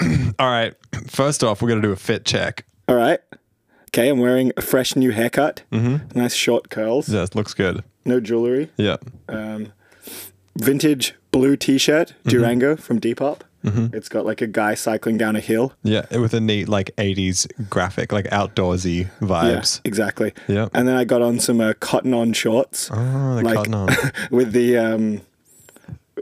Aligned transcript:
All 0.38 0.48
right. 0.50 0.74
First 1.08 1.42
off, 1.44 1.62
we're 1.62 1.68
gonna 1.68 1.80
do 1.82 1.92
a 1.92 1.96
fit 1.96 2.24
check. 2.24 2.64
All 2.88 2.96
right. 2.96 3.20
Okay, 3.88 4.08
I'm 4.08 4.18
wearing 4.20 4.52
a 4.56 4.62
fresh 4.62 4.96
new 4.96 5.10
haircut. 5.10 5.62
Mm-hmm. 5.70 6.18
Nice 6.18 6.34
short 6.34 6.70
curls. 6.70 7.08
Yeah, 7.08 7.22
it 7.24 7.34
looks 7.34 7.52
good. 7.54 7.84
No 8.04 8.20
jewelry. 8.20 8.70
Yeah. 8.76 8.96
Um, 9.28 9.72
vintage 10.56 11.14
blue 11.30 11.56
T-shirt, 11.56 12.14
Durango 12.24 12.76
from 12.76 13.00
Depop. 13.00 13.40
It's 13.64 14.08
got 14.08 14.26
like 14.26 14.40
a 14.40 14.48
guy 14.48 14.74
cycling 14.74 15.18
down 15.18 15.36
a 15.36 15.40
hill. 15.40 15.72
Yeah, 15.84 16.04
with 16.18 16.34
a 16.34 16.40
neat 16.40 16.68
like 16.68 16.90
'80s 16.96 17.46
graphic, 17.70 18.10
like 18.10 18.24
outdoorsy 18.26 19.08
vibes. 19.20 19.76
Yeah, 19.76 19.80
exactly. 19.88 20.32
Yeah. 20.48 20.66
And 20.74 20.88
then 20.88 20.96
I 20.96 21.04
got 21.04 21.22
on 21.22 21.38
some 21.38 21.60
uh, 21.60 21.74
cotton 21.78 22.12
on 22.12 22.32
shorts. 22.32 22.90
Oh, 22.92 23.36
the 23.36 23.42
Like- 23.42 23.54
cotton 23.54 23.74
on. 23.74 23.88
with 24.32 24.50
the 24.50 24.76
um, 24.78 25.20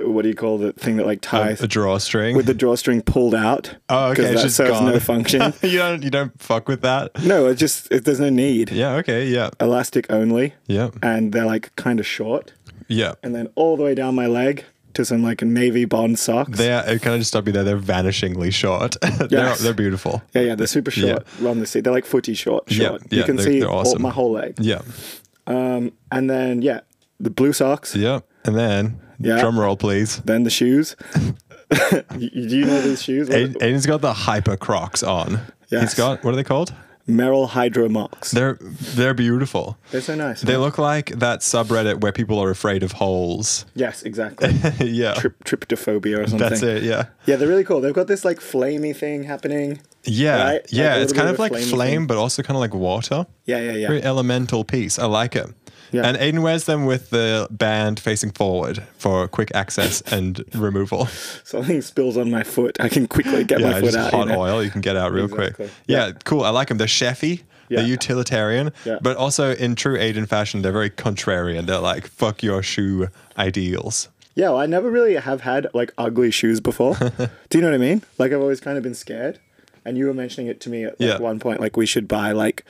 what 0.02 0.22
do 0.22 0.28
you 0.28 0.34
call 0.34 0.58
the 0.58 0.72
thing 0.72 0.96
that 0.96 1.06
like 1.06 1.20
ties 1.20 1.60
a 1.62 1.68
drawstring. 1.68 2.36
with 2.36 2.46
the 2.46 2.54
drawstring 2.54 3.02
pulled 3.02 3.34
out? 3.34 3.76
oh, 3.88 4.10
okay, 4.10 4.22
It's 4.24 4.34
that 4.36 4.42
just 4.42 4.56
serves 4.56 4.70
gone. 4.70 4.86
no 4.92 5.00
function. 5.00 5.52
you 5.62 5.78
don't. 5.78 6.02
You 6.02 6.10
don't 6.10 6.40
fuck 6.40 6.68
with 6.68 6.82
that. 6.82 7.10
no, 7.24 7.46
it 7.46 7.56
just 7.56 7.90
it, 7.92 8.04
there's 8.04 8.20
no 8.20 8.30
need. 8.30 8.70
Yeah. 8.70 8.94
Okay. 8.96 9.26
Yeah. 9.26 9.50
Elastic 9.60 10.06
only, 10.10 10.54
Yeah. 10.66 10.90
and 11.02 11.32
they're 11.32 11.46
like 11.46 11.74
kind 11.76 12.00
of 12.00 12.06
short, 12.06 12.52
Yeah. 12.88 13.14
and 13.22 13.34
then 13.34 13.48
all 13.54 13.76
the 13.76 13.82
way 13.82 13.94
down 13.94 14.14
my 14.14 14.26
leg 14.26 14.64
to 14.94 15.04
some 15.04 15.22
like 15.22 15.40
navy 15.42 15.84
bond 15.84 16.18
socks. 16.18 16.58
They 16.58 16.72
are. 16.72 16.98
Can 16.98 17.12
I 17.12 17.18
just 17.18 17.28
stop 17.28 17.46
you 17.46 17.52
there? 17.52 17.62
They're 17.62 17.78
vanishingly 17.78 18.52
short. 18.52 18.96
they're, 19.30 19.54
they're 19.54 19.72
beautiful. 19.72 20.20
yeah, 20.34 20.42
yeah, 20.42 20.54
they're 20.56 20.66
super 20.66 20.90
short. 20.90 21.24
On 21.44 21.60
the 21.60 21.66
seat, 21.66 21.82
they're 21.84 21.92
like 21.92 22.06
footy 22.06 22.34
short. 22.34 22.70
Yeah, 22.70 22.88
short. 22.88 23.02
yeah, 23.10 23.18
you 23.18 23.24
can 23.24 23.36
they're- 23.36 23.44
see 23.46 23.60
they're 23.60 23.68
all, 23.70 23.96
my 23.98 24.10
whole 24.10 24.32
leg. 24.32 24.54
Yeah. 24.58 24.80
Um, 25.46 25.92
and 26.10 26.28
then 26.28 26.62
yeah, 26.62 26.80
the 27.20 27.30
blue 27.30 27.52
socks. 27.52 27.94
Yeah. 27.94 28.20
And 28.44 28.56
then 28.56 28.98
Yeah. 29.20 29.40
drum 29.40 29.58
roll, 29.60 29.76
please. 29.76 30.16
Then 30.24 30.42
the 30.44 30.50
shoes. 30.50 30.96
do 31.14 32.04
you 32.18 32.64
know 32.64 32.80
these 32.80 33.02
shoes? 33.02 33.28
Aiden, 33.28 33.54
Aiden's 33.58 33.86
got 33.86 34.00
the 34.00 34.12
hyper 34.12 34.56
Crocs 34.56 35.02
on. 35.02 35.40
he's 35.68 35.94
got 35.94 36.24
what 36.24 36.32
are 36.32 36.36
they 36.36 36.44
called? 36.44 36.72
Merrell 37.10 37.48
Hydro 37.48 37.88
Mocs. 37.88 38.30
They're 38.30 38.58
they're 38.60 39.14
beautiful. 39.14 39.76
They're 39.90 40.00
so 40.00 40.14
nice. 40.14 40.42
They 40.42 40.56
look 40.56 40.78
like 40.78 41.10
that 41.18 41.40
subreddit 41.40 42.00
where 42.00 42.12
people 42.12 42.38
are 42.38 42.50
afraid 42.50 42.82
of 42.82 42.92
holes. 42.92 43.66
yes, 43.74 44.02
exactly. 44.02 44.50
yeah. 44.86 45.14
Trip, 45.14 45.42
tryptophobia 45.44 46.18
or 46.18 46.26
something. 46.26 46.38
That's 46.38 46.62
it. 46.62 46.82
Yeah. 46.82 47.06
Yeah, 47.26 47.36
they're 47.36 47.48
really 47.48 47.64
cool. 47.64 47.80
They've 47.80 47.94
got 47.94 48.06
this 48.06 48.24
like 48.24 48.38
flamey 48.38 48.94
thing 48.94 49.24
happening. 49.24 49.80
Yeah. 50.04 50.42
Right? 50.42 50.66
Yeah. 50.70 50.96
a 50.96 51.00
it's 51.00 51.12
kind 51.12 51.28
of 51.28 51.34
of 51.34 51.40
like 51.40 51.54
flame, 51.54 52.00
thing. 52.00 52.06
but 52.06 52.16
also 52.16 52.42
kind 52.42 52.56
of 52.56 52.60
like 52.60 52.74
water. 52.74 53.26
Yeah, 53.44 53.58
yeah, 53.58 53.72
yeah. 53.72 53.88
Very 53.88 54.02
elemental 54.02 54.64
piece. 54.64 54.98
I 54.98 55.06
like 55.06 55.36
it. 55.36 55.48
Yeah. 55.92 56.02
And 56.06 56.16
Aiden 56.16 56.42
wears 56.42 56.64
them 56.64 56.86
with 56.86 57.10
the 57.10 57.48
band 57.50 57.98
facing 58.00 58.30
forward 58.30 58.82
for 58.98 59.26
quick 59.28 59.50
access 59.54 60.00
and 60.02 60.44
removal. 60.54 61.06
Something 61.44 61.82
spills 61.82 62.16
on 62.16 62.30
my 62.30 62.42
foot. 62.44 62.76
I 62.80 62.88
can 62.88 63.06
quickly 63.08 63.44
get 63.44 63.60
yeah, 63.60 63.70
my 63.70 63.80
foot 63.80 63.94
out. 63.96 64.12
hot 64.12 64.26
you 64.28 64.32
know? 64.32 64.40
oil 64.40 64.62
you 64.62 64.70
can 64.70 64.80
get 64.80 64.96
out 64.96 65.12
real 65.12 65.24
Exactly. 65.24 65.52
quick. 65.66 65.70
Yeah, 65.86 66.12
cool. 66.24 66.42
I 66.42 66.50
like 66.50 66.68
them. 66.68 66.78
They're 66.78 66.86
chefy. 66.86 67.42
They're 67.68 67.86
utilitarian, 67.86 68.72
Yeah. 68.84 68.98
but 69.00 69.16
also 69.16 69.54
in 69.54 69.76
true 69.76 69.96
Aiden 69.96 70.26
fashion, 70.26 70.62
they're 70.62 70.72
very 70.72 70.90
contrarian. 70.90 71.66
They're 71.66 71.78
like 71.78 72.08
fuck 72.08 72.42
your 72.42 72.64
shoe 72.64 73.06
ideals. 73.38 74.08
Yeah, 74.34 74.50
well, 74.50 74.58
I 74.58 74.66
never 74.66 74.90
really 74.90 75.14
have 75.14 75.42
had 75.42 75.68
like 75.72 75.92
ugly 75.96 76.30
shoes 76.32 76.60
before. 76.60 76.94
Do 77.48 77.58
you 77.58 77.60
know 77.60 77.68
what 77.68 77.74
I 77.74 77.78
mean? 77.78 78.02
Like 78.18 78.32
I've 78.32 78.40
always 78.40 78.58
kind 78.60 78.76
of 78.76 78.82
been 78.82 78.94
scared. 78.94 79.38
And 79.84 79.96
you 79.96 80.06
were 80.06 80.14
mentioning 80.14 80.48
it 80.48 80.60
to 80.62 80.68
me 80.70 80.84
at 80.84 80.98
like, 81.00 81.08
Yeah. 81.08 81.18
one 81.18 81.38
point, 81.38 81.60
like 81.60 81.76
we 81.76 81.86
should 81.86 82.08
buy 82.08 82.32
like 82.32 82.64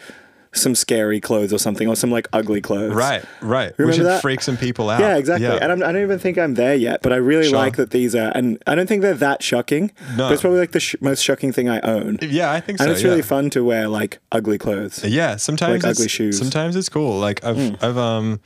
some 0.52 0.74
scary 0.74 1.20
clothes 1.20 1.52
or 1.52 1.58
something, 1.58 1.86
or 1.86 1.94
some 1.94 2.10
like 2.10 2.26
ugly 2.32 2.60
clothes. 2.60 2.92
Right, 2.92 3.24
right. 3.40 3.72
we 3.78 3.84
Remember 3.84 3.96
should 3.96 4.06
that? 4.06 4.20
freak 4.22 4.40
some 4.40 4.56
people 4.56 4.90
out. 4.90 5.00
Yeah, 5.00 5.16
exactly. 5.16 5.46
Yeah. 5.46 5.58
And 5.62 5.70
I'm, 5.70 5.82
I 5.82 5.92
don't 5.92 6.02
even 6.02 6.18
think 6.18 6.38
I'm 6.38 6.54
there 6.54 6.74
yet, 6.74 7.02
but 7.02 7.12
I 7.12 7.16
really 7.16 7.48
Sure. 7.48 7.58
like 7.58 7.76
that 7.76 7.90
these 7.90 8.14
are, 8.16 8.32
and 8.34 8.60
I 8.66 8.74
don't 8.74 8.88
think 8.88 9.02
they're 9.02 9.14
that 9.14 9.42
shocking. 9.44 9.92
No. 10.16 10.26
But 10.28 10.32
it's 10.32 10.40
probably 10.42 10.58
like 10.58 10.72
the 10.72 10.80
sh- 10.80 10.96
most 11.00 11.22
shocking 11.22 11.52
thing 11.52 11.68
I 11.68 11.78
own. 11.80 12.18
yeah, 12.22 12.50
I 12.50 12.60
think 12.60 12.78
so. 12.78 12.84
And 12.84 12.92
it's 12.92 13.02
yeah. 13.02 13.10
really 13.10 13.22
fun 13.22 13.50
to 13.50 13.62
wear 13.64 13.86
like 13.86 14.18
ugly 14.32 14.58
clothes. 14.58 15.04
Yeah, 15.04 15.36
sometimes 15.36 15.84
Like 15.84 15.90
ugly 15.92 16.08
shoes. 16.08 16.36
Sometimes 16.38 16.74
it's 16.74 16.88
cool. 16.88 17.18
Like 17.18 17.44
I've, 17.44 17.82
I've 17.82 17.96
um, 17.96 18.40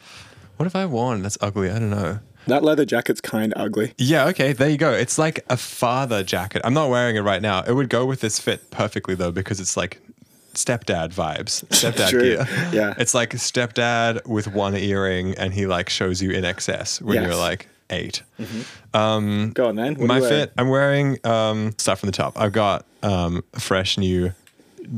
what 0.57 0.65
have 0.67 0.77
I 0.77 0.85
worn 0.87 1.23
that's 1.23 1.39
ugly? 1.41 1.71
I 1.71 1.79
don't 1.79 1.91
know. 1.91 2.19
That 2.47 2.63
leather 2.63 2.85
jacket's 2.85 3.23
kind 3.23 3.55
of 3.55 3.63
ugly. 3.63 3.95
Yeah, 3.97 4.27
okay, 4.27 4.53
there 4.53 4.69
you 4.69 4.77
go. 4.77 4.93
It's 4.93 5.17
like 5.17 5.43
a 5.49 5.57
father 5.57 6.23
jacket. 6.23 6.61
I'm 6.67 6.75
not 6.75 6.91
wearing 6.91 7.17
it 7.17 7.21
right 7.23 7.41
now. 7.41 7.63
It 7.63 7.73
would 7.73 7.89
go 7.89 8.05
with 8.05 8.21
this 8.21 8.39
fit 8.39 8.71
perfectly 8.71 9.15
though, 9.15 9.31
because 9.33 9.61
it's 9.61 9.79
like 9.79 10.03
stepdad 10.55 11.13
vibes, 11.15 11.65
stepdad 11.69 12.11
True. 12.11 12.21
gear. 12.23 12.47
Yeah. 12.73 12.95
it's 12.99 13.15
like 13.15 13.31
stepdad 13.31 14.27
with 14.27 14.47
one 14.49 14.75
earring, 14.77 15.35
and 15.37 15.53
he 15.55 15.67
like 15.67 15.89
shows 15.91 16.21
you 16.23 16.31
in 16.31 16.45
excess 16.45 17.01
when 17.01 17.15
Yes. 17.17 17.27
you're 17.27 17.37
like 17.37 17.69
8 17.91 18.23
Go 18.93 18.99
on 18.99 19.77
then. 19.77 19.95
What 19.97 20.07
My 20.09 20.21
fit. 20.21 20.53
I'm 20.57 20.69
wearing 20.69 21.19
um, 21.27 21.75
stuff 21.79 22.01
from 22.01 22.07
the 22.09 22.13
top. 22.17 22.39
I've 22.41 22.53
got 22.53 22.87
um, 23.03 23.45
fresh 23.59 23.99
new, 23.99 24.33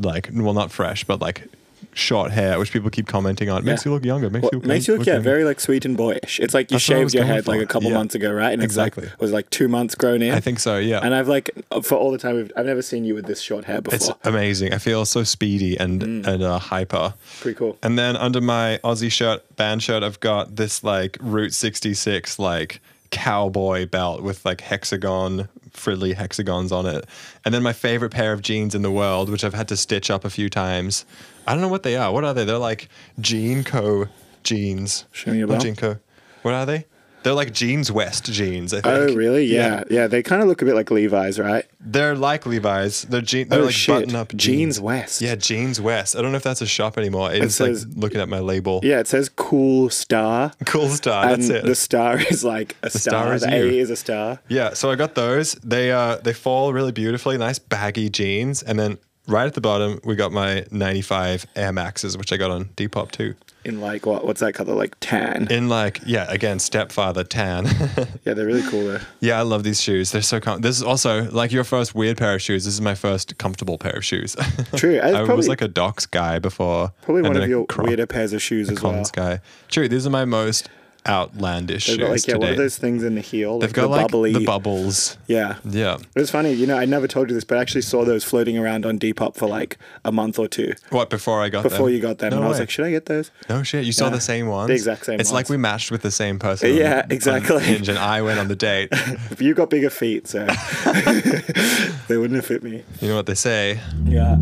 like 0.00 0.30
well, 0.32 0.54
not 0.54 0.70
fresh, 0.70 1.04
but 1.04 1.20
like 1.20 1.48
short 1.96 2.30
hair, 2.30 2.58
which 2.58 2.72
people 2.72 2.90
keep 2.90 3.06
commenting 3.08 3.48
on. 3.48 3.58
It 3.62 3.64
Makes 3.64 3.84
Yeah. 3.86 3.90
you 3.90 3.94
look 3.94 4.04
younger. 4.04 4.28
Makes 4.28 4.42
Well, 4.42 4.50
you 4.52 4.58
look, 4.58 4.66
makes 4.66 4.86
you 4.86 4.96
look, 4.98 5.06
yeah, 5.06 5.14
younger. 5.14 5.24
very 5.30 5.44
like 5.44 5.60
sweet 5.60 5.84
and 5.86 5.96
boyish. 5.96 6.38
It's 6.40 6.52
like 6.52 6.70
you 6.70 6.74
That's 6.76 6.88
what 6.90 6.96
I 6.98 7.02
was 7.04 7.12
shaved 7.12 7.14
your 7.14 7.24
head 7.24 7.46
like 7.48 7.60
a 7.62 7.66
couple 7.66 7.88
Yeah. 7.90 7.96
months 7.96 8.14
ago, 8.14 8.30
right? 8.30 8.52
And 8.52 8.62
Exactly. 8.62 9.04
like, 9.06 9.20
was 9.20 9.32
like 9.32 9.48
two 9.50 9.66
months 9.66 9.94
grown 9.94 10.20
in. 10.20 10.32
I 10.34 10.40
think 10.40 10.60
so. 10.60 10.76
Yeah. 10.78 11.00
And 11.02 11.14
I've 11.14 11.26
like 11.28 11.50
for 11.82 11.94
all 11.96 12.12
the 12.12 12.18
time 12.18 12.36
we've, 12.36 12.52
I've 12.56 12.66
never 12.66 12.82
seen 12.82 13.04
you 13.04 13.14
with 13.14 13.24
this 13.24 13.40
short 13.40 13.64
hair 13.64 13.80
before. 13.80 13.96
It's 13.96 14.10
amazing. 14.24 14.74
I 14.74 14.78
feel 14.78 15.06
so 15.06 15.24
speedy 15.24 15.76
and 15.78 16.02
and 16.02 16.42
uh, 16.42 16.58
hyper. 16.58 17.14
Pretty 17.40 17.56
cool. 17.56 17.78
And 17.82 17.98
then 17.98 18.14
under 18.16 18.40
my 18.42 18.78
Aussie 18.84 19.10
shirt, 19.10 19.42
band 19.56 19.82
shirt, 19.82 20.02
I've 20.02 20.20
got 20.20 20.56
this 20.56 20.84
like 20.84 21.16
Route 21.20 21.54
66 21.54 22.38
like 22.38 22.80
cowboy 23.10 23.86
belt 23.86 24.22
with 24.22 24.44
like 24.44 24.60
hexagon 24.60 25.48
frilly 25.72 26.12
hexagons 26.14 26.72
on 26.72 26.86
it. 26.86 27.04
And 27.44 27.54
then 27.54 27.62
my 27.62 27.72
favorite 27.72 28.10
pair 28.10 28.32
of 28.32 28.42
jeans 28.42 28.74
in 28.74 28.82
the 28.82 28.90
world, 28.90 29.28
which 29.30 29.44
I've 29.44 29.54
had 29.54 29.68
to 29.68 29.76
stitch 29.76 30.10
up 30.10 30.24
a 30.24 30.30
few 30.30 30.48
times. 30.48 31.04
I 31.46 31.52
don't 31.52 31.60
know 31.62 31.68
what 31.68 31.82
they 31.82 31.96
are. 31.96 32.12
What 32.12 32.24
are 32.24 32.34
they? 32.34 32.44
They're 32.44 32.58
like 32.58 32.88
Jean 33.20 33.64
Co 33.64 34.06
jeans. 34.42 35.04
Show 35.12 35.30
me 35.32 35.38
your 35.38 35.46
Not 35.48 35.54
belt. 35.54 35.64
Jean 35.64 35.76
Co. 35.76 35.96
What 36.42 36.54
are 36.54 36.66
they? 36.66 36.86
They're 37.22 37.34
like 37.34 37.52
Jeans 37.52 37.90
West 37.90 38.26
jeans. 38.32 38.72
I 38.72 38.80
think. 38.82 38.86
Oh, 38.86 39.12
really? 39.12 39.46
Yeah. 39.46 39.82
Yeah. 39.90 40.06
They 40.06 40.22
kind 40.22 40.42
of 40.42 40.46
look 40.48 40.62
a 40.62 40.64
bit 40.64 40.76
like 40.76 40.92
Levi's, 40.92 41.40
right? 41.40 41.64
They're 41.80 42.14
like 42.14 42.46
Levi's. 42.46 43.02
They're 43.02 43.20
jean. 43.20 43.48
They're 43.48 43.62
Oh, 43.62 43.64
like 43.64 43.74
shit. 43.74 43.96
button 43.96 44.14
up 44.14 44.28
jeans. 44.28 44.42
Jeans 44.76 44.80
West. 44.80 45.20
Yeah, 45.20 45.34
Jeans 45.34 45.80
West. 45.80 46.14
I 46.14 46.22
don't 46.22 46.30
know 46.30 46.36
if 46.36 46.44
that's 46.44 46.60
a 46.60 46.66
shop 46.66 46.96
anymore. 46.96 47.32
It's 47.32 47.56
says- 47.56 47.84
like 47.84 47.96
looking 47.96 48.20
at 48.20 48.28
my 48.28 48.38
label. 48.38 48.78
Yeah. 48.84 49.00
It 49.00 49.08
says 49.08 49.28
cool 49.28 49.90
star. 49.90 50.52
Cool 50.66 50.88
star. 50.90 51.26
That's 51.36 51.48
it. 51.48 51.64
the 51.64 51.74
star 51.74 52.16
is 52.30 52.44
like 52.44 52.76
a 52.84 52.90
star 52.90 53.24
star. 53.24 53.34
is 53.34 53.42
the 53.42 53.48
you. 53.50 53.64
A 53.72 53.78
is 53.80 53.90
a 53.90 53.96
star. 53.96 54.38
yeah. 54.48 54.74
So 54.74 54.92
I 54.92 54.94
got 54.94 55.16
those. 55.16 55.54
They 55.64 55.90
uh 55.90 56.18
they 56.18 56.32
fall 56.32 56.72
really 56.72 56.92
beautifully. 56.92 57.36
Nice 57.38 57.58
baggy 57.58 58.08
jeans, 58.08 58.62
and 58.62 58.78
then 58.78 58.98
right 59.26 59.46
at 59.46 59.54
the 59.54 59.60
bottom 59.60 60.00
we 60.04 60.14
got 60.16 60.32
my 60.32 60.64
'95 60.70 61.46
Air 61.56 61.72
Maxes, 61.72 62.16
which 62.16 62.32
I 62.32 62.36
got 62.36 62.50
on 62.50 62.66
Depop 62.76 63.10
too. 63.10 63.34
In 63.64 63.80
like 63.80 64.06
what? 64.06 64.24
What's 64.24 64.40
that 64.40 64.52
color? 64.52 64.74
Like 64.74 64.96
tan. 65.00 65.48
In 65.50 65.68
like 65.68 66.00
yeah, 66.06 66.26
again 66.28 66.60
stepfather 66.60 67.24
tan. 67.24 67.64
yeah, 68.24 68.32
they're 68.34 68.46
really 68.46 68.62
cool 68.70 68.84
though. 68.86 69.00
yeah, 69.20 69.38
I 69.38 69.42
love 69.42 69.64
these 69.64 69.80
shoes. 69.80 70.12
They're 70.12 70.22
so 70.22 70.38
com- 70.38 70.60
This 70.60 70.76
is 70.76 70.84
also 70.84 71.28
like 71.32 71.50
your 71.50 71.64
first 71.64 71.92
weird 71.94 72.16
pair 72.16 72.34
of 72.36 72.42
shoes. 72.42 72.64
This 72.64 72.74
is 72.74 72.80
my 72.80 72.94
first 72.94 73.36
comfortable 73.38 73.76
pair 73.76 73.96
of 73.96 74.04
shoes. 74.04 74.36
True. 74.76 75.00
I 75.00 75.20
It's 75.22 75.28
was 75.28 75.48
like 75.48 75.62
a 75.62 75.68
Docs 75.68 76.06
guy 76.06 76.38
before. 76.38 76.92
Probably 77.02 77.22
one 77.22 77.36
of 77.36 77.48
your 77.48 77.66
Croc- 77.66 77.88
weirder 77.88 78.06
pairs 78.06 78.32
of 78.32 78.40
shoes 78.40 78.70
as 78.70 78.80
well. 78.80 79.02
Guy. 79.12 79.40
True, 79.68 79.88
these 79.88 80.06
are 80.06 80.10
my 80.10 80.24
most 80.24 80.68
outlandish 81.06 81.86
They've 81.86 81.98
got 81.98 82.10
like 82.10 82.26
yeah, 82.26 82.34
to 82.34 82.40
what 82.40 82.50
are 82.50 82.54
those 82.56 82.76
things 82.76 83.02
in 83.04 83.14
the 83.14 83.20
heel? 83.20 83.58
They've 83.58 83.68
like 83.70 83.74
got 83.74 83.82
the 83.82 83.88
like 83.88 84.00
bubbly. 84.10 84.32
the 84.32 84.44
bubbles. 84.44 85.16
Yeah. 85.26 85.56
Yeah. 85.64 85.98
It 86.14 86.20
was 86.20 86.30
funny, 86.30 86.52
you 86.52 86.66
know, 86.66 86.76
I 86.76 86.84
never 86.84 87.06
told 87.08 87.28
you 87.28 87.34
this, 87.34 87.44
but 87.44 87.58
I 87.58 87.60
actually 87.60 87.82
saw 87.82 88.04
those 88.04 88.24
floating 88.24 88.58
around 88.58 88.84
on 88.86 88.98
Depop 88.98 89.36
for 89.36 89.46
like 89.48 89.78
a 90.04 90.12
month 90.12 90.38
or 90.38 90.48
two 90.48 90.72
What 90.90 91.10
before 91.10 91.42
I 91.42 91.48
got 91.48 91.62
them? 91.62 91.70
before 91.70 91.90
you 91.90 92.00
got 92.00 92.18
them. 92.18 92.30
No 92.30 92.36
and 92.36 92.44
I 92.44 92.48
was 92.48 92.58
like, 92.58 92.70
should 92.70 92.84
I 92.84 92.90
get 92.90 93.06
those? 93.06 93.30
no 93.48 93.62
shit. 93.62 93.84
You 93.84 93.92
saw 93.92 94.06
Yeah. 94.06 94.10
the 94.10 94.20
same 94.20 94.46
ones. 94.48 94.68
The 94.68 94.74
exact 94.74 95.06
same 95.06 95.20
It's 95.20 95.32
like 95.32 95.48
we 95.48 95.56
matched 95.56 95.90
with 95.90 96.02
the 96.02 96.10
same 96.10 96.38
person. 96.38 96.74
Yeah, 96.74 97.02
on 97.04 97.12
exactly. 97.12 97.62
Hinge 97.62 97.88
and 97.88 97.98
I 97.98 98.22
went 98.22 98.38
on 98.38 98.48
the 98.48 98.56
date. 98.56 98.92
You 99.38 99.54
got 99.54 99.70
bigger 99.70 99.90
feet, 99.90 100.26
so 100.26 100.44
they 102.08 102.16
wouldn't 102.16 102.34
have 102.36 102.46
fit 102.46 102.62
me. 102.62 102.82
You 103.00 103.08
know 103.08 103.16
what 103.16 103.26
they 103.26 103.34
say? 103.34 103.80
Yeah. 104.04 104.36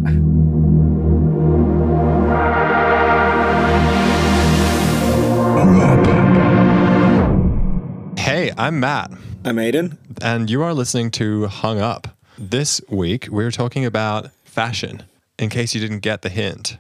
Hey, 8.45 8.53
I'm 8.59 8.79
Matt, 8.79 9.11
I'm 9.43 9.57
Aiden. 9.57 9.97
and 10.21 10.51
you 10.51 10.63
are 10.63 10.75
listening 10.75 11.11
to 11.13 11.47
Hung 11.47 11.81
Up. 11.81 12.09
This 12.37 12.79
week 12.91 13.27
we're 13.31 13.51
talking 13.51 13.87
about 13.87 14.33
fashion. 14.45 15.05
In 15.39 15.49
case 15.49 15.75
you 15.75 15.81
didn't 15.81 16.01
get 16.01 16.21
the 16.21 16.29
hint, 16.29 16.77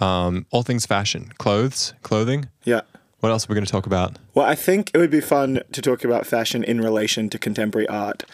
um, 0.00 0.46
all 0.50 0.62
things 0.62 0.86
fashion, 0.86 1.30
clothes, 1.36 1.92
clothing. 2.00 2.48
Yeah. 2.64 2.80
What 3.20 3.28
else 3.28 3.44
are 3.44 3.48
we 3.50 3.54
going 3.54 3.66
to 3.66 3.70
talk 3.70 3.84
about? 3.84 4.16
Well, 4.32 4.46
I 4.46 4.54
think 4.54 4.90
it 4.94 4.96
would 4.96 5.10
be 5.10 5.20
fun 5.20 5.60
to 5.72 5.82
talk 5.82 6.02
about 6.02 6.24
fashion 6.24 6.64
in 6.64 6.80
relation 6.80 7.28
to 7.28 7.38
contemporary 7.38 7.86
art. 7.88 8.24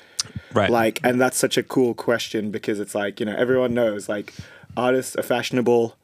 Right. 0.55 0.71
Like, 0.71 1.01
and 1.03 1.21
that's 1.21 1.37
such 1.37 1.59
a 1.59 1.65
cool 1.65 1.95
question 1.95 2.53
because 2.53 2.79
it's 2.79 2.95
like, 2.95 3.19
you 3.19 3.27
know, 3.27 3.35
everyone 3.35 3.75
knows 3.75 4.09
like 4.09 4.33
artists 4.77 5.17
are 5.17 5.25
fashionable, 5.25 5.97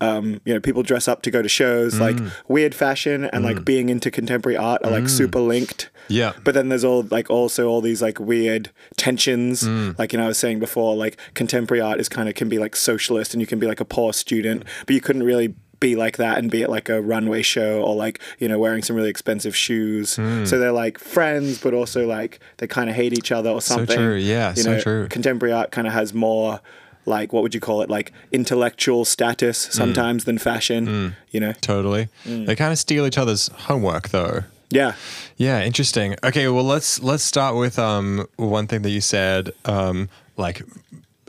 um, 0.00 0.40
you 0.44 0.54
know, 0.54 0.60
people 0.60 0.82
dress 0.82 1.08
up 1.08 1.22
to 1.22 1.30
go 1.30 1.42
to 1.42 1.48
shows. 1.48 1.98
Like 2.00 2.16
mm. 2.16 2.32
weird 2.48 2.74
fashion 2.74 3.24
and 3.24 3.44
like 3.44 3.58
mm. 3.58 3.64
being 3.64 3.88
into 3.88 4.10
contemporary 4.10 4.56
art 4.56 4.82
are 4.84 4.90
like 4.90 5.04
mm. 5.04 5.10
super 5.10 5.40
linked. 5.40 5.90
Yeah. 6.08 6.32
But 6.42 6.54
then 6.54 6.68
there's 6.68 6.84
all 6.84 7.06
like 7.10 7.30
also 7.30 7.68
all 7.68 7.80
these 7.80 8.02
like 8.02 8.18
weird 8.18 8.70
tensions. 8.96 9.66
Like 9.98 10.12
you 10.12 10.18
know, 10.18 10.24
I 10.24 10.28
was 10.28 10.38
saying 10.38 10.58
before, 10.58 10.96
like 10.96 11.18
contemporary 11.34 11.80
art 11.80 12.00
is 12.00 12.08
kind 12.08 12.28
of 12.28 12.34
can 12.34 12.48
be 12.48 12.58
like 12.58 12.74
socialist, 12.76 13.34
and 13.34 13.40
you 13.40 13.46
can 13.46 13.58
be 13.58 13.66
like 13.66 13.80
a 13.80 13.84
poor 13.84 14.12
student, 14.12 14.64
but 14.86 14.94
you 14.94 15.00
couldn't 15.00 15.22
really 15.22 15.54
be 15.80 15.96
like 15.96 16.18
that 16.18 16.36
and 16.36 16.50
be 16.50 16.62
at 16.62 16.68
like 16.68 16.90
a 16.90 17.00
runway 17.00 17.40
show 17.42 17.82
or 17.82 17.94
like 17.96 18.20
you 18.38 18.46
know 18.46 18.58
wearing 18.58 18.82
some 18.82 18.94
really 18.94 19.08
expensive 19.08 19.56
shoes. 19.56 20.10
So 20.10 20.58
they're 20.58 20.72
like 20.72 20.98
friends, 20.98 21.60
but 21.60 21.74
also 21.74 22.06
like 22.06 22.38
they 22.58 22.66
kind 22.66 22.90
of 22.90 22.96
hate 22.96 23.12
each 23.12 23.32
other 23.32 23.50
or 23.50 23.60
something. 23.60 23.96
true, 23.96 24.16
yeah, 24.16 24.50
you 24.56 24.62
so 24.62 24.72
know, 24.72 24.80
true. 24.80 25.08
Contemporary 25.08 25.52
art 25.52 25.70
kind 25.72 25.86
of 25.86 25.92
has 25.92 26.14
more. 26.14 26.60
Like 27.06 27.32
what 27.32 27.42
would 27.42 27.54
you 27.54 27.60
call 27.60 27.82
it? 27.82 27.90
Like 27.90 28.12
intellectual 28.32 29.04
status 29.04 29.58
sometimes 29.70 30.24
than 30.24 30.38
fashion. 30.38 31.16
You 31.30 31.40
know? 31.40 31.52
Totally. 31.60 32.08
They 32.24 32.56
kind 32.56 32.72
of 32.72 32.78
steal 32.78 33.06
each 33.06 33.18
other's 33.18 33.48
homework 33.48 34.10
though. 34.10 34.44
Yeah. 34.70 34.94
Yeah, 35.36 35.62
interesting. 35.64 36.14
Okay, 36.22 36.46
well 36.48 36.64
let's 36.64 37.02
let's 37.02 37.24
start 37.24 37.56
with 37.56 37.78
um 37.78 38.26
one 38.36 38.66
thing 38.66 38.82
that 38.82 38.90
you 38.90 39.00
said 39.00 39.52
um 39.64 40.08
like 40.36 40.62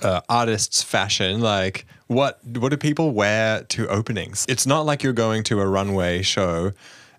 uh, 0.04 0.22
artists 0.30 0.82
fashion 0.82 1.42
like 1.42 1.86
what 2.08 2.40
what 2.46 2.70
do 2.70 2.78
people 2.78 3.12
wear 3.12 3.64
to 3.64 3.88
openings? 3.88 4.46
It's 4.50 4.68
not 4.68 4.86
like 4.86 5.02
you're 5.02 5.14
going 5.14 5.44
to 5.44 5.62
a 5.62 5.66
runway 5.68 6.22
show 6.22 6.74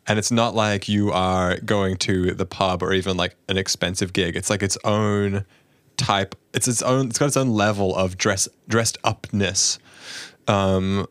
and 0.06 0.18
it's 0.18 0.30
not 0.30 0.54
like 0.54 0.88
you 0.88 1.10
are 1.12 1.58
going 1.60 1.96
to 1.98 2.32
the 2.34 2.46
pub 2.46 2.82
or 2.82 2.92
even 2.92 3.16
like 3.16 3.36
an 3.48 3.56
expensive 3.56 4.12
gig. 4.12 4.36
It's 4.36 4.50
like 4.50 4.62
its 4.62 4.76
own 4.84 5.44
type. 5.96 6.34
It's 6.54 6.68
its 6.68 6.82
own 6.82 7.08
it's 7.08 7.18
got 7.18 7.26
its 7.26 7.36
own 7.36 7.50
level 7.50 7.94
of 7.94 8.16
dress 8.16 8.48
dressed 8.68 8.98
upness. 9.04 9.78
Um 10.48 11.06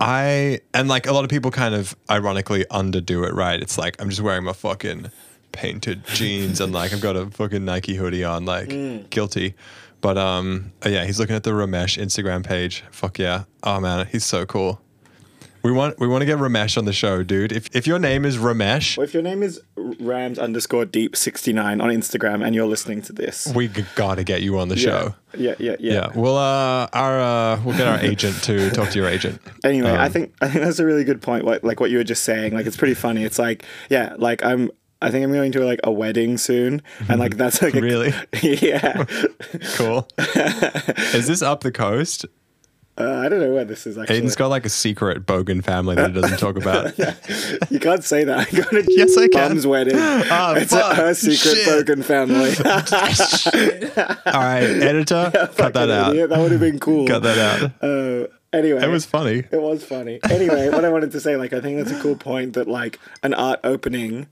I 0.00 0.60
and 0.72 0.88
like 0.88 1.06
a 1.06 1.12
lot 1.12 1.24
of 1.24 1.30
people 1.30 1.50
kind 1.50 1.74
of 1.74 1.94
ironically 2.10 2.64
underdo 2.70 3.26
it, 3.28 3.34
right? 3.34 3.60
It's 3.60 3.76
like 3.76 4.00
I'm 4.00 4.08
just 4.08 4.22
wearing 4.22 4.44
my 4.44 4.52
fucking 4.52 5.10
painted 5.52 6.06
jeans 6.14 6.60
and 6.60 6.72
like 6.72 6.92
I've 6.92 7.00
got 7.00 7.16
a 7.16 7.26
fucking 7.26 7.64
Nike 7.64 7.94
hoodie 7.96 8.24
on, 8.24 8.44
like 8.44 9.10
guilty. 9.10 9.54
But 10.00 10.16
um 10.16 10.72
yeah, 10.84 11.04
he's 11.04 11.18
looking 11.18 11.36
at 11.36 11.42
the 11.42 11.50
Ramesh 11.50 12.02
Instagram 12.02 12.44
page. 12.44 12.82
Fuck 12.90 13.18
yeah. 13.18 13.44
Oh 13.62 13.80
man, 13.80 14.06
he's 14.06 14.24
so 14.24 14.46
cool. 14.46 14.80
We 15.62 15.72
want 15.72 15.98
we 16.00 16.06
want 16.08 16.22
to 16.22 16.26
get 16.26 16.38
Ramesh 16.38 16.78
on 16.78 16.84
the 16.86 16.92
show, 16.92 17.22
dude. 17.22 17.52
If 17.52 17.68
if 17.76 17.86
your 17.86 17.98
name 17.98 18.24
is 18.24 18.38
Ramesh, 18.38 18.96
Well, 18.96 19.04
if 19.04 19.12
your 19.12 19.22
name 19.22 19.42
is 19.42 19.60
Rams 19.76 20.38
underscore 20.38 20.84
Deep 20.86 21.14
sixty 21.16 21.52
nine 21.52 21.80
on 21.80 21.90
Instagram 21.90 22.44
and 22.44 22.54
you're 22.54 22.66
listening 22.66 23.02
to 23.02 23.12
this, 23.12 23.46
we 23.54 23.68
gotta 23.68 24.24
get 24.24 24.42
you 24.42 24.58
on 24.58 24.68
the 24.68 24.76
show. 24.76 25.14
yeah, 25.36 25.54
yeah, 25.58 25.76
yeah. 25.78 25.92
Yeah, 25.92 26.08
we'll 26.14 26.36
uh 26.38 26.88
our 26.92 27.20
uh 27.20 27.60
we'll 27.64 27.76
get 27.76 27.86
our 27.88 27.98
agent 28.00 28.42
to 28.44 28.70
talk 28.76 28.90
to 28.90 28.98
your 28.98 29.08
agent. 29.08 29.40
Anyway, 29.64 29.90
I 29.90 30.06
Um, 30.06 30.12
think 30.12 30.34
I 30.40 30.48
think 30.48 30.64
that's 30.64 30.78
a 30.78 30.84
really 30.86 31.04
good 31.04 31.20
point. 31.20 31.44
What 31.44 31.62
like 31.62 31.78
what 31.80 31.90
you 31.90 31.98
were 31.98 32.04
just 32.04 32.24
saying, 32.24 32.54
like 32.54 32.66
it's 32.66 32.76
pretty 32.76 32.94
funny. 32.94 33.24
It's 33.24 33.38
like 33.38 33.64
yeah, 33.90 34.14
like 34.18 34.42
I'm. 34.44 34.70
I 35.02 35.10
think 35.10 35.24
I'm 35.24 35.32
going 35.32 35.50
to 35.52 35.64
like 35.64 35.80
a 35.82 35.90
wedding 35.90 36.36
soon, 36.36 36.82
and 37.08 37.18
like 37.18 37.36
that's 37.38 37.62
like 37.62 37.74
a, 37.74 37.80
Really? 37.80 38.12
yeah. 38.42 39.04
Cool. 39.76 40.06
is 41.14 41.26
this 41.26 41.40
up 41.40 41.62
the 41.62 41.72
coast? 41.72 42.26
Uh, 42.98 43.18
I 43.24 43.28
don't 43.30 43.40
know 43.40 43.52
where 43.54 43.64
this 43.64 43.86
is 43.86 43.96
actually. 43.96 44.20
Aiden's 44.20 44.36
got 44.36 44.48
like 44.48 44.66
a 44.66 44.68
secret 44.68 45.24
Bogan 45.24 45.64
family 45.64 45.94
that 45.96 46.10
he 46.14 46.20
doesn't 46.20 46.38
talk 46.38 46.56
about. 46.56 46.98
you 47.70 47.78
can't 47.80 48.04
say 48.04 48.24
that. 48.24 48.48
I 48.52 48.56
got 48.56 48.72
a 48.74 48.84
Yes, 48.88 49.16
I 49.16 49.28
can. 49.28 49.50
bum's 49.52 49.66
wedding. 49.66 49.94
Ah, 49.98 50.54
it's 50.54 50.72
fuck. 50.72 50.92
a, 50.92 50.94
her 50.96 51.14
secret 51.14 51.38
Shit. 51.38 51.66
Bogan 51.86 52.04
family. 52.04 52.50
All 54.26 54.40
right, 54.42 54.62
editor, 54.64 55.30
cut 55.56 55.72
that 55.74 55.90
out. 55.90 56.10
idiot, 56.12 56.30
That 56.30 56.38
would 56.40 56.52
have 56.52 56.60
been 56.60 56.78
cool. 56.78 57.06
Cut 57.06 57.22
that 57.22 57.38
out. 57.38 57.72
Uh, 57.82 58.26
anyway, 58.52 58.82
It 58.82 58.88
was 58.88 59.06
funny. 59.06 59.44
It 59.50 59.60
was 59.62 59.82
funny. 59.84 60.20
Anyway, 60.30 60.68
what 60.68 60.84
I 60.84 60.90
wanted 60.90 61.12
to 61.12 61.20
say, 61.20 61.36
like, 61.36 61.52
I 61.52 61.60
think 61.60 61.78
that's 61.78 61.96
a 61.98 62.02
cool 62.02 62.16
point 62.16 62.52
that 62.54 62.68
like 62.68 62.98
an 63.22 63.32
art 63.34 63.60
opening 63.64 64.26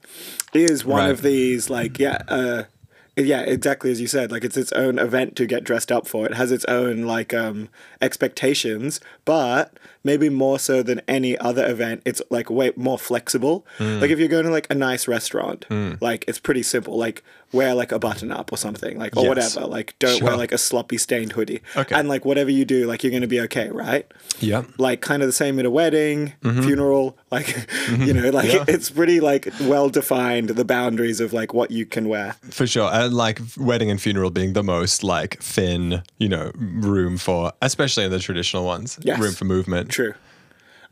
is 0.53 0.85
one 0.85 0.99
Right. 1.05 1.11
of 1.11 1.23
these, 1.23 1.71
like, 1.71 1.99
yeah, 1.99 2.23
uh, 2.29 2.63
yeah, 3.27 3.41
exactly 3.41 3.91
as 3.91 4.01
you 4.01 4.07
said. 4.07 4.31
Like, 4.31 4.45
it's 4.45 4.57
its 4.57 4.73
own 4.73 4.99
event 4.99 5.37
to 5.37 5.47
get 5.47 5.65
dressed 5.65 5.91
up 5.91 6.07
for. 6.07 6.27
It 6.27 6.35
has 6.35 6.53
its 6.53 6.65
own 6.67 7.03
like 7.03 7.35
um, 7.35 7.69
expectations, 8.01 9.01
but 9.25 9.79
maybe 10.05 10.29
more 10.29 10.59
so 10.59 10.83
than 10.83 11.01
any 11.09 11.37
other 11.39 11.67
event, 11.69 12.03
it's 12.05 12.23
like 12.31 12.51
way 12.51 12.73
more 12.77 12.99
flexible. 12.99 13.67
Hmm. 13.79 14.01
Like, 14.01 14.11
if 14.11 14.19
you're 14.19 14.29
going 14.29 14.45
to 14.45 14.51
like 14.51 14.67
a 14.71 14.75
nice 14.75 15.09
restaurant, 15.09 15.65
like 16.01 16.25
it's 16.29 16.39
pretty 16.39 16.63
simple. 16.63 16.97
Like, 16.97 17.23
wear 17.51 17.75
like 17.75 17.93
a 17.93 17.99
button 17.99 18.31
up 18.31 18.53
or 18.53 18.59
something, 18.59 18.99
like 18.99 19.17
or 19.17 19.23
Yes. 19.25 19.29
whatever. 19.57 19.67
Like, 19.67 19.95
don't 19.99 20.23
wear 20.23 20.37
like 20.37 20.53
a 20.53 20.59
sloppy 20.59 20.99
stained 20.99 21.33
hoodie. 21.33 21.63
Okay. 21.77 21.95
And 21.95 22.07
like 22.07 22.25
whatever 22.27 22.51
you 22.51 22.65
do, 22.67 22.87
like 22.87 23.03
you're 23.03 23.11
going 23.11 23.23
to 23.23 23.27
be 23.29 23.41
okay, 23.41 23.71
right? 23.71 24.07
Yep. 24.41 24.67
like 24.79 25.01
kind 25.01 25.23
of 25.23 25.29
the 25.29 25.33
same 25.33 25.59
at 25.59 25.65
a 25.65 25.71
wedding, 25.71 26.35
funeral, 26.43 27.17
like 27.31 27.67
you 27.99 28.13
know, 28.13 28.29
like 28.31 28.49
Mm-hmm. 28.49 28.69
Yeah. 28.69 28.75
it's 28.75 28.89
pretty 28.91 29.21
like 29.21 29.49
well 29.63 29.89
defined 29.91 30.51
the 30.51 30.65
boundaries 30.65 31.21
of 31.21 31.33
like 31.33 31.53
what 31.55 31.71
you 31.71 31.85
can 31.87 32.09
wear. 32.09 32.37
For 32.51 32.67
sure. 32.67 32.89
And 32.93 33.13
like 33.15 33.41
wedding 33.57 33.91
and 33.91 34.01
funeral 34.01 34.31
being 34.31 34.53
the 34.53 34.63
most 34.63 35.03
like 35.03 35.43
thin, 35.43 36.03
you 36.19 36.29
know, 36.29 36.53
room 36.55 37.17
for, 37.19 37.53
especially 37.63 38.05
in 38.05 38.11
the 38.11 38.19
traditional 38.21 38.65
ones, 38.65 38.99
Yes. 39.03 39.19
room 39.19 39.33
for 39.33 39.45
movement. 39.45 39.88
True. 39.89 40.15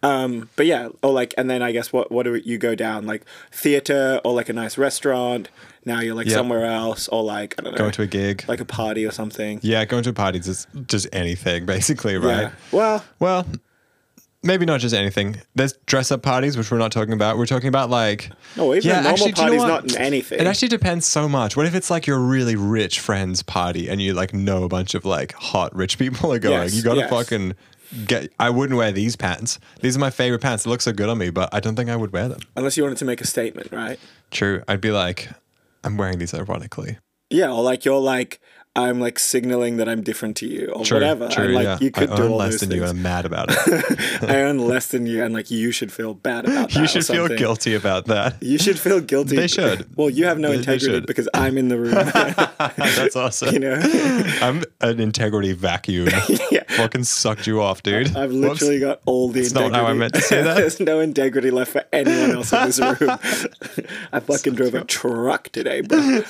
Um, 0.02 0.50
but 0.56 0.66
yeah, 0.66 0.88
or 1.02 1.12
like, 1.12 1.34
and 1.38 1.48
then 1.50 1.62
I 1.62 1.72
guess 1.72 1.92
what 1.92 2.12
what 2.12 2.24
do 2.24 2.34
you 2.36 2.58
go 2.58 2.74
down 2.74 3.06
like 3.06 3.24
theater 3.50 4.20
or 4.24 4.34
like 4.34 4.48
a 4.48 4.52
nice 4.52 4.76
restaurant? 4.78 5.48
Now 5.84 6.00
you're 6.00 6.14
like 6.14 6.26
Yeah. 6.26 6.34
somewhere 6.34 6.66
else, 6.66 7.08
or 7.08 7.22
like 7.22 7.54
I 7.58 7.62
don't 7.62 7.72
know, 7.72 7.78
Going 7.78 7.92
to 7.92 8.02
a 8.02 8.06
gig. 8.06 8.44
like 8.46 8.60
a 8.60 8.64
party 8.64 9.06
or 9.06 9.10
something. 9.10 9.58
yeah, 9.62 9.84
going 9.84 10.02
to 10.04 10.10
a 10.10 10.12
party 10.12 10.38
is 10.38 10.66
just 10.86 11.06
anything, 11.12 11.64
basically, 11.74 12.16
right? 12.18 12.42
Yeah. 12.42 12.50
Well, 12.72 13.04
Well, 13.20 13.46
maybe 14.42 14.66
not 14.66 14.80
just 14.80 14.94
anything. 14.94 15.40
There's 15.54 15.72
dress 15.86 16.12
up 16.12 16.22
parties, 16.22 16.56
which 16.56 16.70
we're 16.70 16.78
not 16.78 16.92
talking 16.92 17.14
about. 17.14 17.38
We're 17.38 17.46
talking 17.46 17.68
about 17.68 17.88
like. 17.90 18.30
no, 18.56 18.74
even 18.74 18.90
a 18.90 18.94
normal 18.94 19.10
actually, 19.12 19.32
do 19.32 19.42
you 19.44 19.56
know 19.56 19.66
not 19.66 19.96
anything. 19.96 20.38
It 20.40 20.46
actually 20.46 20.68
depends 20.68 21.06
so 21.06 21.28
much. 21.28 21.56
What 21.56 21.66
if 21.66 21.74
it's 21.74 21.90
like 21.90 22.06
your 22.06 22.18
really 22.18 22.54
rich 22.56 23.00
friend's 23.00 23.42
party 23.42 23.88
and 23.88 24.00
you 24.02 24.12
like 24.12 24.34
know 24.34 24.62
a 24.64 24.68
bunch 24.68 24.94
of 24.94 25.04
like 25.04 25.32
hot 25.32 25.74
rich 25.74 25.98
people 25.98 26.32
are 26.32 26.38
going? 26.38 26.62
Yes, 26.62 26.74
you 26.74 26.82
gotta 26.82 27.00
yes. 27.00 27.10
fucking 27.10 27.54
get. 28.06 28.32
I 28.38 28.50
wouldn't 28.50 28.76
wear 28.76 28.92
these 28.92 29.16
pants. 29.16 29.58
These 29.80 29.96
are 29.96 30.00
my 30.00 30.10
favorite 30.10 30.40
pants. 30.40 30.64
They 30.64 30.70
look 30.70 30.80
so 30.80 30.92
good 30.92 31.08
on 31.08 31.18
me, 31.18 31.30
but 31.30 31.48
I 31.52 31.60
don't 31.60 31.76
think 31.76 31.90
I 31.90 31.96
would 31.96 32.12
wear 32.12 32.28
them. 32.28 32.40
Unless 32.56 32.76
you 32.76 32.82
wanted 32.82 32.98
to 32.98 33.04
make 33.04 33.20
a 33.20 33.26
statement, 33.26 33.72
right? 33.72 33.98
True. 34.30 34.62
I'd 34.68 34.80
be 34.80 34.90
like, 34.90 35.28
I'm 35.84 35.96
wearing 35.96 36.18
these 36.18 36.34
ironically. 36.34 36.98
Yeah, 37.30 37.50
or 37.50 37.62
like 37.62 37.84
you're 37.84 37.98
like 38.00 38.40
I'm 38.76 39.00
like 39.00 39.18
signaling 39.18 39.78
that 39.78 39.88
I'm 39.88 40.02
different 40.02 40.36
to 40.38 40.46
you 40.46 40.66
or 40.68 40.84
True. 40.84 40.96
whatever. 40.96 41.28
True. 41.28 41.44
and 41.46 41.54
like 41.54 41.64
yeah. 41.64 41.78
you 41.80 41.90
could 41.90 42.10
I 42.10 42.16
do 42.16 42.22
earn 42.24 42.30
all 42.32 42.36
less 42.38 42.50
those 42.52 42.60
than 42.60 42.68
things. 42.68 42.82
you, 42.82 42.86
I'm 42.88 43.02
mad 43.02 43.24
about 43.24 43.46
it. 43.50 44.22
I 44.22 44.36
earn 44.42 44.58
less 44.58 44.88
than 44.88 45.06
you, 45.06 45.24
and 45.24 45.32
like 45.34 45.50
you 45.50 45.72
should 45.72 45.90
feel 45.92 46.12
bad 46.14 46.44
about 46.44 46.70
that. 46.72 46.80
you 46.80 46.86
should 46.86 47.06
feel 47.06 47.26
guilty 47.28 47.74
about 47.74 48.04
that. 48.06 48.36
You 48.42 48.58
should 48.58 48.78
feel 48.78 49.00
guilty. 49.00 49.34
They 49.36 49.48
should. 49.48 49.96
Well, 49.96 50.10
you 50.10 50.26
have 50.26 50.38
no 50.38 50.48
They- 50.50 50.54
they 50.56 50.60
integrity 50.74 50.86
should. 50.94 51.06
because 51.06 51.28
I'm 51.34 51.56
in 51.58 51.68
the 51.68 51.78
room. 51.78 51.94
That's 52.76 53.16
awesome. 53.16 53.54
you 53.54 53.60
know, 53.60 53.78
I'm 54.42 54.62
an 54.82 55.00
integrity 55.00 55.52
vacuum. 55.52 56.08
Yeah. 56.50 56.62
Fucking 56.68 57.04
sucked 57.04 57.46
you 57.46 57.62
off, 57.62 57.82
dude. 57.82 58.14
I've 58.16 58.30
Whoops. 58.32 58.60
literally 58.60 58.80
got 58.80 59.00
all 59.06 59.28
the 59.28 59.40
That's 59.40 59.54
not 59.54 59.66
integrity. 59.66 59.84
how 59.86 59.90
I 59.90 59.94
meant 59.94 60.14
to 60.14 60.20
say 60.20 60.42
that. 60.42 60.56
There's 60.56 60.80
no 60.80 61.00
integrity 61.00 61.50
left 61.50 61.72
for 61.72 61.84
anyone 61.92 62.32
else 62.36 62.52
in 62.52 62.66
this 62.66 62.78
room. 62.78 63.18
I 64.12 64.20
fucking 64.20 64.54
drove 64.54 64.74
a 64.74 64.84
truck 64.84 65.48
today, 65.48 65.80
bro. 65.80 66.20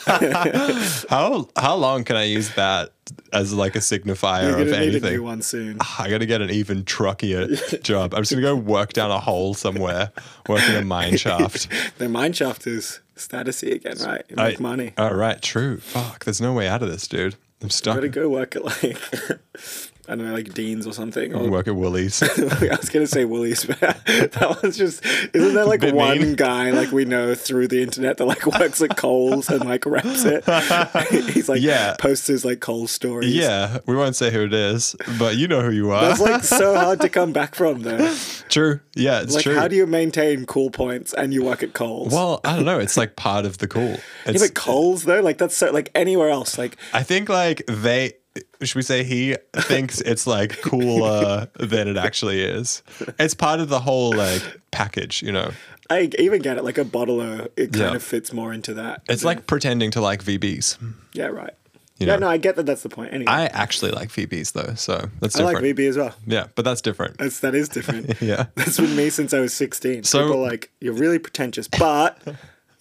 How 1.08 1.48
how 1.56 1.74
long 1.76 2.04
can 2.04 2.16
I 2.16 2.24
use 2.36 2.54
that 2.54 2.90
as 3.32 3.52
like 3.52 3.74
a 3.76 3.80
signifier 3.80 4.50
of 4.50 4.58
gonna 4.58 4.64
need 4.64 4.72
a 4.72 4.76
anything? 4.76 5.22
one 5.22 5.42
soon. 5.42 5.76
Ah, 5.80 6.02
I 6.02 6.10
gotta 6.10 6.26
get 6.26 6.40
an 6.40 6.50
even 6.50 6.84
truckier 6.84 7.82
job. 7.82 8.14
I'm 8.14 8.22
just 8.22 8.30
gonna 8.32 8.42
go 8.42 8.54
work 8.56 8.92
down 8.92 9.10
a 9.10 9.18
hole 9.20 9.54
somewhere, 9.54 10.12
working 10.48 10.74
a 10.76 10.82
mine 10.84 11.16
shaft. 11.16 11.68
The 11.98 12.08
mine 12.08 12.32
shaft 12.32 12.66
is 12.66 13.00
statusy 13.16 13.72
again, 13.74 13.96
right? 14.04 14.24
You 14.28 14.36
make 14.36 14.60
I- 14.60 14.62
money. 14.62 14.92
All 14.98 15.14
right, 15.14 15.40
true. 15.40 15.78
Fuck, 15.78 16.24
there's 16.24 16.40
no 16.40 16.52
way 16.52 16.68
out 16.68 16.82
of 16.82 16.90
this, 16.90 17.06
dude. 17.08 17.36
I'm 17.62 17.70
stuck. 17.70 17.94
Gotta 17.96 18.08
go 18.08 18.28
work 18.28 18.54
at 18.56 18.64
like 18.64 18.98
I 20.08 20.14
don't 20.14 20.26
know, 20.26 20.32
like 20.34 20.54
Dean's 20.54 20.86
or 20.86 20.92
something. 20.92 21.34
Or 21.34 21.48
Work 21.50 21.68
at 21.68 21.74
Woolies. 21.76 22.22
I 22.22 22.76
was 22.76 22.88
gonna 22.90 23.06
say 23.06 23.24
Woolies, 23.24 23.64
but 23.64 23.80
that 24.06 24.58
one's 24.62 24.76
just 24.76 25.04
isn't 25.04 25.54
there 25.54 25.64
like 25.64 25.82
one 25.82 26.18
mean. 26.20 26.34
guy 26.34 26.70
like 26.70 26.92
we 26.92 27.04
know 27.04 27.34
through 27.34 27.68
the 27.68 27.82
internet 27.82 28.16
that 28.18 28.24
like 28.26 28.46
works 28.46 28.80
at 28.82 28.96
Coles 28.96 29.48
and 29.50 29.64
like 29.64 29.84
reps 29.86 30.24
it? 30.24 30.44
He's 31.32 31.48
like 31.48 31.60
Yeah. 31.60 31.96
posts 31.98 32.26
his 32.28 32.44
like 32.44 32.60
Coles 32.60 32.90
stories. 32.90 33.34
yeah, 33.34 33.78
we 33.86 33.96
won't 33.96 34.16
say 34.16 34.30
who 34.30 34.44
it 34.44 34.54
is, 34.54 34.94
but 35.18 35.36
you 35.36 35.48
know 35.48 35.60
who 35.62 35.70
you 35.72 35.90
are. 35.90 36.02
That's 36.02 36.20
like 36.20 36.44
so 36.44 36.74
hard 36.76 37.00
to 37.00 37.08
come 37.08 37.32
back 37.32 37.54
from 37.54 37.82
though. 37.82 38.14
true. 38.48 38.80
Yeah, 38.94 39.22
it's 39.22 39.34
Like 39.34 39.42
true. 39.44 39.56
how 39.56 39.68
do 39.68 39.76
you 39.76 39.86
maintain 39.86 40.46
cool 40.46 40.70
points 40.70 41.12
and 41.12 41.34
you 41.34 41.42
work 41.44 41.62
at 41.62 41.72
Coles? 41.72 42.12
well, 42.12 42.40
I 42.44 42.56
don't 42.56 42.64
know. 42.64 42.78
It's 42.78 42.96
like 42.96 43.16
part 43.16 43.44
of 43.44 43.58
the 43.58 43.68
cool. 43.68 43.82
yeah, 43.90 43.98
It's, 44.26 44.42
but 44.42 44.54
Coles 44.54 45.04
though, 45.04 45.20
like 45.20 45.38
that's 45.38 45.56
so 45.56 45.70
like 45.72 45.90
anywhere 45.94 46.30
else, 46.30 46.56
like 46.58 46.76
I 46.92 47.02
think 47.02 47.28
like 47.28 47.62
they 47.66 48.14
should 48.62 48.76
we 48.76 48.82
say 48.82 49.04
he 49.04 49.36
thinks 49.54 50.00
it's 50.00 50.26
like 50.26 50.60
cooler 50.62 51.48
than 51.58 51.88
it 51.88 51.96
actually 51.96 52.42
is. 52.42 52.82
It's 53.18 53.34
part 53.34 53.60
of 53.60 53.68
the 53.68 53.80
whole 53.80 54.12
like 54.14 54.42
package, 54.70 55.22
you 55.22 55.32
know. 55.32 55.50
I 55.88 56.10
even 56.18 56.42
get 56.42 56.56
it, 56.56 56.64
like 56.64 56.78
a 56.78 56.84
bottler, 56.84 57.48
it 57.56 57.72
kind 57.72 57.76
Yeah. 57.76 57.94
of 57.94 58.02
fits 58.02 58.32
more 58.32 58.52
into 58.52 58.74
that. 58.74 59.02
It's 59.08 59.24
like 59.24 59.46
pretending 59.46 59.90
to 59.92 60.00
like 60.00 60.24
VBs. 60.24 60.78
yeah, 61.12 61.26
right. 61.26 61.54
You 61.98 62.06
Yeah, 62.08 62.16
know, 62.16 62.26
no, 62.26 62.28
I 62.28 62.36
get 62.36 62.56
that. 62.56 62.66
That's 62.66 62.82
the 62.82 62.88
point. 62.90 63.14
Anyway, 63.14 63.30
I 63.32 63.46
actually 63.46 63.90
like 63.92 64.10
VBs 64.10 64.52
though, 64.52 64.74
so 64.74 65.08
that's 65.20 65.34
different. 65.34 65.56
I 65.58 65.60
like. 65.62 65.76
VB 65.76 65.88
as 65.88 65.96
well. 65.96 66.14
Yeah, 66.26 66.48
but 66.54 66.64
that's 66.64 66.82
different. 66.82 67.16
That's 67.18 67.40
that 67.40 67.54
is 67.54 67.68
different. 67.70 68.20
Yeah. 68.20 68.46
That's 68.54 68.76
been 68.78 68.94
me 68.96 69.08
since 69.10 69.32
I 69.32 69.40
was 69.40 69.54
16. 69.54 70.02
So- 70.04 70.24
People 70.26 70.42
like, 70.42 70.70
you're 70.80 70.92
really 70.92 71.18
pretentious, 71.18 71.68
but 71.68 72.18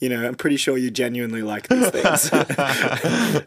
you 0.05 0.09
know, 0.09 0.23
I'm 0.23 0.35
pretty 0.35 0.57
sure 0.57 0.77
you 0.77 0.91
genuinely 0.91 1.41
like 1.41 1.67
these 1.67 1.89
things. 1.89 2.29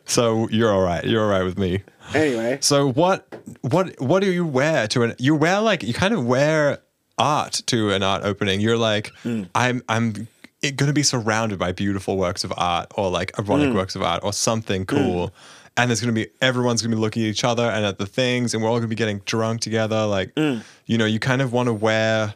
So 0.07 0.49
you're 0.49 0.73
all 0.73 0.83
right. 0.83 1.05
You're 1.05 1.23
all 1.23 1.31
right 1.31 1.45
with 1.45 1.57
me. 1.57 1.85
anyway, 2.15 2.59
So 2.61 2.91
what 2.91 3.33
what 3.61 4.01
what 4.01 4.25
do 4.25 4.33
you 4.33 4.45
wear 4.45 4.89
to 4.89 5.05
an 5.05 5.15
you 5.19 5.37
wear 5.37 5.61
like 5.61 5.85
you 5.85 5.95
kind 5.95 6.13
of 6.13 6.27
wear 6.27 6.81
art 7.17 7.63
to 7.67 7.93
an 7.93 8.03
art 8.03 8.25
opening. 8.25 8.61
You're 8.61 8.77
like 8.77 9.13
hmm. 9.23 9.45
I'm 9.55 9.85
I'm 9.89 10.27
going 10.61 10.89
to 10.89 10.93
be 10.93 11.05
surrounded 11.05 11.61
by 11.61 11.71
beautiful 11.71 12.17
works 12.17 12.43
of 12.43 12.53
art 12.57 12.91
or 12.97 13.09
like 13.09 13.39
ironic 13.39 13.69
hmm. 13.69 13.77
works 13.77 13.95
of 13.95 14.03
art 14.03 14.25
or 14.25 14.33
something 14.33 14.83
hmm. 14.83 14.97
cool. 14.97 15.35
And 15.79 15.89
there's 15.89 16.01
going 16.01 16.15
to 16.15 16.21
be 16.25 16.29
everyone's 16.43 16.83
going 16.83 16.91
to 16.91 16.97
be 16.97 17.01
looking 17.01 17.23
at 17.23 17.29
each 17.29 17.45
other 17.45 17.63
and 17.63 17.85
at 17.85 17.99
the 17.99 18.07
things 18.07 18.53
and 18.53 18.63
we're 18.63 18.69
all 18.69 18.75
going 18.77 18.83
to 18.83 18.89
be 18.89 18.95
getting 18.97 19.21
drunk 19.21 19.61
together 19.61 20.07
like 20.07 20.35
mm. 20.35 20.61
you 20.87 20.99
know 20.99 21.05
you 21.05 21.19
kind 21.21 21.41
of 21.41 21.53
want 21.53 21.69
to 21.69 21.73
wear 21.73 22.35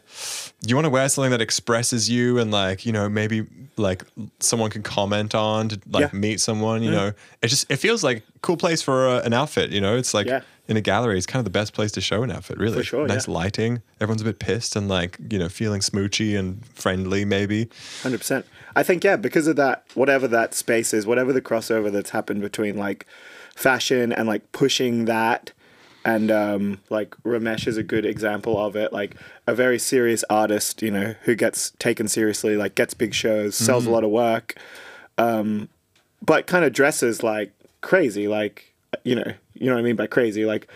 you 0.65 0.75
want 0.75 0.85
to 0.85 0.89
wear 0.89 1.09
something 1.09 1.31
that 1.31 1.41
expresses 1.41 2.09
you 2.09 2.39
and 2.39 2.51
like 2.51 2.85
you 2.85 2.91
know 2.93 3.09
maybe 3.09 3.45
like 3.75 4.05
someone 4.39 4.69
can 4.69 4.81
comment 4.81 5.35
on 5.35 5.69
to 5.69 5.79
like 5.91 6.13
Yeah. 6.13 6.19
meet 6.19 6.39
someone 6.39 6.81
you 6.83 6.89
mm. 6.89 6.93
know 6.93 7.11
it 7.41 7.47
just 7.47 7.69
it 7.69 7.77
feels 7.77 8.03
like 8.03 8.23
a 8.35 8.39
cool 8.39 8.57
place 8.57 8.81
for 8.81 9.07
a, 9.07 9.17
an 9.19 9.33
outfit 9.33 9.71
you 9.71 9.81
know 9.81 9.97
it's 9.97 10.13
like 10.13 10.27
Yeah. 10.27 10.41
in 10.69 10.77
a 10.77 10.81
gallery 10.81 11.17
it's 11.17 11.25
kind 11.25 11.39
of 11.41 11.45
the 11.45 11.57
best 11.59 11.73
place 11.73 11.91
to 11.93 12.01
show 12.01 12.23
an 12.23 12.31
outfit 12.31 12.57
really 12.57 12.77
For 12.77 12.83
sure, 12.83 13.07
nice 13.07 13.27
yeah. 13.27 13.33
lighting 13.33 13.81
everyone's 13.99 14.21
a 14.21 14.25
bit 14.25 14.39
pissed 14.39 14.75
and 14.77 14.87
like 14.87 15.17
you 15.29 15.37
know 15.37 15.49
feeling 15.49 15.81
smoochy 15.81 16.37
and 16.39 16.65
friendly 16.67 17.25
maybe 17.25 17.69
Hundred 18.03 18.19
percent. 18.19 18.45
I 18.75 18.81
think 18.81 19.03
yeah, 19.03 19.17
because 19.17 19.45
of 19.45 19.55
that, 19.57 19.83
whatever 19.93 20.27
that 20.29 20.55
space 20.55 20.95
is, 20.95 21.05
whatever 21.05 21.31
the 21.31 21.41
crossover 21.43 21.91
that's 21.91 22.09
happened 22.09 22.41
between 22.41 22.75
like 22.75 23.05
fashion 23.55 24.11
and 24.13 24.27
like 24.27 24.51
pushing 24.51 25.05
that, 25.05 25.51
and 26.05 26.29
um, 26.31 26.79
like 26.89 27.11
Ramesh 27.23 27.67
is 27.67 27.77
a 27.77 27.83
good 27.83 28.05
example 28.05 28.57
of 28.63 28.75
it. 28.75 28.91
Like 28.93 29.15
a 29.47 29.55
very 29.55 29.79
serious 29.79 30.23
artist, 30.29 30.81
you 30.81 30.91
know, 30.91 31.15
who 31.23 31.35
gets 31.35 31.71
taken 31.79 32.07
seriously, 32.07 32.57
like 32.57 32.75
gets 32.75 32.93
big 32.93 33.13
shows, 33.13 33.55
sells 33.55 33.83
a 33.83 33.87
Mm-hmm. 33.87 33.93
lot 33.93 34.03
of 34.03 34.09
work, 34.11 34.55
um, 35.17 35.69
but 36.25 36.47
kind 36.47 36.65
of 36.65 36.73
dresses 36.73 37.23
like 37.23 37.51
crazy, 37.81 38.27
like 38.27 38.73
you 39.03 39.15
know, 39.15 39.33
you 39.53 39.67
know 39.67 39.73
what 39.73 39.79
I 39.79 39.83
mean 39.83 39.95
by 39.95 40.07
crazy, 40.07 40.45
like. 40.45 40.67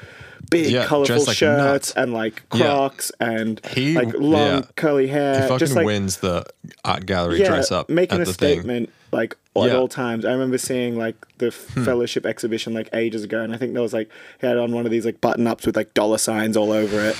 Big 0.50 0.72
Yeah, 0.72 0.86
colorful 0.86 1.26
like 1.26 1.36
shirts 1.36 1.58
nuts. 1.62 1.92
and 1.98 2.14
like 2.14 2.42
Yeah. 2.54 2.68
Crocs 2.68 3.12
and 3.20 3.60
He- 3.66 3.96
like 3.96 4.14
long 4.14 4.38
yeah. 4.60 4.62
curly 4.78 5.08
hair. 5.08 5.42
he 5.42 5.42
fucking 5.42 5.58
just 5.58 5.76
like 5.76 5.86
wins 5.86 6.18
the 6.18 6.46
art 6.86 7.06
gallery 7.06 7.40
dress 7.44 7.70
up 7.70 7.90
making 7.90 8.22
at 8.22 8.22
a 8.22 8.32
the 8.32 8.34
thing 8.34 8.60
statement 8.62 8.90
like 9.12 9.36
at 9.56 9.64
Yeah. 9.64 9.70
Hmm. 9.72 9.76
all 9.78 9.88
times. 9.88 10.24
I 10.26 10.32
remember 10.34 10.58
seeing 10.60 10.98
like 10.98 11.16
the 11.40 11.50
fellowship 11.52 12.26
exhibition 12.28 12.74
like 12.74 12.90
ages 12.94 13.24
ago, 13.24 13.42
and 13.42 13.54
I 13.54 13.58
think 13.58 13.74
there 13.74 13.82
was 13.82 13.94
like 13.94 14.10
he 14.40 14.46
had 14.48 14.58
on 14.58 14.72
one 14.72 14.86
of 14.86 14.92
these 14.92 15.06
like 15.06 15.20
button 15.22 15.48
ups 15.48 15.66
with 15.66 15.76
like 15.76 15.94
dollar 15.96 16.18
signs 16.20 16.56
all 16.56 16.72
over 16.72 17.00
it, 17.02 17.16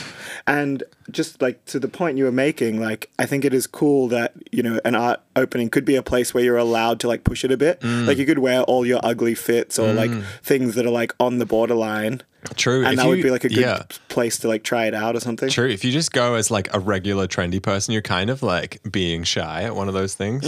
and 0.46 0.84
just 1.10 1.42
like 1.42 1.64
to 1.66 1.80
the 1.80 1.88
point 1.88 2.18
you 2.18 2.26
were 2.26 2.32
making, 2.32 2.80
like 2.80 3.10
I 3.18 3.26
think 3.26 3.44
it 3.46 3.54
is 3.54 3.66
cool 3.68 4.08
that 4.10 4.34
you 4.52 4.62
know 4.62 4.80
an 4.86 4.94
art 4.96 5.22
opening 5.36 5.70
could 5.70 5.86
be 5.86 5.96
a 5.96 6.04
place 6.04 6.34
where 6.34 6.44
you're 6.44 6.58
allowed 6.58 7.00
to 7.02 7.08
like 7.08 7.24
push 7.24 7.44
it 7.44 7.52
a 7.52 7.58
bit. 7.58 7.82
Hmm. 7.82 8.06
Like 8.06 8.18
you 8.18 8.26
could 8.26 8.40
wear 8.40 8.62
all 8.64 8.86
your 8.86 9.00
ugly 9.04 9.34
fits 9.36 9.80
or 9.80 9.94
like 9.94 10.12
things 10.44 10.76
that 10.76 10.86
are 10.86 10.92
like 10.92 11.14
on 11.20 11.40
the 11.40 11.46
borderline. 11.46 12.22
true 12.56 12.84
And 12.84 12.94
if 12.94 12.98
that 12.98 13.04
you- 13.04 13.10
would 13.10 13.24
be 13.24 13.32
like 13.32 13.44
a 13.46 13.50
good 13.50 13.58
yeah 13.58 13.84
place 14.10 14.38
to 14.40 14.48
like 14.48 14.64
try 14.64 14.86
it 14.86 14.94
out 14.94 15.16
or 15.16 15.20
something. 15.20 15.50
True. 15.50 15.68
If 15.70 15.84
you 15.84 15.92
just 15.92 16.12
go 16.12 16.36
as 16.36 16.50
like 16.52 16.72
a 16.74 16.80
regular 16.80 17.28
trendy 17.28 17.62
person, 17.62 17.94
you're 17.94 18.02
kind 18.04 18.30
of 18.30 18.42
like 18.44 18.80
being 18.90 19.24
shy 19.24 19.64
at 19.64 19.76
one 19.76 19.88
of 19.88 19.94
those 19.96 20.14
things. 20.16 20.46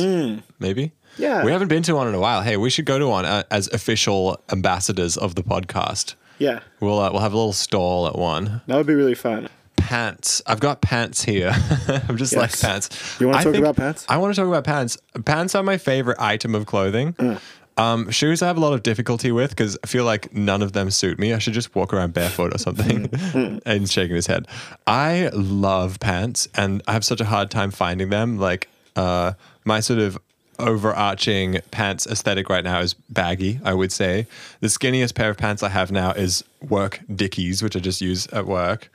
Maybe. 0.60 0.92
Yeah. 1.20 1.44
We 1.44 1.52
haven't 1.52 1.68
been 1.68 1.84
to 1.84 1.94
one 1.96 2.08
in 2.08 2.16
a 2.16 2.20
while. 2.20 2.42
Hey, 2.42 2.58
we 2.58 2.70
should 2.70 2.86
go 2.86 2.98
to 2.98 3.08
one 3.08 3.26
uh, 3.26 3.44
as 3.52 3.68
official 3.68 4.42
ambassadors 4.52 5.18
of 5.18 5.36
the 5.36 5.44
podcast. 5.44 6.16
Yeah, 6.40 6.62
We'll 6.80 6.98
uh, 7.00 7.12
we'll 7.12 7.20
have 7.22 7.34
a 7.34 7.38
little 7.38 7.52
stall 7.54 8.08
at 8.08 8.18
one. 8.18 8.62
that 8.68 8.78
would 8.78 8.88
be 8.88 8.96
really 8.96 9.16
fun. 9.16 9.50
Pants. 9.76 10.42
I've 10.48 10.60
got 10.62 10.82
pants 10.82 11.24
here. 11.24 11.52
I'm 12.08 12.16
just 12.16 12.34
like 12.36 12.58
pants. 12.58 13.18
You 13.20 13.28
wanna 13.28 13.44
talk 13.44 13.56
about 13.56 13.76
pants? 13.76 14.06
I 14.08 14.18
want 14.18 14.34
to 14.34 14.40
talk 14.40 14.48
about 14.48 14.64
pants. 14.64 14.98
Pants 15.26 15.56
are 15.56 15.64
my 15.64 15.78
favorite 15.78 16.18
item 16.20 16.56
of 16.56 16.66
clothing. 16.66 17.14
Mm. 17.14 17.42
Um, 17.78 18.10
shoes 18.12 18.42
I 18.42 18.48
have 18.48 18.58
a 18.58 18.60
lot 18.60 18.74
of 18.74 18.84
difficulty 18.84 19.32
with 19.32 19.50
because 19.52 19.78
I 19.84 19.88
feel 19.88 20.04
like 20.04 20.34
none 20.34 20.62
of 20.62 20.74
them 20.74 20.92
suit 20.92 21.18
me. 21.18 21.34
I 21.34 21.40
should 21.40 21.54
just 21.54 21.74
walk 21.76 21.94
around 21.94 22.14
barefoot 22.14 22.54
or 22.54 22.58
something. 22.58 23.08
Mm. 23.08 23.62
and 23.66 23.90
shaking 23.90 24.16
his 24.16 24.28
head. 24.28 24.48
I 24.86 25.30
love 25.34 26.00
pants 26.00 26.48
and 26.56 26.82
I 26.88 26.94
have 26.94 27.04
such 27.06 27.20
a 27.22 27.26
hard 27.26 27.50
time 27.52 27.72
finding 27.72 28.10
them. 28.10 28.38
Like 28.38 28.68
uh, 28.96 29.34
my 29.66 29.80
sort 29.80 30.00
of 30.00 30.18
overarching 30.60 31.60
pants 31.72 32.06
aesthetic 32.08 32.50
right 32.50 32.64
now 32.64 32.80
is 32.80 32.94
baggy, 32.94 33.60
I 33.64 33.74
would 33.74 33.92
say. 33.92 34.28
The 34.60 34.68
skinniest 34.68 35.16
pair 35.16 35.30
of 35.30 35.38
pants 35.38 35.64
I 35.64 35.70
have 35.70 35.92
now 35.92 36.12
is 36.12 36.44
work 36.68 37.00
Dickies, 37.14 37.64
which 37.64 37.76
I 37.76 37.80
just 37.80 38.02
use 38.02 38.28
at 38.28 38.46
work. 38.46 38.92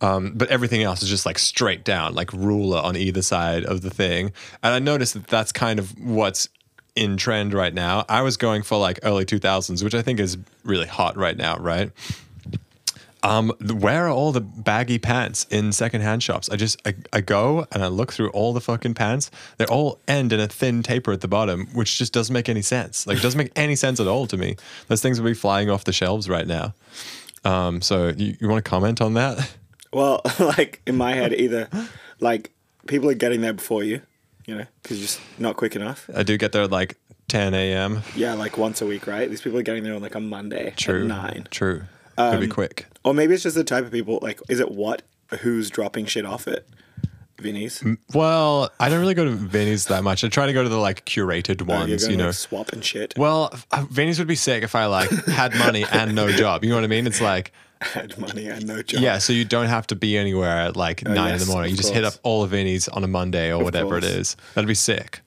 Um, 0.00 0.32
but 0.34 0.48
everything 0.48 0.82
else 0.82 1.02
is 1.02 1.10
just 1.10 1.26
like 1.26 1.38
straight 1.38 1.84
down, 1.84 2.14
like 2.14 2.32
ruler 2.32 2.78
on 2.78 2.96
either 2.96 3.22
side 3.22 3.64
of 3.64 3.82
the 3.82 3.90
thing. 3.90 4.32
And 4.62 4.72
I 4.72 4.78
noticed 4.78 5.14
that 5.14 5.26
that's 5.26 5.52
kind 5.52 5.78
of 5.78 5.98
what's 5.98 6.48
in 6.96 7.16
trend 7.16 7.52
right 7.52 7.74
now. 7.74 8.04
I 8.08 8.22
was 8.22 8.36
going 8.36 8.62
for 8.62 8.78
like 8.78 8.98
early 9.02 9.24
2000s, 9.24 9.84
which 9.84 9.94
I 9.94 10.02
think 10.02 10.20
is 10.20 10.38
really 10.64 10.86
hot 10.86 11.16
right 11.16 11.36
now, 11.36 11.56
right? 11.56 11.90
Um, 13.22 13.52
where 13.74 14.06
are 14.06 14.10
all 14.10 14.32
the 14.32 14.40
baggy 14.40 14.98
pants 14.98 15.46
in 15.50 15.72
secondhand 15.72 16.22
shops? 16.22 16.48
I 16.48 16.56
just 16.56 16.80
I, 16.86 16.94
I 17.12 17.20
go 17.20 17.66
and 17.70 17.82
I 17.82 17.88
look 17.88 18.12
through 18.12 18.30
all 18.30 18.52
the 18.52 18.60
fucking 18.60 18.94
pants. 18.94 19.30
They 19.58 19.66
all 19.66 20.00
end 20.08 20.32
in 20.32 20.40
a 20.40 20.48
thin 20.48 20.82
taper 20.82 21.12
at 21.12 21.20
the 21.20 21.28
bottom, 21.28 21.66
which 21.74 21.98
just 21.98 22.12
doesn't 22.12 22.32
make 22.32 22.48
any 22.48 22.62
sense. 22.62 23.06
Like 23.06 23.18
it 23.18 23.22
doesn't 23.22 23.38
make 23.38 23.52
any 23.56 23.76
sense 23.76 24.00
at 24.00 24.06
all 24.06 24.26
to 24.26 24.36
me. 24.36 24.56
Those 24.88 25.02
things 25.02 25.20
would 25.20 25.28
be 25.28 25.34
flying 25.34 25.68
off 25.68 25.84
the 25.84 25.92
shelves 25.92 26.28
right 26.28 26.46
now. 26.46 26.74
Um, 27.44 27.82
so 27.82 28.08
you, 28.08 28.36
you 28.40 28.48
want 28.48 28.64
to 28.64 28.68
comment 28.68 29.00
on 29.00 29.14
that? 29.14 29.54
Well, 29.92 30.22
like 30.38 30.80
in 30.86 30.96
my 30.96 31.12
head, 31.12 31.34
either 31.34 31.68
like 32.20 32.52
people 32.86 33.10
are 33.10 33.14
getting 33.14 33.40
there 33.40 33.52
before 33.52 33.84
you, 33.84 34.02
you 34.46 34.56
know, 34.56 34.66
because 34.82 34.98
you're 34.98 35.06
just 35.06 35.20
not 35.38 35.56
quick 35.56 35.76
enough. 35.76 36.08
I 36.14 36.22
do 36.22 36.36
get 36.38 36.52
there 36.52 36.62
at 36.62 36.70
like 36.70 36.96
10 37.28 37.54
a.m. 37.54 38.02
Yeah, 38.16 38.34
like 38.34 38.56
once 38.58 38.80
a 38.82 38.86
week, 38.86 39.06
right? 39.06 39.28
These 39.28 39.40
people 39.42 39.58
are 39.58 39.62
getting 39.62 39.84
there 39.84 39.94
on 39.94 40.02
like 40.02 40.14
a 40.14 40.20
Monday 40.20 40.74
True. 40.76 41.02
at 41.02 41.06
nine. 41.06 41.48
True. 41.50 41.84
It'd 42.18 42.40
be 42.40 42.48
quick. 42.48 42.86
Or 43.04 43.14
maybe 43.14 43.34
it's 43.34 43.42
just 43.42 43.56
the 43.56 43.64
type 43.64 43.84
of 43.84 43.92
people. 43.92 44.18
Like, 44.22 44.40
is 44.48 44.60
it 44.60 44.70
what? 44.70 45.02
Who's 45.40 45.70
dropping 45.70 46.06
shit 46.06 46.26
off 46.26 46.46
at 46.48 46.64
Vinny's? 47.38 47.82
Well, 48.14 48.70
I 48.80 48.88
don't 48.88 49.00
really 49.00 49.14
go 49.14 49.24
to 49.24 49.30
Vinny's 49.30 49.86
that 49.86 50.02
much. 50.04 50.24
I 50.24 50.28
try 50.28 50.46
to 50.46 50.52
go 50.52 50.62
to 50.62 50.68
the 50.68 50.76
like 50.76 51.04
curated 51.06 51.62
Oh, 51.62 51.78
ones, 51.78 52.06
you 52.08 52.16
know. 52.16 52.26
like 52.26 52.34
swap 52.34 52.72
and 52.72 52.84
shit. 52.84 53.14
Well, 53.16 53.54
uh, 53.70 53.86
Vinny's 53.90 54.18
would 54.18 54.28
be 54.28 54.34
sick 54.34 54.62
if 54.64 54.74
I 54.74 54.86
like 54.86 55.10
had 55.26 55.54
money 55.54 55.84
and 55.92 56.14
no 56.14 56.30
job. 56.36 56.64
You 56.64 56.70
know 56.70 56.76
what 56.76 56.84
I 56.84 56.88
mean? 56.88 57.06
It's 57.06 57.20
like, 57.20 57.52
Had 57.80 58.18
money 58.18 58.46
and 58.48 58.66
no 58.66 58.82
job. 58.82 59.00
yeah, 59.00 59.18
so 59.18 59.32
you 59.32 59.44
don't 59.46 59.68
have 59.68 59.86
to 59.86 59.96
be 59.96 60.18
anywhere 60.18 60.50
at 60.50 60.76
like 60.76 61.02
nine 61.04 61.28
in 61.28 61.34
Oh, 61.36 61.38
the 61.38 61.46
morning. 61.46 61.70
You 61.70 61.74
of 61.76 61.80
just 61.80 61.94
hit 61.94 62.04
up 62.04 62.14
all 62.22 62.42
of 62.42 62.50
Vinny's 62.50 62.88
on 62.88 63.04
a 63.04 63.08
Monday 63.08 63.50
or 63.52 63.62
whatever 63.64 63.96
it 63.96 64.02
course. 64.02 64.12
is. 64.12 64.36
That'd 64.54 64.68
be 64.68 64.74
sick. 64.74 65.20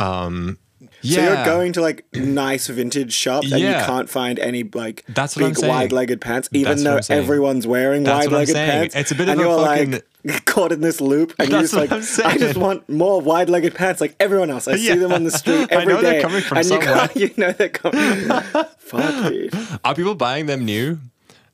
Um, 0.00 0.58
So 1.02 1.22
you're 1.22 1.44
going 1.44 1.72
to 1.74 1.80
like 1.80 2.04
nice 2.14 2.66
vintage 2.66 3.12
shops 3.12 3.52
and 3.52 3.60
Yeah. 3.60 3.80
you 3.80 3.86
can't 3.86 4.10
find 4.10 4.38
any 4.38 4.64
like 4.64 5.04
That's 5.08 5.36
big 5.36 5.56
saying. 5.56 5.70
wide-legged 5.72 6.20
pants, 6.20 6.48
even 6.52 6.82
That's 6.84 7.08
though 7.08 7.14
everyone's 7.14 7.66
wearing 7.66 8.06
I'm 8.08 8.16
wide-legged 8.18 8.54
pants. 8.54 8.96
It's 8.96 9.10
a 9.12 9.14
bit 9.14 9.28
and 9.28 9.40
of 9.40 9.46
a 9.46 9.48
you're 9.48 9.66
fucking- 9.66 9.90
like 9.92 10.04
caught 10.44 10.72
in 10.72 10.80
this 10.80 11.00
loop, 11.00 11.32
and 11.38 11.48
you're 11.48 11.60
That's 11.60 11.70
just 11.72 11.90
what 11.90 12.24
like. 12.24 12.34
I 12.34 12.38
just 12.38 12.56
want 12.58 12.88
more 12.88 13.20
wide-legged 13.20 13.74
pants 13.76 14.00
like 14.00 14.16
everyone 14.18 14.50
else. 14.50 14.66
I 14.66 14.76
see 14.76 14.94
them 14.96 15.12
on 15.12 15.22
the 15.24 15.30
street 15.30 15.68
I 15.72 15.76
every 15.76 15.94
know 15.94 16.02
they're 16.02 16.20
coming 16.20 16.42
from 16.42 16.58
and 16.58 16.66
you 16.66 16.70
somewhere. 16.82 16.94
can't, 17.08 17.16
you 17.16 17.30
know 17.36 17.52
they're 17.52 17.68
coming. 17.68 18.28
Fuck, 18.78 19.28
dude. 19.32 19.54
Are 19.84 19.94
people 19.94 20.14
buying 20.16 20.46
them 20.46 20.64
new? 20.64 20.98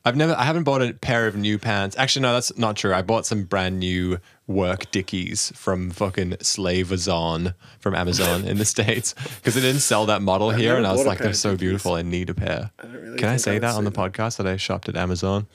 I've 0.07 0.17
never, 0.17 0.35
I 0.35 0.45
haven't 0.45 0.65
bought 0.65 0.83
a 0.83 0.93
pair 0.93 1.27
of 1.27 1.37
new 1.37 1.59
pants. 1.59 1.97
Actually, 1.99 2.23
no, 2.23 2.33
that's 2.35 2.57
not 2.59 2.77
true. 2.77 2.93
I 2.93 3.03
bought 3.03 3.27
some 3.27 3.45
brand 3.45 3.79
new 3.79 4.19
work 4.47 4.91
Dickies 4.91 5.53
from 5.55 5.91
fucking 5.91 6.33
Slavazon 6.33 7.55
from 7.81 7.95
Amazon 7.95 8.45
in 8.45 8.59
the 8.59 8.65
States 8.65 9.15
because 9.37 9.55
they 9.55 9.61
didn't 9.61 9.81
sell 9.81 10.07
that 10.07 10.23
model 10.23 10.51
here. 10.51 10.77
And 10.77 10.87
I 10.87 10.93
was 10.93 11.07
like, 11.07 11.19
they're 11.19 11.33
so 11.33 11.51
Dickies. 11.51 11.61
beautiful. 11.61 11.95
I 11.95 12.03
need 12.03 12.31
a 12.31 12.35
pair. 12.35 12.71
don't 12.83 12.93
really 12.93 13.19
Can 13.19 13.29
I 13.29 13.35
I 13.35 13.37
say 13.37 13.59
that 13.59 13.75
on 13.75 13.85
the 13.85 13.91
say 13.91 13.97
podcast 13.97 14.37
that 14.37 14.47
I 14.47 14.57
shopped 14.57 14.89
at 14.89 14.97
Amazon? 14.97 15.47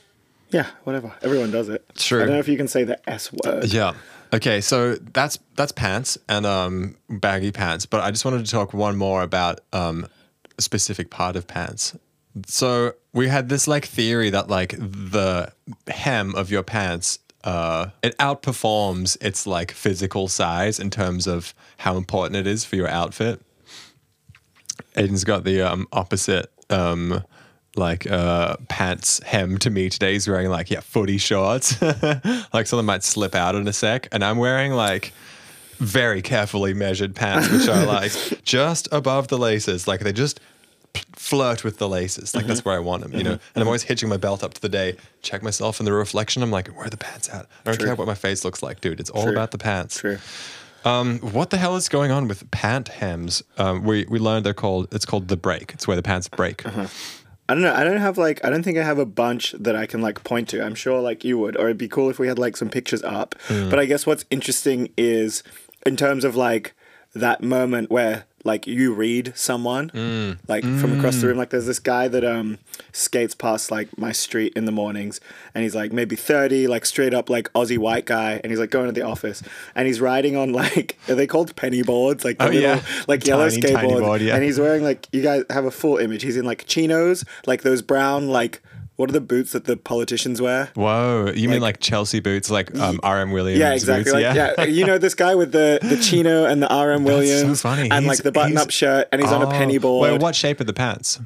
Yeah, 0.52 0.68
whatever. 0.84 1.14
Everyone 1.22 1.52
does 1.52 1.70
it. 1.70 1.86
True. 1.96 2.24
I 2.24 2.26
don't 2.26 2.34
know 2.34 2.40
if 2.40 2.48
you 2.48 2.58
can 2.58 2.68
say 2.68 2.84
the 2.84 3.10
S 3.10 3.32
word. 3.32 3.66
Yeah. 3.66 3.94
Okay, 4.34 4.62
so 4.62 4.96
that's 4.96 5.40
that's 5.56 5.72
pants 5.72 6.18
and 6.28 6.46
um 6.46 6.96
baggy 7.10 7.52
pants, 7.52 7.86
but 7.86 8.02
I 8.02 8.12
just 8.12 8.26
wanted 8.26 8.46
to 8.46 8.52
talk 8.52 8.74
one 8.74 8.96
more 8.96 9.22
about 9.22 9.62
um 9.74 10.08
a 10.58 10.62
specific 10.62 11.10
part 11.10 11.36
of 11.36 11.48
pants. 11.48 11.96
So 12.46 12.94
we 13.14 13.28
had 13.28 13.50
this 13.50 13.68
like 13.68 13.86
theory 13.86 14.30
that 14.32 14.50
like 14.50 14.76
the 14.80 15.52
hem 15.88 16.36
of 16.36 16.52
your 16.52 16.64
pants 16.64 17.20
uh 17.44 17.88
it 18.04 18.18
outperforms 18.18 19.18
its 19.22 19.48
like 19.48 19.72
physical 19.72 20.28
size 20.28 20.80
in 20.80 20.90
terms 20.90 21.28
of 21.28 21.54
how 21.78 21.96
important 21.96 22.36
it 22.36 22.48
is 22.48 22.66
for 22.66 22.76
your 22.76 22.88
outfit. 22.88 23.42
Aiden's 24.96 25.24
got 25.24 25.44
the 25.44 25.62
um 25.62 25.88
opposite 25.92 26.52
um 26.70 27.24
like 27.76 28.10
uh 28.10 28.58
pants 28.68 29.22
hem 29.24 29.58
to 29.60 29.70
me 29.70 29.90
today. 29.90 30.14
He's 30.14 30.28
wearing 30.28 30.50
like 30.50 30.70
yeah 30.70 30.82
footy 30.82 31.18
shorts, 31.18 31.82
like 32.54 32.68
something 32.68 32.86
might 32.86 33.04
slip 33.04 33.36
out 33.36 33.56
in 33.56 33.68
a 33.68 33.74
sec, 33.74 34.08
and 34.12 34.24
I'm 34.24 34.38
wearing 34.38 34.74
like 34.74 35.14
very 35.78 36.22
carefully 36.22 36.74
measured 36.74 37.16
pants, 37.16 37.50
which 37.50 37.68
are 37.70 37.86
like 37.88 38.12
just 38.44 38.90
above 38.92 39.30
the 39.30 39.38
laces, 39.38 39.88
like 39.88 40.02
they 40.02 40.12
just 40.12 40.40
flirt 41.16 41.64
with 41.64 41.78
the 41.78 41.88
laces. 41.90 42.34
Like 42.34 42.44
Mm-hmm. 42.44 42.50
that's 42.50 42.66
where 42.66 42.76
I 42.76 42.80
want 42.80 43.04
them, 43.04 43.14
you 43.14 43.24
know. 43.24 43.32
And 43.32 43.62
I'm 43.62 43.68
always 43.68 43.84
hitching 43.84 44.10
my 44.10 44.18
belt 44.18 44.44
up 44.44 44.54
to 44.56 44.62
the 44.62 44.70
day, 44.70 44.96
check 45.22 45.44
myself 45.44 45.80
in 45.80 45.86
the 45.86 45.94
reflection. 45.94 46.42
I'm 46.44 46.52
like, 46.52 46.68
where 46.70 46.88
are 46.88 46.90
the 46.90 46.98
pants 46.98 47.30
at? 47.30 47.46
I 47.46 47.48
don't 47.66 47.78
True. 47.78 47.86
care 47.88 47.96
what 47.96 48.08
my 48.08 48.16
face 48.16 48.44
looks 48.46 48.64
like, 48.64 48.82
dude. 48.82 49.00
It's 49.00 49.10
all 49.10 49.24
True. 49.24 49.32
about 49.34 49.52
the 49.52 49.58
pants. 49.58 50.00
True. 50.00 50.18
Um, 50.86 51.20
what 51.20 51.50
the 51.50 51.58
hell 51.58 51.76
is 51.76 51.90
going 51.90 52.10
on 52.12 52.28
with 52.30 52.50
pant 52.52 52.88
hems? 52.88 53.44
Um, 53.58 53.84
we 53.84 54.06
we 54.10 54.18
learned 54.18 54.46
they're 54.46 54.54
called. 54.54 54.88
It's 54.94 55.06
called 55.06 55.28
the 55.28 55.36
break. 55.38 55.74
It's 55.74 55.88
where 55.88 55.98
the 55.98 56.04
pants 56.04 56.30
break. 56.30 56.66
Uh-huh. 56.66 56.88
I 57.50 57.54
don't 57.54 57.64
know. 57.64 57.74
I 57.74 57.84
don't 57.84 57.98
have 57.98 58.18
like. 58.18 58.44
I 58.46 58.50
don't 58.50 58.64
think 58.64 58.78
I 58.78 58.84
have 58.84 58.98
a 58.98 59.06
bunch 59.06 59.52
that 59.60 59.76
I 59.76 59.86
can 59.86 60.02
like 60.02 60.24
point 60.24 60.48
to. 60.50 60.64
I'm 60.64 60.76
sure 60.76 61.02
like 61.02 61.26
you 61.26 61.38
would, 61.38 61.58
or 61.58 61.66
it'd 61.66 61.78
be 61.78 61.90
cool 61.90 62.10
if 62.10 62.18
we 62.18 62.28
had 62.28 62.40
like 62.40 62.56
some 62.56 62.70
pictures 62.70 63.04
up. 63.04 63.36
Hmm. 63.48 63.70
But 63.70 63.78
I 63.80 63.86
guess 63.86 64.06
what's 64.06 64.24
interesting 64.30 64.90
is 64.96 65.44
in 65.86 65.98
terms 65.98 66.24
of 66.24 66.38
like 66.38 66.74
that 67.14 67.44
moment 67.44 67.90
where 67.92 68.24
like 68.46 68.66
you 68.68 68.94
read 68.94 69.34
someone 69.36 69.90
Hmm. 69.90 70.32
like 70.48 70.64
from 70.64 70.98
across 70.98 71.18
the 71.18 71.28
room. 71.28 71.38
Like 71.38 71.50
there's 71.50 71.66
this 71.66 71.80
guy 71.80 72.08
that 72.08 72.24
um 72.24 72.58
skates 72.92 73.36
past 73.36 73.72
like 73.72 73.98
my 73.98 74.12
street 74.12 74.54
in 74.56 74.66
the 74.66 74.72
mornings, 74.72 75.20
and 75.54 75.64
he's 75.64 75.76
like 75.76 75.92
maybe 75.92 76.16
thirty, 76.16 76.68
like 76.68 76.86
straight 76.86 77.14
up 77.14 77.30
like 77.30 77.52
Aussie 77.54 77.78
white 77.78 78.06
guy, 78.06 78.40
and 78.44 78.52
he's 78.52 78.60
like 78.60 78.70
going 78.72 78.86
to 78.88 78.92
the 78.92 79.02
office, 79.06 79.44
and 79.76 79.88
he's 79.88 80.00
riding 80.02 80.36
on 80.36 80.54
like 80.64 80.98
are 81.10 81.16
they 81.16 81.28
called 81.28 81.56
penny 81.56 81.82
boards? 81.84 82.24
Like 82.24 82.38
the 82.38 82.46
Oh, 82.46 82.48
little 82.48 82.62
yeah. 82.62 82.82
like 83.08 83.26
yellow 83.28 83.50
Tiny, 83.50 83.62
tiny 83.62 83.76
skateboard, 83.90 84.00
board, 84.02 84.22
yeah. 84.22 84.36
and 84.36 84.44
he's 84.44 84.60
wearing 84.60 84.84
like 84.84 85.08
you 85.12 85.22
guys 85.22 85.44
have 85.50 85.66
a 85.66 85.72
full 85.72 85.98
image. 85.98 86.24
He's 86.24 86.38
in 86.38 86.46
like 86.46 86.66
chinos, 86.66 87.26
like 87.46 87.64
those 87.64 87.82
brown 87.82 88.30
like 88.30 88.62
what 89.00 89.10
are 89.10 89.14
the 89.14 89.22
boots 89.22 89.54
that 89.54 89.64
the 89.64 89.78
politicians 89.78 90.42
wear? 90.42 90.72
Whoa, 90.74 91.32
you 91.34 91.48
mean 91.48 91.62
like 91.62 91.80
Chelsea 91.80 92.20
boots, 92.20 92.50
like 92.52 92.78
um, 92.78 93.00
RM 93.02 93.32
Williams? 93.32 93.58
Yeah, 93.62 93.72
exactly. 93.74 94.12
Boots? 94.12 94.14
Like, 94.14 94.36
yeah. 94.36 94.64
you 94.66 94.86
know 94.86 94.98
this 94.98 95.16
guy 95.16 95.36
with 95.36 95.54
the 95.54 95.80
the 95.82 95.96
chino 96.04 96.44
and 96.44 96.62
the 96.62 96.68
RM 96.68 97.06
Williams, 97.06 97.62
funny. 97.62 97.84
and 97.84 97.94
He's- 97.94 98.08
like 98.08 98.24
the 98.24 98.34
button 98.34 98.58
up 98.58 98.72
shirt, 98.72 99.08
and 99.14 99.22
he's 99.22 99.32
on 99.32 99.42
a 99.42 99.48
Oh. 99.48 99.52
penny 99.52 99.78
board. 99.78 100.12
Wait, 100.12 100.22
what 100.22 100.36
shape 100.36 100.60
are 100.60 100.66
the 100.66 100.74
pants? 100.74 101.22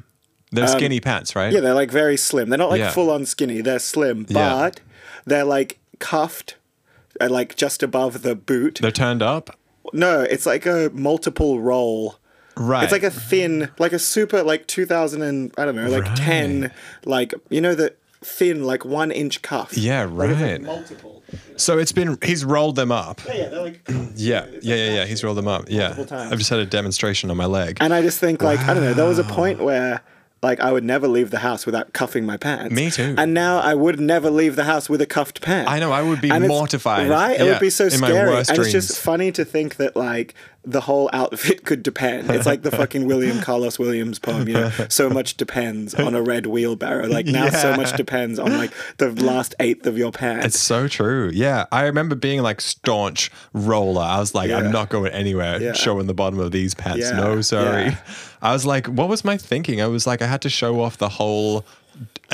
They're 0.52 0.68
skinny 0.68 1.00
pants, 1.00 1.34
right? 1.34 1.52
Yeah, 1.52 1.58
they're 1.58 1.74
like 1.74 1.90
very 1.90 2.16
slim. 2.16 2.48
They're 2.48 2.58
not 2.58 2.70
like 2.70 2.78
Yeah. 2.78 2.92
full 2.92 3.10
on 3.10 3.26
skinny. 3.26 3.60
They're 3.60 3.80
slim, 3.80 4.24
Yeah. 4.28 4.54
but 4.70 4.80
they're 5.26 5.42
like 5.44 5.80
cuffed, 5.98 6.54
uh, 7.20 7.28
like 7.28 7.56
just 7.56 7.82
above 7.82 8.22
the 8.22 8.36
boot. 8.36 8.78
They're 8.80 8.92
turned 8.92 9.20
up. 9.20 9.50
no, 9.92 10.20
it's 10.20 10.46
like 10.46 10.64
a 10.64 10.90
multiple 10.94 11.60
roll. 11.60 12.18
Right. 12.56 12.84
It's 12.84 12.92
like 12.92 13.02
a 13.02 13.10
thin, 13.10 13.70
like 13.78 13.92
a 13.92 13.98
super, 13.98 14.42
like 14.42 14.66
2000 14.66 15.22
and 15.22 15.52
I 15.58 15.64
don't 15.64 15.76
know, 15.76 15.88
like 15.88 16.04
Right. 16.04 16.16
10, 16.16 16.72
like, 17.04 17.34
you 17.50 17.60
know, 17.60 17.74
the 17.74 17.94
thin, 18.22 18.64
like 18.64 18.84
one 18.84 19.10
inch 19.10 19.42
cuff. 19.42 19.76
Yeah, 19.76 20.04
Like, 20.04 20.30
it's, 20.30 20.40
like, 20.40 20.50
right. 20.50 20.62
multiple. 20.62 21.22
So 21.56 21.78
it's 21.78 21.92
been 21.92 22.16
he's 22.22 22.44
rolled 22.44 22.76
them 22.76 22.92
up. 22.92 23.20
Yeah, 23.26 23.34
yeah, 23.34 23.48
they're 23.48 23.62
like. 23.62 23.80
Yeah, 24.16 24.46
yeah, 24.62 24.74
yeah, 24.76 24.94
yeah. 24.94 25.04
He's 25.06 25.24
rolled 25.24 25.36
them 25.36 25.48
up. 25.48 25.64
Yeah, 25.68 25.88
times. 26.04 26.32
I've 26.32 26.38
just 26.38 26.50
had 26.50 26.60
a 26.60 26.66
demonstration 26.66 27.30
on 27.30 27.36
my 27.36 27.46
leg. 27.46 27.78
And 27.80 27.92
I 27.92 28.00
just 28.02 28.20
think, 28.20 28.42
like, 28.42 28.60
I 28.60 28.74
don't 28.74 28.84
know, 28.84 28.94
there 28.94 29.06
was 29.08 29.18
a 29.18 29.24
point 29.24 29.60
where. 29.60 30.00
Like 30.42 30.60
I 30.60 30.72
would 30.72 30.84
never 30.84 31.08
leave 31.08 31.30
the 31.30 31.38
house 31.38 31.64
without 31.64 31.94
cuffing 31.94 32.26
my 32.26 32.36
pants. 32.36 32.70
Me 32.74 32.90
too. 32.90 33.14
And 33.16 33.32
now 33.32 33.60
I 33.60 33.72
would 33.72 33.98
never 33.98 34.28
leave 34.28 34.56
the 34.56 34.64
house 34.64 34.90
with 34.90 35.00
a 35.00 35.06
cuffed 35.06 35.40
pant. 35.40 35.70
I 35.70 35.78
know, 35.78 35.90
I 35.90 36.02
would 36.02 36.20
be 36.20 36.28
And 36.30 36.46
mortified. 36.46 37.08
Right? 37.08 37.40
It 37.40 37.46
Yeah, 37.46 37.52
would 37.52 37.60
be 37.60 37.70
so 37.70 37.86
in 37.86 37.98
my 37.98 38.10
scary. 38.10 38.30
worst 38.30 38.50
and 38.50 38.58
it's 38.58 38.70
just 38.70 38.98
funny 39.00 39.32
to 39.32 39.42
think 39.46 39.76
that 39.76 39.96
like 39.96 40.34
the 40.66 40.80
whole 40.82 41.10
outfit 41.12 41.64
could 41.64 41.82
depend. 41.82 42.30
It's 42.30 42.46
like 42.46 42.62
the 42.62 42.70
fucking 42.80 43.06
William 43.06 43.40
Carlos 43.40 43.78
Williams 43.78 44.18
poem, 44.18 44.48
you 44.48 44.54
know, 44.54 44.70
so 44.88 45.10
much 45.10 45.36
depends 45.36 45.94
on 45.94 46.14
a 46.14 46.22
red 46.22 46.46
wheelbarrow. 46.46 47.06
Like 47.06 47.26
now 47.26 47.50
so 47.50 47.76
much 47.76 47.94
depends 47.96 48.38
on 48.38 48.56
like 48.56 48.70
the 48.96 49.10
last 49.10 49.54
eighth 49.60 49.86
of 49.86 49.98
your 49.98 50.10
pants. 50.12 50.46
It's 50.46 50.60
so 50.60 50.88
true. 50.88 51.30
Yeah, 51.34 51.66
I 51.70 51.82
remember 51.84 52.14
being 52.14 52.42
like 52.42 52.60
staunch 52.60 53.30
roller. 53.52 54.02
I 54.02 54.18
was 54.20 54.34
like, 54.34 54.48
Yeah. 54.48 54.58
I'm 54.58 54.72
not 54.72 54.88
going 54.88 55.12
anywhere 55.12 55.60
Yeah. 55.60 55.72
showing 55.74 56.06
the 56.06 56.14
bottom 56.14 56.38
of 56.40 56.50
these 56.52 56.74
pants. 56.74 57.00
Yeah, 57.00 57.10
No, 57.16 57.40
sorry. 57.42 57.84
yeah. 57.84 57.96
I 58.40 58.52
was 58.52 58.64
like, 58.66 58.86
what 58.86 59.08
was 59.08 59.24
my 59.24 59.36
thinking? 59.36 59.80
I 59.82 59.86
was 59.86 60.06
like, 60.06 60.22
I 60.22 60.26
had 60.26 60.42
to 60.42 60.50
show 60.50 60.80
off 60.80 60.98
the 60.98 61.08
whole 61.08 61.64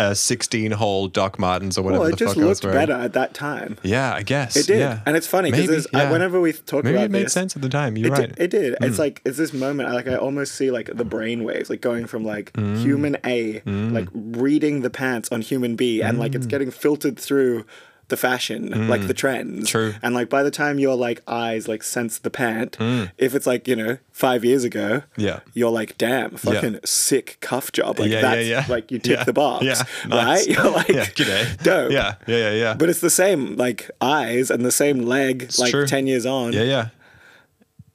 uh, 0.01 0.15
16 0.15 0.73
hole 0.73 1.09
Doc 1.09 1.39
Martens 1.39 1.77
or 1.79 1.83
whatever 1.83 2.01
well, 2.01 2.09
the 2.11 2.15
it 2.15 2.19
just 2.19 2.35
fuck 2.35 2.43
I 2.45 2.47
was 2.47 2.65
looked 2.65 2.75
better 2.75 2.93
at 2.95 3.13
that 3.13 3.35
time. 3.35 3.77
Yeah, 3.83 4.15
I 4.15 4.23
guess. 4.23 4.57
It 4.57 4.67
did, 4.67 4.79
Yeah. 4.81 5.01
and 5.07 5.17
it's 5.17 5.27
funny 5.27 5.51
because 5.51 5.87
yeah. 5.93 6.11
whenever 6.11 6.41
we 6.41 6.53
talk 6.53 6.85
Maybe 6.85 6.95
about 6.97 7.03
it 7.03 7.07
It 7.07 7.11
made 7.11 7.27
this, 7.27 7.33
sense 7.33 7.55
at 7.57 7.63
the 7.63 7.69
time. 7.69 7.97
You're 7.97 8.09
it 8.15 8.19
right. 8.19 8.29
Did, 8.31 8.41
it 8.41 8.51
did. 8.51 8.77
It's 8.81 8.99
like 8.99 9.21
it's 9.25 9.37
this 9.39 9.53
moment. 9.53 9.89
I 9.89 9.93
like. 9.93 10.09
I 10.09 10.17
almost 10.17 10.55
see 10.55 10.71
like 10.71 10.91
the 10.95 11.05
brain 11.05 11.45
waves, 11.45 11.69
like 11.71 11.81
going 11.81 12.07
from 12.07 12.25
like 12.25 12.53
Mm. 12.55 12.79
human 12.83 13.17
A, 13.25 13.61
like 13.67 14.09
reading 14.13 14.81
the 14.83 14.91
pants 14.91 15.29
on 15.31 15.41
human 15.43 15.77
B, 15.77 16.01
and 16.03 16.19
like 16.19 16.35
it's 16.35 16.47
Mm. 16.47 16.51
getting 16.51 16.71
filtered 16.71 17.19
through 17.19 17.65
the 18.11 18.17
fashion, 18.17 18.89
like 18.89 19.07
the 19.07 19.15
mm. 19.15 19.17
trends. 19.17 19.71
True. 19.71 19.95
And 20.03 20.15
like 20.15 20.29
by 20.29 20.43
the 20.43 20.51
time 20.51 20.79
your 20.79 20.95
like 20.95 21.23
eyes 21.27 21.67
like 21.67 21.83
sense 21.83 22.19
the 22.19 22.31
pant, 22.31 22.77
Mm. 22.79 23.11
if 23.17 23.35
it's 23.35 23.47
like 23.47 23.67
you 23.67 23.75
know 23.77 23.99
five 24.13 24.45
years 24.45 24.65
ago, 24.65 25.03
Yeah. 25.17 25.41
you're 25.55 25.71
like, 25.71 25.97
damn, 25.97 26.33
fucking 26.37 26.81
sick 26.85 27.39
cuff 27.41 27.73
job. 27.73 27.99
Like 27.99 28.11
Yeah, 28.11 28.17
yeah, 28.17 28.21
that's 28.35 28.49
yeah. 28.49 28.65
like 28.69 28.91
you 28.91 28.99
tick 29.07 29.19
Yeah. 29.19 29.25
the 29.25 29.33
box, 29.33 29.65
Yeah, 29.65 29.83
right? 30.03 30.11
nice. 30.11 30.47
You're 30.51 30.71
like, 30.71 30.89
yeah, 30.89 31.07
g'day. 31.07 31.45
Eh? 31.45 31.57
dope. 31.63 31.93
Yeah, 31.93 32.15
yeah, 32.27 32.37
yeah, 32.37 32.51
yeah. 32.53 32.75
But 32.75 32.91
it's 32.91 33.01
the 33.01 33.11
same 33.11 33.57
like 33.57 33.91
eyes 34.01 34.51
and 34.51 34.65
the 34.65 34.71
same 34.73 34.99
leg 35.01 35.51
like 35.59 35.71
true. 35.71 35.87
10 35.87 36.07
years 36.07 36.27
on. 36.27 36.53
yeah, 36.53 36.63
yeah. 36.65 36.89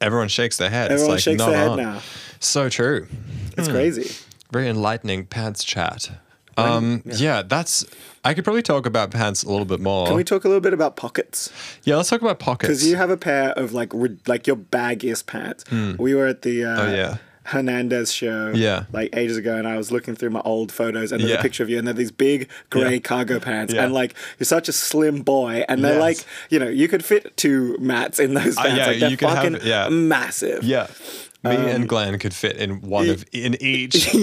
Everyone 0.02 0.28
shakes 0.28 0.58
their 0.58 0.70
head. 0.70 0.92
Everyone 0.92 1.16
it's 1.16 1.28
like 1.28 1.34
shakes 1.36 1.46
their 1.46 1.58
head 1.58 1.70
on. 1.70 1.78
now. 1.78 2.02
So 2.40 2.70
true. 2.70 3.08
It's 3.58 3.68
hmm. 3.68 3.74
crazy. 3.74 4.16
Very 4.52 4.68
enlightening 4.68 5.26
pants 5.26 5.64
chat. 5.64 6.12
Um, 6.58 7.02
yeah. 7.06 7.42
that's. 7.42 7.86
I 8.24 8.34
could 8.34 8.44
probably 8.44 8.64
talk 8.64 8.86
about 8.86 9.12
pants 9.12 9.44
a 9.44 9.50
little 9.50 9.66
bit 9.66 9.80
more. 9.80 10.08
Can 10.08 10.16
we 10.16 10.24
talk 10.24 10.46
a 10.46 10.48
little 10.48 10.62
bit 10.62 10.74
about 10.74 10.96
pockets? 10.96 11.52
yeah, 11.84 11.96
let's 11.98 12.10
talk 12.10 12.22
about 12.22 12.40
pockets. 12.40 12.70
Because 12.70 12.88
you 12.88 12.96
have 12.96 13.10
a 13.10 13.18
pair 13.18 13.52
of 13.52 13.74
like 13.74 13.92
ri- 13.94 14.18
like 14.26 14.48
your 14.48 14.56
baggiest 14.56 15.26
pants. 15.28 15.64
We 16.00 16.16
were 16.16 16.28
at 16.28 16.42
the 16.42 16.66
uh. 16.66 16.82
Oh, 16.82 16.92
yeah. 16.94 17.18
Hernandez 17.50 18.12
show 18.12 18.52
Yeah. 18.56 18.86
like 18.92 19.16
ages 19.16 19.38
ago, 19.38 19.56
and 19.56 19.68
I 19.68 19.78
was 19.78 19.92
looking 19.92 20.16
through 20.16 20.32
my 20.32 20.42
old 20.44 20.72
photos, 20.72 21.12
and 21.12 21.22
there's 21.22 21.30
Yeah. 21.30 21.38
a 21.38 21.42
picture 21.44 21.62
of 21.62 21.70
you, 21.70 21.78
and 21.78 21.86
they're 21.86 21.94
these 21.94 22.10
big 22.10 22.50
grey 22.72 22.94
Yeah. 22.94 23.00
cargo 23.00 23.40
pants, 23.40 23.72
Yeah. 23.72 23.84
and 23.84 23.94
like 23.94 24.16
you're 24.40 24.46
such 24.46 24.68
a 24.68 24.72
slim 24.72 25.22
boy, 25.22 25.64
and 25.70 25.84
they're 25.84 25.94
Yes. 25.94 26.02
like 26.02 26.18
you 26.50 26.58
know 26.58 26.68
you 26.68 26.88
could 26.88 27.06
fit 27.06 27.38
two 27.38 27.78
mats 27.80 28.18
in 28.18 28.34
those 28.34 28.58
Uh, 28.58 28.64
pants. 28.64 28.78
yeah, 28.78 28.88
like 28.88 29.00
they're 29.00 29.10
you 29.12 29.18
could 29.18 29.30
have- 29.30 29.38
fucking 29.54 29.60
yeah. 29.68 29.90
massive. 29.90 30.64
Yeah. 30.64 30.88
Me 31.46 31.56
Um, 31.56 31.66
and 31.68 31.88
Glenn 31.90 32.18
could 32.20 32.34
fit 32.34 32.58
in 32.58 32.82
one 32.82 33.10
of 33.10 33.24
in 33.32 33.56
each 33.62 34.14
in 34.14 34.22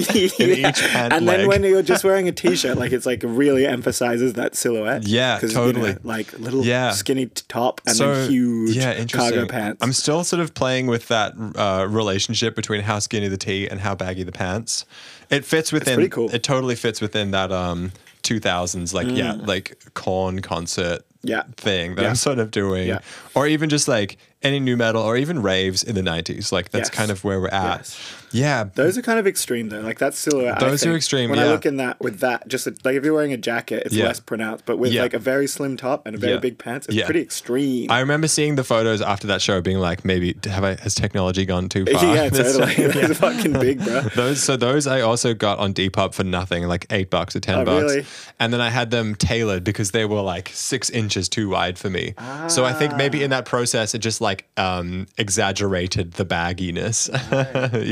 Yeah. 0.58 0.68
each 0.70 0.80
pant 0.88 1.12
and 1.12 1.24
leg. 1.26 1.38
then 1.38 1.48
when 1.48 1.62
you're 1.62 1.82
just 1.82 2.04
wearing 2.04 2.28
a 2.28 2.32
t-shirt, 2.32 2.76
like 2.76 2.92
it's 2.92 3.06
like 3.06 3.22
really 3.24 3.66
emphasizes 3.66 4.34
that 4.34 4.54
silhouette. 4.56 5.06
Yeah, 5.06 5.38
totally. 5.40 5.88
You 5.90 5.94
know, 5.94 6.00
like 6.04 6.38
little 6.38 6.64
Yeah. 6.64 6.90
skinny 6.90 7.26
top 7.26 7.80
and 7.86 7.96
then 7.98 8.30
huge 8.30 8.76
yeah, 8.76 9.04
cargo 9.06 9.46
pants. 9.46 9.82
I'm 9.82 9.92
still 9.92 10.24
sort 10.24 10.40
of 10.40 10.52
playing 10.54 10.86
with 10.88 11.08
that 11.08 11.32
uh, 11.56 11.86
relationship 11.88 12.54
between 12.54 12.82
how 12.82 12.98
skinny 12.98 13.28
the 13.28 13.36
tee 13.38 13.68
and 13.68 13.80
how 13.80 13.94
baggy 13.94 14.22
the 14.24 14.32
pants. 14.32 14.84
It 15.30 15.44
fits 15.44 15.72
within. 15.72 16.10
cool. 16.10 16.28
It 16.34 16.42
totally 16.42 16.74
fits 16.74 17.00
within 17.00 17.30
that 17.30 17.50
um 17.52 17.92
2000s 18.22 18.94
like 18.94 19.08
yeah 19.10 19.32
like 19.32 19.76
Korn 19.94 20.40
concert 20.42 21.02
Mm. 21.24 21.28
Yeah. 21.30 21.42
thing 21.56 21.94
that 21.94 22.02
Yeah. 22.02 22.08
I'm 22.08 22.14
sort 22.16 22.40
of 22.40 22.50
doing, 22.50 22.88
Yeah. 22.88 22.98
or 23.36 23.46
even 23.46 23.68
just 23.68 23.86
like 23.86 24.18
any 24.42 24.60
nu 24.60 24.76
metal 24.76 25.02
or 25.02 25.16
even 25.16 25.42
raves 25.42 25.82
in 25.82 25.94
the 25.94 26.02
90s. 26.02 26.52
Like 26.52 26.70
that's 26.70 26.88
Yes. 26.90 26.96
kind 26.98 27.10
of 27.10 27.24
where 27.24 27.40
we're 27.40 27.48
at. 27.48 27.78
Yes. 27.78 27.98
Yeah, 28.32 28.64
Those 28.74 28.96
are 28.98 29.02
kind 29.02 29.18
of 29.18 29.26
extreme 29.26 29.68
though. 29.68 29.80
Like 29.80 29.98
that 29.98 30.14
silhouette. 30.14 30.62
I 30.62 30.68
Those 30.68 30.84
are 30.86 30.94
extreme, 30.96 31.30
When 31.30 31.38
I 31.38 31.46
look 31.48 31.66
in 31.66 31.76
that 31.76 32.00
with 32.00 32.20
that, 32.20 32.48
just 32.48 32.66
a, 32.66 32.74
like 32.84 32.96
if 32.96 33.04
you're 33.04 33.14
wearing 33.14 33.32
a 33.32 33.36
jacket, 33.36 33.82
it's 33.86 33.94
Yeah. 33.94 34.06
less 34.06 34.20
pronounced. 34.20 34.64
But 34.66 34.78
with 34.78 34.92
Yeah. 34.92 35.02
like 35.02 35.14
a 35.14 35.18
very 35.18 35.46
slim 35.46 35.76
top 35.76 36.06
and 36.06 36.16
a 36.16 36.18
very 36.18 36.34
Yeah. 36.34 36.38
big 36.38 36.58
pants, 36.58 36.86
it's 36.86 36.96
Yeah. 36.96 37.04
pretty 37.04 37.20
extreme. 37.20 37.90
I 37.90 38.00
remember 38.00 38.28
seeing 38.28 38.56
the 38.56 38.64
photos 38.64 39.00
after 39.02 39.26
that 39.28 39.42
show, 39.42 39.60
being 39.60 39.78
like, 39.78 40.04
maybe 40.04 40.34
have 40.46 40.64
I 40.64 40.76
has 40.82 40.94
technology 40.94 41.44
gone 41.44 41.68
too 41.68 41.84
far? 41.92 42.02
yeah, 42.16 42.28
totally. 42.30 42.74
It's 42.76 43.18
fucking 43.18 43.52
big, 43.54 43.84
bro. 43.84 44.00
Those 44.14 44.42
so 44.42 44.56
those 44.56 44.86
I 44.86 45.00
also 45.02 45.34
got 45.34 45.58
on 45.58 45.74
Depop 45.74 46.14
for 46.14 46.24
nothing, 46.24 46.66
like 46.68 46.86
eight 46.90 47.10
bucks 47.10 47.36
or 47.36 47.40
ten 47.40 47.58
Oh, 47.60 47.64
bucks. 47.64 47.82
really? 47.82 48.04
And 48.40 48.52
then 48.52 48.60
I 48.60 48.70
had 48.70 48.90
them 48.90 49.14
tailored 49.14 49.64
because 49.64 49.90
they 49.92 50.04
were 50.04 50.20
like 50.22 50.50
six 50.54 50.90
inches 50.90 51.28
too 51.28 51.48
wide 51.50 51.78
for 51.78 51.90
me. 51.90 52.14
Ah. 52.18 52.46
So 52.48 52.64
I 52.64 52.72
think 52.72 52.96
maybe 52.96 53.22
in 53.22 53.30
that 53.30 53.44
process 53.44 53.94
it 53.94 53.98
just 53.98 54.20
like 54.20 54.46
um 54.56 55.06
exaggerated 55.18 56.12
the 56.12 56.24
bagginess. 56.24 57.08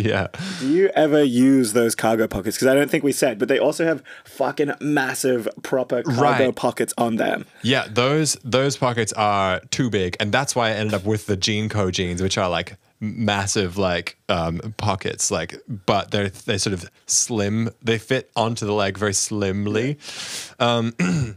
yeah. 0.04 0.28
Do 0.60 0.68
you 0.68 0.88
ever 0.94 1.22
use 1.22 1.72
those 1.72 1.94
cargo 1.94 2.26
pockets? 2.26 2.56
Because 2.56 2.68
I 2.68 2.74
don't 2.74 2.90
think 2.90 3.04
we 3.04 3.12
said, 3.12 3.38
but 3.38 3.48
they 3.48 3.58
also 3.58 3.84
have 3.84 4.02
fucking 4.24 4.72
massive 4.80 5.48
proper 5.62 6.02
cargo 6.02 6.20
Right. 6.46 6.54
pockets 6.56 6.92
on 6.98 7.16
them. 7.16 7.46
Yeah, 7.62 7.86
those 7.90 8.36
those 8.44 8.76
pockets 8.76 9.12
are 9.14 9.60
too 9.70 9.90
big, 9.90 10.16
and 10.20 10.32
that's 10.32 10.54
why 10.56 10.68
I 10.68 10.72
ended 10.72 10.94
up 10.94 11.04
with 11.04 11.26
the 11.26 11.36
Jean 11.36 11.68
Co 11.68 11.90
jeans, 11.90 12.22
which 12.22 12.36
are 12.38 12.48
like 12.48 12.76
massive 13.00 13.78
like 13.78 14.18
um, 14.28 14.74
pockets, 14.76 15.30
like 15.30 15.56
but 15.86 16.10
they're 16.10 16.28
they 16.30 16.58
sort 16.58 16.74
of 16.74 16.90
slim. 17.06 17.70
They 17.82 17.98
fit 17.98 18.30
onto 18.36 18.66
the 18.66 18.74
leg 18.74 18.98
very 18.98 19.14
slimly. 19.14 19.98
Um, 20.58 20.94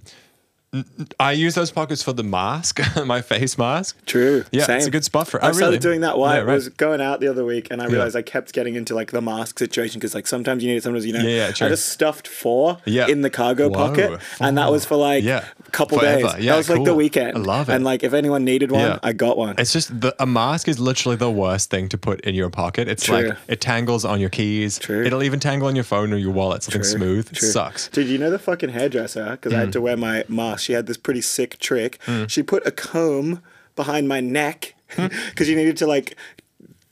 I 1.20 1.34
use 1.34 1.56
those 1.56 1.72
pockets 1.72 2.02
for 2.02 2.14
the 2.14 2.24
mask, 2.24 2.80
my 3.06 3.22
face 3.22 3.58
mask. 3.58 3.98
True. 4.06 4.44
Yeah, 4.52 4.66
Same. 4.66 4.78
it's 4.78 4.88
a 4.88 4.92
good 4.92 5.04
spot 5.04 5.28
for. 5.28 5.44
I 5.44 5.50
I 5.50 5.52
started 5.52 5.68
really, 5.68 5.80
doing 5.80 6.02
that 6.02 6.18
while 6.18 6.36
Yeah, 6.36 6.52
I 6.52 6.56
was 6.56 6.70
going 6.70 7.00
out 7.02 7.20
the 7.20 7.28
other 7.28 7.46
week, 7.46 7.68
and 7.70 7.82
I 7.82 7.86
realized 7.86 8.16
I 8.16 8.22
kept 8.24 8.54
getting 8.54 8.76
into 8.76 8.96
like 8.96 9.12
the 9.12 9.22
mask 9.22 9.60
situation 9.60 10.00
because 10.00 10.16
like 10.16 10.26
sometimes 10.28 10.64
you 10.64 10.70
need 10.72 10.78
it, 10.78 10.84
sometimes 10.84 11.06
you 11.06 11.14
know. 11.14 11.20
Yeah, 11.22 11.52
yeah, 11.56 11.66
I 11.66 11.70
just 11.70 11.90
stuffed 11.90 12.28
four 12.28 12.80
Yeah. 12.86 13.08
in 13.08 13.22
the 13.22 13.30
cargo 13.30 13.70
Whoa, 13.70 13.76
pocket, 13.88 14.20
and 14.40 14.58
that 14.58 14.72
was 14.72 14.84
for 14.86 14.96
like 14.96 15.24
Yeah. 15.24 15.46
couple 15.72 16.00
Forever. 16.00 16.34
days. 16.38 16.44
Yeah, 16.46 16.52
that 16.54 16.58
was 16.58 16.70
like 16.70 16.84
the 16.86 16.96
weekend. 16.96 17.38
I 17.38 17.42
love 17.42 17.70
it. 17.70 17.74
And 17.74 17.84
like 17.84 18.04
if 18.04 18.14
anyone 18.14 18.44
needed 18.44 18.72
one, 18.72 18.82
Yeah. 18.82 19.00
I 19.04 19.14
got 19.14 19.38
one. 19.38 19.56
It's 19.58 19.74
just 19.74 20.02
the, 20.02 20.16
a 20.20 20.26
mask 20.26 20.68
is 20.68 20.80
literally 20.80 21.18
the 21.18 21.32
worst 21.32 21.70
thing 21.70 21.88
to 21.90 21.98
put 21.98 22.22
in 22.22 22.34
your 22.36 22.50
pocket. 22.50 22.88
It's 22.88 23.04
True. 23.06 23.28
like 23.30 23.38
it 23.48 23.62
tangles 23.62 24.06
on 24.06 24.20
your 24.20 24.30
keys. 24.30 24.80
True. 24.80 25.04
It'll 25.06 25.24
even 25.24 25.40
tangle 25.40 25.68
on 25.68 25.76
your 25.76 25.84
phone 25.84 26.14
or 26.14 26.18
your 26.18 26.32
wallet. 26.32 26.64
Something 26.64 26.82
True, 26.82 26.90
smooth. 26.92 27.32
true. 27.34 27.48
Sucks. 27.48 27.90
Dude, 27.90 28.08
you 28.08 28.18
know 28.18 28.30
the 28.32 28.40
fucking 28.40 28.70
hairdresser? 28.70 29.32
Because 29.32 29.54
I 29.54 29.58
Mm. 29.58 29.60
had 29.60 29.74
to 29.74 29.82
wear 29.82 29.98
my 29.98 30.24
mask. 30.28 30.63
She 30.64 30.74
had 30.74 30.88
this 30.88 30.98
pretty 30.98 31.22
sick 31.22 31.60
trick. 31.60 32.00
Mm. 32.06 32.30
She 32.30 32.44
put 32.44 32.66
a 32.66 32.72
comb 32.72 33.42
behind 33.76 34.08
my 34.08 34.20
neck 34.20 34.76
because 34.96 35.48
she 35.48 35.56
needed 35.56 35.78
to 35.78 35.88
like. 35.88 36.16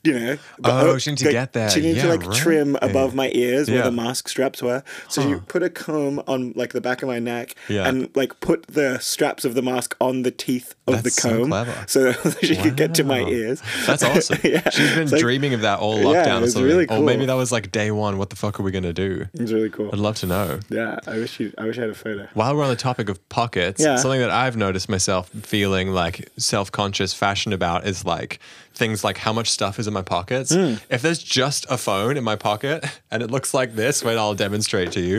You 0.12 0.18
know. 0.18 0.36
Oh, 0.64 0.94
uh, 0.94 0.98
she 0.98 1.10
needed 1.12 1.26
to 1.26 1.30
get 1.30 1.52
there. 1.52 1.70
She 1.70 1.80
needed 1.80 2.02
to 2.02 2.08
like 2.08 2.26
right. 2.26 2.36
trim 2.36 2.76
above 2.82 3.14
my 3.14 3.30
ears 3.34 3.68
where 3.68 3.78
Yeah. 3.78 3.84
the 3.84 3.92
mask 3.92 4.28
straps 4.28 4.60
were. 4.60 4.82
So 5.08 5.22
she 5.22 5.34
put 5.46 5.62
a 5.62 5.70
comb 5.70 6.20
on 6.26 6.52
like 6.56 6.72
the 6.72 6.80
back 6.80 7.02
of 7.02 7.08
my 7.08 7.20
neck 7.20 7.54
Yeah. 7.68 7.86
and 7.88 8.10
like 8.16 8.40
put 8.40 8.66
the 8.66 8.98
straps 8.98 9.44
of 9.44 9.54
the 9.54 9.62
mask 9.62 9.94
on 10.00 10.22
the 10.22 10.32
teeth 10.32 10.74
of 10.88 10.94
That's 11.02 11.04
the 11.04 11.10
so 11.22 11.38
comb, 11.38 11.48
clever. 11.50 11.84
so 11.86 12.12
she 12.42 12.56
could 12.56 12.74
get 12.76 12.96
to 12.96 13.04
my 13.04 13.20
ears. 13.20 13.62
That's 13.86 14.02
awesome. 14.02 14.38
yeah, 14.42 14.68
She's 14.70 14.92
been 14.92 15.08
like- 15.08 15.20
dreaming 15.20 15.54
of 15.54 15.60
that 15.60 15.78
all 15.78 15.98
Yeah, 15.98 16.04
lockdown 16.24 16.26
it 16.26 16.38
or 16.38 16.40
was 16.40 16.52
something. 16.54 16.68
really 16.68 16.86
Or 16.88 17.00
maybe 17.00 17.26
that 17.26 17.34
was 17.34 17.52
like 17.52 17.70
day 17.70 17.92
one. 17.92 18.18
What 18.18 18.30
the 18.30 18.36
fuck 18.36 18.58
are 18.58 18.64
we 18.64 18.72
gonna 18.72 18.92
do? 18.92 19.26
It 19.34 19.40
was 19.40 19.52
really 19.52 19.70
cool. 19.70 19.88
I'd 19.92 20.00
love 20.00 20.16
to 20.16 20.26
know. 20.26 20.58
Yeah, 20.68 20.98
I 21.06 21.18
wish 21.18 21.38
you. 21.38 21.52
I 21.56 21.64
wish 21.66 21.78
I 21.78 21.82
had 21.82 21.90
a 21.90 21.94
photo. 21.94 22.26
While 22.34 22.56
we're 22.56 22.64
on 22.64 22.70
the 22.70 22.76
topic 22.76 23.08
of 23.08 23.28
pockets, 23.28 23.80
Yeah. 23.80 23.94
something 23.96 24.18
that 24.20 24.30
I've 24.30 24.56
noticed 24.56 24.88
myself 24.88 25.28
feeling 25.28 25.92
like 25.92 26.28
self 26.38 26.72
conscious 26.72 27.14
fashion 27.14 27.52
about 27.52 27.86
is 27.86 28.04
like 28.04 28.40
things 28.74 29.04
like 29.04 29.18
how 29.18 29.32
much 29.32 29.50
stuff 29.50 29.78
is 29.78 29.86
in 29.86 29.94
my 29.94 30.02
pockets. 30.02 30.54
Hmm. 30.54 30.74
If 30.90 31.02
there's 31.02 31.22
just 31.22 31.66
a 31.70 31.76
phone 31.76 32.16
in 32.16 32.24
my 32.24 32.36
pocket 32.36 32.84
and 33.10 33.22
it 33.22 33.30
looks 33.30 33.54
like 33.54 33.74
this, 33.74 34.02
wait, 34.04 34.16
I'll 34.16 34.34
demonstrate 34.34 34.92
to 34.92 35.00
you. 35.00 35.18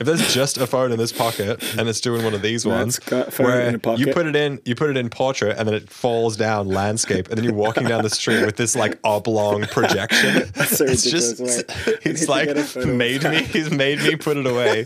If 0.00 0.06
there's 0.06 0.32
just 0.34 0.58
a 0.58 0.66
phone 0.66 0.92
in 0.92 0.98
this 0.98 1.12
pocket 1.12 1.62
and 1.78 1.88
it's 1.88 2.00
doing 2.00 2.24
one 2.24 2.34
of 2.34 2.42
these 2.42 2.66
ones, 2.66 2.98
where 3.36 3.70
you 3.96 4.12
put 4.12 4.26
it 4.26 4.36
in, 4.36 4.60
you 4.64 4.74
put 4.74 4.90
it 4.90 4.96
in 4.96 5.08
portrait 5.08 5.56
and 5.58 5.68
then 5.68 5.74
it 5.74 5.88
falls 5.88 6.36
down 6.36 6.68
landscape, 6.68 7.28
and 7.28 7.36
then 7.36 7.44
you're 7.44 7.54
walking 7.54 7.86
down 7.86 8.02
the 8.02 8.10
street 8.10 8.44
with 8.44 8.56
this 8.56 8.74
like 8.74 8.98
oblong 9.04 9.62
projection. 9.70 10.52
So 10.64 10.84
it's 10.84 11.04
just, 11.04 11.40
Wait, 11.40 11.64
I 11.86 11.90
need 11.90 11.98
he's 12.02 12.24
to 12.24 12.30
like 12.30 12.48
get 12.48 12.56
a 12.58 12.64
photo 12.64 12.90
of 12.90 12.96
made 12.96 13.22
me, 13.22 13.42
he's 13.44 13.70
made 13.70 14.00
me 14.00 14.16
put 14.16 14.36
it 14.36 14.46
away, 14.46 14.84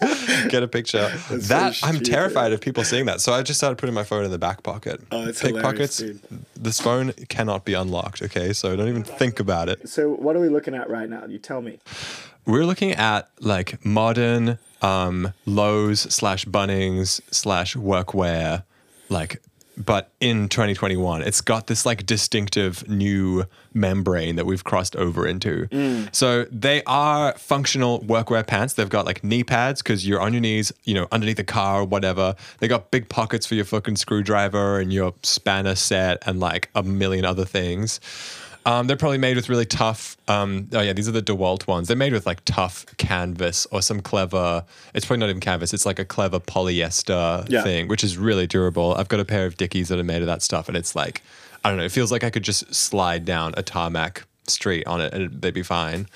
get 0.48 0.62
a 0.62 0.68
picture. 0.68 1.10
so 1.28 1.36
that 1.38 1.78
I'm 1.82 2.00
terrified 2.00 2.52
of 2.52 2.60
people 2.60 2.84
seeing 2.84 3.06
that, 3.06 3.20
so 3.20 3.32
I 3.32 3.42
just 3.42 3.58
started 3.58 3.78
putting 3.78 3.94
my 3.94 4.04
phone 4.04 4.24
in 4.24 4.30
the 4.30 4.38
back 4.38 4.62
pocket. 4.62 5.00
Oh, 5.10 5.26
it's 5.26 5.40
Pickpockets. 5.40 6.02
This 6.60 6.80
phone 6.80 7.12
cannot 7.28 7.64
be 7.64 7.74
unlocked. 7.74 8.22
Okay, 8.22 8.52
so 8.52 8.74
don't 8.76 8.88
even 8.88 9.04
think 9.04 9.38
about 9.40 9.68
it. 9.68 9.88
So 9.88 10.10
what 10.10 10.36
are 10.36 10.40
we 10.40 10.48
looking 10.48 10.74
at 10.74 10.90
right 10.90 11.08
now? 11.08 11.24
You 11.26 11.38
tell 11.38 11.62
me. 11.62 11.78
We're 12.46 12.64
looking 12.64 12.92
at 12.92 13.28
like 13.40 13.84
modern 13.84 14.58
um, 14.82 15.32
Lowe's 15.46 16.00
slash 16.00 16.44
Bunnings 16.46 17.20
slash 17.30 17.76
workwear, 17.76 18.64
like, 19.08 19.42
but 19.84 20.10
in 20.20 20.48
2021, 20.48 21.22
it's 21.22 21.40
got 21.40 21.66
this 21.66 21.86
like 21.86 22.04
distinctive 22.04 22.88
new 22.88 23.44
membrane 23.72 24.36
that 24.36 24.46
we've 24.46 24.64
crossed 24.64 24.96
over 24.96 25.26
into. 25.26 25.66
Mm. 25.68 26.14
So 26.14 26.44
they 26.50 26.82
are 26.84 27.32
functional 27.38 28.00
workwear 28.00 28.46
pants. 28.46 28.74
They've 28.74 28.88
got 28.88 29.06
like 29.06 29.22
knee 29.22 29.44
pads 29.44 29.82
because 29.82 30.06
you're 30.06 30.20
on 30.20 30.32
your 30.32 30.40
knees, 30.42 30.72
you 30.84 30.94
know, 30.94 31.06
underneath 31.12 31.36
the 31.36 31.44
car 31.44 31.82
or 31.82 31.84
whatever. 31.84 32.34
They 32.58 32.68
got 32.68 32.90
big 32.90 33.08
pockets 33.08 33.46
for 33.46 33.54
your 33.54 33.64
fucking 33.64 33.96
screwdriver 33.96 34.80
and 34.80 34.92
your 34.92 35.14
spanner 35.22 35.74
set 35.74 36.22
and 36.26 36.40
like 36.40 36.70
a 36.74 36.82
million 36.82 37.24
other 37.24 37.44
things. 37.44 38.00
Um, 38.68 38.86
they're 38.86 38.98
probably 38.98 39.16
made 39.16 39.36
with 39.36 39.48
really 39.48 39.64
tough. 39.64 40.18
Um, 40.28 40.68
oh 40.74 40.80
yeah, 40.82 40.92
these 40.92 41.08
are 41.08 41.12
the 41.12 41.22
Dewalt 41.22 41.66
ones. 41.66 41.88
They're 41.88 41.96
made 41.96 42.12
with 42.12 42.26
like 42.26 42.42
tough 42.44 42.84
canvas 42.98 43.66
or 43.72 43.80
some 43.80 44.00
clever. 44.00 44.62
It's 44.92 45.06
probably 45.06 45.20
not 45.20 45.30
even 45.30 45.40
canvas. 45.40 45.72
It's 45.72 45.86
like 45.86 45.98
a 45.98 46.04
clever 46.04 46.38
polyester 46.38 47.48
Yeah. 47.48 47.62
thing, 47.62 47.88
which 47.88 48.04
is 48.04 48.18
really 48.18 48.46
durable. 48.46 48.94
I've 48.94 49.08
got 49.08 49.20
a 49.20 49.24
pair 49.24 49.46
of 49.46 49.56
Dickies 49.56 49.88
that 49.88 49.98
are 49.98 50.04
made 50.04 50.20
of 50.20 50.26
that 50.26 50.42
stuff, 50.42 50.68
and 50.68 50.76
it's 50.76 50.94
like 50.94 51.22
I 51.64 51.70
don't 51.70 51.78
know. 51.78 51.84
It 51.84 51.92
feels 51.92 52.12
like 52.12 52.22
I 52.24 52.30
could 52.30 52.42
just 52.44 52.74
slide 52.74 53.24
down 53.24 53.54
a 53.56 53.62
tarmac 53.62 54.26
street 54.46 54.86
on 54.86 55.00
it, 55.00 55.14
and 55.14 55.40
they'd 55.40 55.54
be 55.54 55.62
fine. 55.62 56.06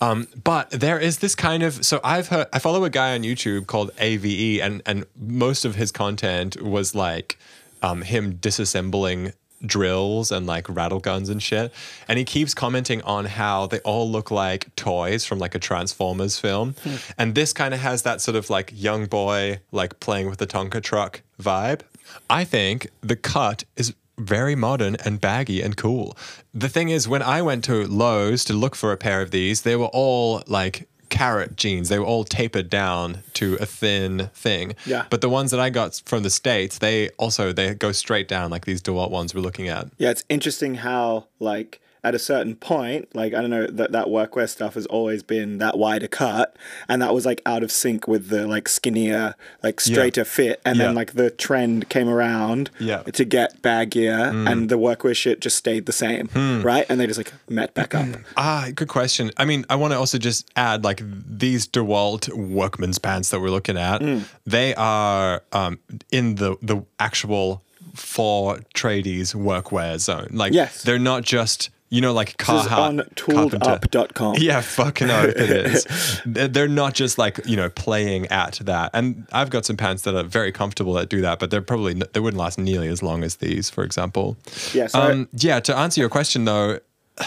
Um, 0.00 0.26
but 0.42 0.70
there 0.70 0.98
is 0.98 1.18
this 1.18 1.34
kind 1.34 1.62
of 1.62 1.84
so 1.84 2.00
I've 2.02 2.28
heard 2.28 2.46
I 2.52 2.60
follow 2.60 2.84
a 2.84 2.90
guy 2.90 3.14
on 3.14 3.24
YouTube 3.24 3.66
called 3.66 3.90
AVE 3.98 4.60
and 4.62 4.82
and 4.86 5.04
most 5.16 5.66
of 5.66 5.74
his 5.74 5.92
content 5.92 6.60
was 6.62 6.94
like 6.94 7.38
um, 7.82 8.00
him 8.02 8.34
disassembling 8.38 9.34
drills 9.66 10.30
and 10.30 10.46
like 10.46 10.68
rattle 10.68 11.00
guns 11.00 11.28
and 11.28 11.42
shit. 11.42 11.72
And 12.08 12.18
he 12.18 12.24
keeps 12.24 12.54
commenting 12.54 13.02
on 13.02 13.24
how 13.24 13.66
they 13.66 13.80
all 13.80 14.10
look 14.10 14.30
like 14.30 14.74
toys 14.76 15.24
from 15.24 15.38
like 15.38 15.54
a 15.54 15.58
transformers 15.58 16.38
film. 16.38 16.74
Hmm. 16.82 16.96
And 17.18 17.34
this 17.34 17.52
kind 17.52 17.74
of 17.74 17.80
has 17.80 18.02
that 18.02 18.20
sort 18.20 18.36
of 18.36 18.50
like 18.50 18.72
young 18.74 19.06
boy 19.06 19.60
like 19.72 20.00
playing 20.00 20.28
with 20.28 20.38
the 20.38 20.46
tonka 20.46 20.82
truck 20.82 21.22
vibe. 21.40 21.80
I 22.28 22.44
think 22.44 22.90
the 23.00 23.16
cut 23.16 23.64
is 23.76 23.94
very 24.18 24.54
modern 24.54 24.96
and 25.04 25.20
baggy 25.20 25.60
and 25.60 25.76
cool. 25.76 26.16
The 26.52 26.68
thing 26.68 26.88
is, 26.88 27.08
when 27.08 27.22
I 27.22 27.42
went 27.42 27.64
to 27.64 27.86
Lowe's 27.86 28.44
to 28.44 28.52
look 28.52 28.76
for 28.76 28.92
a 28.92 28.96
pair 28.96 29.20
of 29.22 29.30
these, 29.30 29.62
they 29.62 29.76
were 29.76 29.90
all 29.92 30.42
like 30.46 30.88
carrot 31.14 31.54
jeans. 31.54 31.88
They 31.88 31.98
were 32.00 32.04
all 32.04 32.24
tapered 32.24 32.68
down 32.68 33.18
to 33.34 33.54
a 33.60 33.66
thin 33.66 34.30
thing. 34.34 34.74
Yeah. 34.84 35.06
But 35.10 35.20
the 35.20 35.28
ones 35.28 35.52
that 35.52 35.60
I 35.60 35.70
got 35.70 36.02
from 36.04 36.24
the 36.24 36.30
States, 36.30 36.78
they 36.78 37.08
also 37.10 37.52
they 37.52 37.72
go 37.74 37.92
straight 37.92 38.26
down 38.26 38.50
like 38.50 38.64
these 38.64 38.82
DeWalt 38.82 39.10
ones 39.10 39.32
we're 39.32 39.40
looking 39.40 39.68
at. 39.68 39.86
Yeah, 39.96 40.10
it's 40.10 40.24
interesting 40.28 40.74
how 40.74 41.28
like 41.38 41.80
at 42.04 42.14
a 42.14 42.18
certain 42.18 42.54
point, 42.54 43.08
like 43.14 43.32
I 43.34 43.40
don't 43.40 43.50
know 43.50 43.66
that 43.66 43.92
that 43.92 44.06
workwear 44.06 44.48
stuff 44.48 44.74
has 44.74 44.86
always 44.86 45.22
been 45.22 45.58
that 45.58 45.78
wider 45.78 46.06
cut, 46.06 46.54
and 46.88 47.00
that 47.02 47.14
was 47.14 47.24
like 47.26 47.40
out 47.46 47.62
of 47.62 47.72
sync 47.72 48.06
with 48.06 48.28
the 48.28 48.46
like 48.46 48.68
skinnier, 48.68 49.34
like 49.62 49.80
straighter 49.80 50.24
fit, 50.24 50.60
and 50.64 50.76
Yeah. 50.76 50.86
then 50.86 50.94
like 50.94 51.14
the 51.14 51.30
trend 51.30 51.88
came 51.88 52.08
around 52.08 52.70
Yeah. 52.78 53.02
to 53.02 53.24
get 53.24 53.62
baggier, 53.62 54.30
Mm. 54.30 54.50
and 54.50 54.68
the 54.68 54.76
workwear 54.78 55.16
shit 55.16 55.40
just 55.40 55.56
stayed 55.56 55.86
the 55.86 55.92
same, 55.92 56.28
Hmm. 56.28 56.60
right? 56.62 56.84
And 56.88 57.00
they 57.00 57.06
just 57.06 57.18
like 57.18 57.32
met 57.48 57.74
back 57.74 57.94
up. 57.94 58.06
Ah, 58.36 58.68
good 58.74 58.88
question. 58.88 59.30
I 59.38 59.44
mean, 59.46 59.64
I 59.70 59.76
want 59.76 59.92
to 59.94 59.98
also 59.98 60.18
just 60.18 60.48
add 60.56 60.84
like 60.84 61.02
these 61.26 61.66
DeWalt 61.66 62.28
workman's 62.36 62.98
pants 62.98 63.30
that 63.30 63.40
we're 63.40 63.50
looking 63.50 63.78
at. 63.78 64.00
Mm. 64.02 64.24
They 64.46 64.74
are 64.74 65.42
um, 65.52 65.78
in 66.12 66.34
the 66.34 66.56
the 66.60 66.82
actual 66.98 67.62
for 67.94 68.58
tradies 68.74 69.34
workwear 69.34 69.98
zone. 70.00 70.28
Like, 70.32 70.52
Yes. 70.52 70.82
they're 70.82 70.98
not 70.98 71.22
just 71.22 71.70
you 71.94 72.00
know 72.00 72.12
like 72.12 72.36
This 72.36 72.46
Carhartt 72.48 72.70
on 72.78 72.96
tooledup.com. 73.14 74.34
Yeah, 74.38 74.60
fucking 74.60 75.10
oath 75.10 75.36
it 75.36 75.50
is. 75.50 76.20
They're 76.26 76.48
they're 76.48 76.68
not 76.68 76.94
just 76.94 77.18
like 77.18 77.38
you 77.46 77.56
know 77.56 77.70
playing 77.70 78.26
at 78.26 78.54
that. 78.64 78.90
And 78.94 79.26
I've 79.32 79.50
got 79.50 79.64
some 79.64 79.76
pants 79.76 80.02
that 80.02 80.14
are 80.14 80.24
very 80.24 80.50
comfortable 80.52 80.92
that 80.94 81.08
do 81.08 81.20
that, 81.20 81.38
but 81.38 81.50
they're 81.50 81.62
probably 81.62 81.94
they 81.94 82.20
wouldn't 82.20 82.38
last 82.40 82.58
nearly 82.58 82.88
as 82.88 83.02
long 83.02 83.22
as 83.22 83.36
these, 83.36 83.70
for 83.70 83.84
example. 83.84 84.36
Yeah, 84.72 84.88
so- 84.88 85.00
Um, 85.00 85.28
yeah. 85.34 85.60
To 85.60 85.76
answer 85.76 86.00
your 86.00 86.10
question 86.10 86.44
though, 86.44 86.80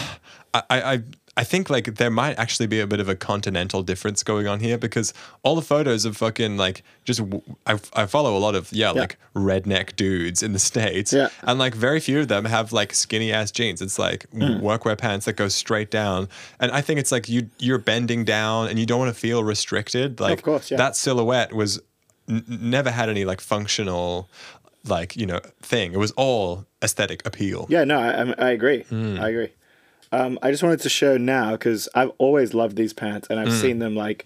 I, 0.54 0.62
I 0.70 1.02
I 1.40 1.44
think 1.44 1.70
like 1.70 1.94
there 1.94 2.10
might 2.10 2.36
actually 2.38 2.66
be 2.66 2.80
a 2.80 2.86
bit 2.86 2.98
of 2.98 3.08
a 3.08 3.14
continental 3.14 3.84
difference 3.84 4.24
going 4.24 4.48
on 4.48 4.58
here 4.60 4.76
because 4.76 5.14
all 5.44 5.54
the 5.54 5.62
photos 5.62 6.04
of 6.04 6.16
fucking 6.16 6.56
like 6.56 6.82
just 7.04 7.20
I, 7.64 7.78
I 7.94 8.06
follow 8.06 8.36
a 8.36 8.42
lot 8.46 8.54
of 8.56 8.72
yeah, 8.72 8.86
Yeah. 8.92 9.00
like 9.02 9.16
redneck 9.36 9.94
dudes 9.94 10.42
in 10.42 10.52
the 10.52 10.58
states 10.58 11.12
Yeah. 11.12 11.28
and 11.44 11.58
like 11.58 11.74
very 11.76 12.00
few 12.00 12.18
of 12.20 12.26
them 12.28 12.44
have 12.44 12.72
like 12.72 12.92
skinny 12.92 13.32
ass 13.32 13.52
jeans 13.52 13.80
it's 13.80 13.98
like 14.00 14.26
Hmm. 14.32 14.58
workwear 14.66 14.98
pants 14.98 15.26
that 15.26 15.34
go 15.36 15.46
straight 15.48 15.90
down 15.92 16.28
and 16.58 16.72
I 16.72 16.80
think 16.80 16.98
it's 16.98 17.12
like 17.12 17.28
you 17.28 17.48
you're 17.60 17.78
bending 17.78 18.24
down 18.24 18.68
and 18.68 18.76
you 18.78 18.84
don't 18.86 18.98
want 18.98 19.14
to 19.14 19.20
feel 19.20 19.44
restricted 19.44 20.18
like 20.20 20.42
course, 20.42 20.70
yeah. 20.72 20.76
that 20.78 20.96
silhouette 20.96 21.52
was 21.54 21.80
n- 22.28 22.44
never 22.48 22.90
had 22.90 23.08
any 23.08 23.24
like 23.24 23.40
functional 23.40 24.28
like 24.86 25.16
you 25.16 25.26
know 25.26 25.40
thing 25.62 25.92
it 25.92 25.98
was 25.98 26.10
all 26.12 26.64
aesthetic 26.82 27.24
appeal 27.26 27.66
Yeah, 27.68 27.84
no, 27.84 27.98
I, 28.00 28.08
I'm- 28.10 28.34
agree. 28.38 28.82
Hmm. 28.84 29.18
I 29.20 29.28
agree. 29.28 29.50
Um, 30.12 30.38
I 30.42 30.50
just 30.50 30.62
wanted 30.62 30.80
to 30.80 30.88
show 30.88 31.16
now 31.16 31.52
because 31.52 31.88
I've 31.94 32.12
always 32.18 32.54
loved 32.54 32.76
these 32.76 32.92
pants, 32.92 33.26
and 33.30 33.38
I've 33.38 33.48
Hmm. 33.48 33.60
seen 33.60 33.78
them 33.78 33.94
like, 33.94 34.24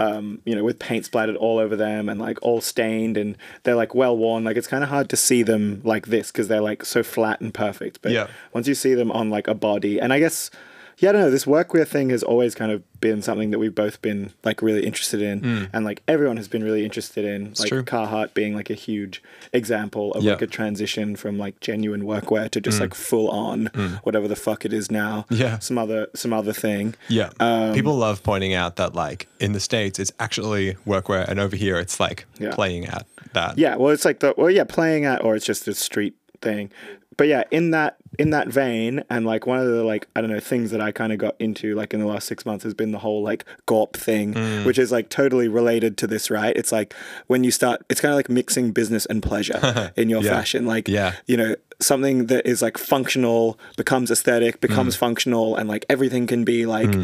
um, 0.00 0.40
you 0.44 0.54
know, 0.56 0.64
with 0.64 0.78
paint 0.78 1.04
splattered 1.04 1.36
all 1.36 1.58
over 1.58 1.76
them 1.76 2.08
and 2.08 2.20
like 2.20 2.38
all 2.42 2.60
stained, 2.60 3.16
and 3.16 3.36
they're 3.62 3.76
like 3.76 3.94
well 3.94 4.16
worn. 4.16 4.42
Like 4.44 4.56
it's 4.56 4.66
kind 4.66 4.82
of 4.82 4.90
hard 4.90 5.08
to 5.10 5.16
see 5.16 5.42
them 5.42 5.80
like 5.84 6.06
this 6.06 6.32
because 6.32 6.48
they're 6.48 6.60
like 6.60 6.84
so 6.84 7.02
flat 7.02 7.40
and 7.40 7.54
perfect. 7.54 8.00
But 8.02 8.12
Yeah. 8.12 8.26
once 8.52 8.66
you 8.66 8.74
see 8.74 8.94
them 8.94 9.12
on 9.12 9.30
like 9.30 9.46
a 9.48 9.54
body, 9.54 10.00
and 10.00 10.12
I 10.12 10.18
guess. 10.18 10.50
Yeah, 10.98 11.08
I 11.08 11.12
don't 11.12 11.22
know. 11.22 11.30
This 11.30 11.44
workwear 11.46 11.86
thing 11.86 12.10
has 12.10 12.22
always 12.22 12.54
kind 12.54 12.70
of 12.70 12.82
been 13.00 13.20
something 13.22 13.50
that 13.50 13.58
we've 13.58 13.74
both 13.74 14.00
been 14.02 14.32
like 14.44 14.62
really 14.62 14.86
interested 14.86 15.20
in, 15.20 15.68
and 15.72 15.84
like 15.84 16.02
everyone 16.06 16.36
has 16.36 16.46
been 16.48 16.62
really 16.62 16.84
interested 16.84 17.24
in. 17.24 17.46
like 17.58 17.58
Hmm. 17.58 17.66
true. 17.66 17.82
Carhartt 17.82 18.34
being 18.34 18.54
like 18.54 18.70
a 18.70 18.74
huge 18.74 19.22
example 19.52 20.12
of 20.12 20.22
Yeah. 20.22 20.32
like 20.32 20.42
a 20.42 20.46
transition 20.46 21.16
from 21.16 21.38
like 21.38 21.58
genuine 21.60 22.02
workwear 22.02 22.48
to 22.50 22.60
just 22.60 22.80
like 22.80 22.94
full 22.94 23.28
on 23.30 23.66
whatever 24.04 24.28
the 24.28 24.36
fuck 24.36 24.64
it 24.64 24.72
is 24.72 24.90
now. 24.90 25.26
Mm. 25.30 25.38
Yeah. 25.38 25.58
Some 25.58 25.78
other 25.78 26.08
some 26.14 26.32
other 26.32 26.52
thing. 26.52 26.94
Yeah. 27.08 27.30
Um, 27.40 27.74
People 27.74 27.96
love 27.96 28.22
pointing 28.22 28.54
out 28.54 28.76
that 28.76 28.94
like 28.94 29.26
in 29.40 29.52
the 29.52 29.60
States 29.60 29.98
it's 29.98 30.12
actually 30.20 30.74
workwear 30.86 31.26
and 31.28 31.40
over 31.40 31.56
here 31.56 31.76
it's 31.78 31.98
like 31.98 32.26
Yeah. 32.38 32.52
playing 32.52 32.86
at 32.86 33.06
that. 33.32 33.58
Yeah, 33.58 33.76
well 33.76 33.90
it's 33.92 34.04
like 34.04 34.20
the 34.20 34.34
well 34.36 34.50
yeah, 34.50 34.64
playing 34.64 35.04
at 35.04 35.24
or 35.24 35.34
it's 35.34 35.46
just 35.46 35.66
a 35.66 35.74
street 35.74 36.14
thing. 36.40 36.70
But 37.16 37.28
yeah, 37.28 37.44
in 37.50 37.70
that 37.72 37.96
in 38.18 38.30
that 38.30 38.48
vein, 38.48 39.02
and 39.08 39.24
like 39.24 39.46
one 39.46 39.58
of 39.58 39.66
the 39.66 39.82
like 39.84 40.06
I 40.14 40.20
don't 40.20 40.30
know 40.30 40.40
things 40.40 40.70
that 40.70 40.80
I 40.80 40.92
kind 40.92 41.12
of 41.12 41.18
got 41.18 41.34
into 41.38 41.74
like 41.74 41.94
in 41.94 42.00
the 42.00 42.06
last 42.06 42.26
six 42.28 42.44
months 42.44 42.62
has 42.64 42.74
been 42.74 42.92
the 42.92 42.98
whole 42.98 43.22
like 43.22 43.44
gorp 43.66 43.96
thing, 43.96 44.34
Mm. 44.34 44.64
which 44.66 44.78
is 44.78 44.92
like 44.92 45.08
totally 45.08 45.48
related 45.48 45.96
to 45.98 46.06
this, 46.06 46.30
right? 46.30 46.54
It's 46.56 46.72
like 46.72 46.94
when 47.26 47.42
you 47.44 47.50
start, 47.50 47.82
it's 47.88 48.00
kind 48.00 48.12
of 48.12 48.16
like 48.16 48.28
mixing 48.28 48.72
business 48.72 49.06
and 49.06 49.22
pleasure 49.22 49.92
in 49.96 50.08
your 50.10 50.22
Yeah. 50.22 50.30
fashion, 50.32 50.66
like 50.66 50.88
Yeah. 50.88 51.12
you 51.26 51.36
know 51.36 51.54
something 51.80 52.26
that 52.26 52.46
is 52.46 52.62
like 52.62 52.78
functional 52.78 53.58
becomes 53.76 54.08
aesthetic 54.10 54.60
becomes 54.60 54.94
Mm. 54.94 54.98
functional 54.98 55.56
and 55.56 55.68
like 55.68 55.84
everything 55.88 56.26
can 56.28 56.44
be 56.44 56.64
like 56.64 56.94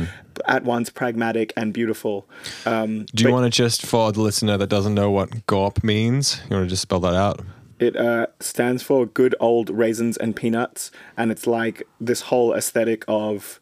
at 0.47 0.63
once 0.63 0.89
pragmatic 0.89 1.53
and 1.57 1.73
beautiful 1.73 2.29
um 2.65 3.05
Do 3.13 3.25
you 3.25 3.33
want 3.33 3.45
to 3.45 3.51
just, 3.51 3.85
for 3.85 4.13
the 4.13 4.21
listener 4.21 4.57
that 4.57 4.69
doesn't 4.69 4.95
know 4.95 5.11
what 5.11 5.31
GORP 5.47 5.83
means, 5.83 6.41
you 6.49 6.55
want 6.57 6.67
to 6.67 6.71
just 6.71 6.83
spell 6.83 7.01
that 7.01 7.15
out? 7.15 7.41
It 7.79 7.97
uh, 7.97 8.27
stands 8.41 8.83
for 8.83 9.07
good 9.07 9.35
old 9.41 9.71
raisins 9.71 10.17
and 10.17 10.35
peanuts, 10.35 10.91
and 11.17 11.31
it's 11.31 11.47
like 11.47 11.87
this 12.01 12.23
whole 12.23 12.53
aesthetic 12.53 13.05
of, 13.07 13.61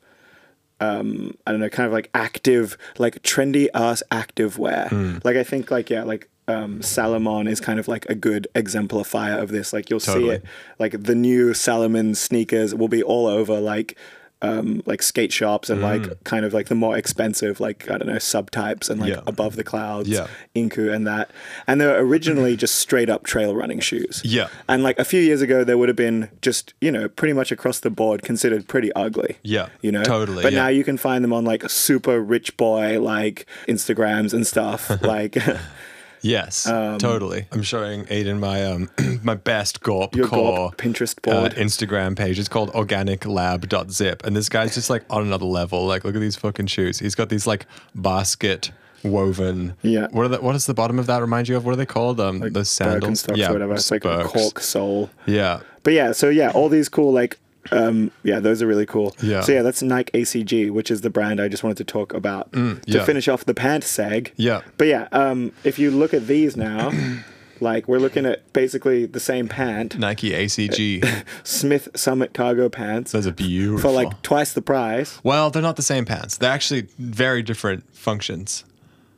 um, 0.80 1.36
I 1.46 1.50
don't 1.50 1.60
know, 1.60 1.68
kind 1.68 1.86
of 1.86 1.92
like 1.92 2.10
active, 2.14 2.78
like 2.98 3.22
trendy 3.22 3.68
ass 3.74 4.02
active 4.10 4.58
wear. 4.58 4.88
Hmm. 4.88 5.18
Like 5.22 5.36
I 5.36 5.44
think, 5.44 5.70
like 5.70 5.90
yeah, 5.90 6.04
like 6.04 6.28
um, 6.48 6.80
Salomon 6.82 7.46
is 7.46 7.60
kind 7.60 7.78
of 7.78 7.88
like 7.88 8.06
a 8.06 8.14
good 8.14 8.48
exemplifier 8.54 9.38
of 9.38 9.50
this. 9.50 9.72
Like 9.72 9.90
you'll 9.90 10.00
see 10.00 10.28
it, 10.30 10.44
like 10.78 11.02
the 11.02 11.14
new 11.14 11.54
Salomon 11.54 12.14
sneakers 12.14 12.74
will 12.74 12.88
be 12.88 13.02
all 13.02 13.26
over, 13.26 13.60
like. 13.60 13.96
Um, 14.42 14.82
like 14.84 15.02
skate 15.02 15.32
shops 15.32 15.70
and 15.70 15.78
Hmm. 15.80 15.86
like 15.86 16.24
kind 16.24 16.44
of 16.44 16.52
like 16.52 16.68
the 16.68 16.74
more 16.74 16.94
expensive 16.94 17.58
like 17.58 17.90
I 17.90 17.96
don't 17.96 18.06
know 18.06 18.16
subtypes 18.16 18.90
and 18.90 19.00
like 19.00 19.08
Yeah. 19.14 19.20
above 19.26 19.56
the 19.56 19.64
clouds 19.64 20.10
Yeah. 20.10 20.26
Incu 20.54 20.92
and 20.94 21.06
that 21.06 21.30
and 21.66 21.80
they 21.80 21.86
were 21.86 22.04
originally 22.06 22.54
just 22.54 22.74
straight 22.74 23.08
up 23.08 23.24
trail 23.24 23.56
running 23.56 23.80
shoes 23.80 24.20
Yeah. 24.22 24.48
and 24.68 24.82
like 24.82 24.98
a 24.98 25.06
few 25.06 25.22
years 25.22 25.40
ago, 25.40 25.64
they 25.64 25.74
would 25.74 25.88
have 25.88 25.96
been 25.96 26.28
just, 26.42 26.74
you 26.82 26.92
know, 26.92 27.08
pretty 27.08 27.32
much 27.32 27.50
across 27.50 27.80
the 27.80 27.88
board 27.90 28.22
considered 28.22 28.68
pretty 28.68 28.92
ugly. 28.92 29.38
Yeah, 29.42 29.68
You 29.80 29.90
know? 29.90 30.04
totally, 30.04 30.42
But 30.42 30.52
yeah. 30.52 30.64
now 30.64 30.68
you 30.68 30.84
can 30.84 30.98
find 30.98 31.24
them 31.24 31.32
on 31.32 31.46
like 31.46 31.68
super 31.70 32.20
rich 32.20 32.58
boy, 32.58 33.00
like 33.00 33.46
Instagrams 33.66 34.34
and 34.34 34.46
stuff. 34.46 34.90
like 35.02 35.38
Yes, 36.26 36.64
totally. 36.64 37.46
I'm 37.52 37.62
showing 37.62 38.04
Aiden 38.06 38.38
my 38.38 38.64
um 38.64 38.90
my 39.22 39.34
best 39.34 39.80
GORP 39.80 40.16
your 40.16 40.28
core 40.28 40.56
Gorp 40.56 40.76
Pinterest 40.76 41.16
uh, 41.28 41.40
board. 41.40 41.54
Instagram 41.54 42.16
page. 42.16 42.38
It's 42.38 42.48
called 42.48 42.72
organiclab.zip. 42.72 44.24
And 44.24 44.36
this 44.36 44.48
guy's 44.48 44.74
just 44.74 44.90
like 44.90 45.04
on 45.10 45.22
another 45.22 45.44
level. 45.44 45.86
Like, 45.86 46.04
look 46.04 46.14
at 46.14 46.20
these 46.20 46.36
fucking 46.36 46.66
shoes. 46.66 46.98
He's 46.98 47.14
got 47.14 47.28
these 47.28 47.46
like 47.46 47.66
basket 47.94 48.72
woven. 49.04 49.74
Yeah. 49.82 50.08
What 50.10 50.24
are 50.24 50.28
the, 50.28 50.40
what 50.40 50.52
does 50.52 50.66
the 50.66 50.74
bottom 50.74 50.98
of 50.98 51.06
that 51.06 51.20
remind 51.20 51.48
you 51.48 51.56
of? 51.56 51.64
What 51.64 51.72
are 51.72 51.76
they 51.76 51.86
called? 51.86 52.20
Um, 52.20 52.40
the 52.40 52.64
sandals. 52.64 53.28
Or 53.28 53.34
whatever. 53.52 53.74
It's 53.74 53.90
like 53.90 54.04
a 54.04 54.24
cork 54.24 54.60
sole. 54.60 55.10
Yeah. 55.26 55.60
But 55.82 55.92
yeah, 55.92 56.12
so 56.12 56.28
yeah, 56.28 56.50
all 56.50 56.68
these 56.68 56.88
cool 56.88 57.12
like 57.12 57.38
um 57.72 58.10
yeah, 58.22 58.40
those 58.40 58.62
are 58.62 58.66
really 58.66 58.86
cool. 58.86 59.14
Yeah. 59.22 59.40
So 59.42 59.52
yeah, 59.52 59.62
that's 59.62 59.82
Nike 59.82 60.12
ACG, 60.20 60.70
which 60.70 60.90
is 60.90 61.00
the 61.02 61.10
brand 61.10 61.40
I 61.40 61.48
just 61.48 61.62
wanted 61.62 61.78
to 61.78 61.84
talk 61.84 62.12
about 62.14 62.52
to 62.52 62.58
Mm, 62.58 62.82
yeah. 62.86 63.04
finish 63.04 63.28
off 63.28 63.44
the 63.44 63.54
pant 63.54 63.84
seg. 63.84 64.30
Yeah. 64.36 64.62
But 64.76 64.86
yeah, 64.88 65.08
um 65.12 65.52
if 65.64 65.78
you 65.78 65.90
look 65.90 66.12
at 66.14 66.26
these 66.26 66.56
now, 66.56 66.92
like 67.60 67.88
we're 67.88 67.98
looking 67.98 68.26
at 68.26 68.52
basically 68.52 69.06
the 69.06 69.20
same 69.20 69.48
pant, 69.48 69.98
Nike 69.98 70.30
ACG. 70.30 71.24
Smith 71.44 71.88
Summit 71.94 72.34
cargo 72.34 72.68
pants 72.68 73.12
Those 73.12 73.26
are 73.26 73.32
beautiful. 73.32 73.90
for 73.90 73.94
like 73.94 74.20
twice 74.22 74.52
the 74.52 74.62
price. 74.62 75.18
well, 75.24 75.50
they're 75.50 75.62
not 75.62 75.76
the 75.76 75.82
same 75.82 76.04
pants. 76.04 76.36
They're 76.36 76.52
actually 76.52 76.82
very 76.98 77.42
different 77.42 77.84
functions. 77.94 78.64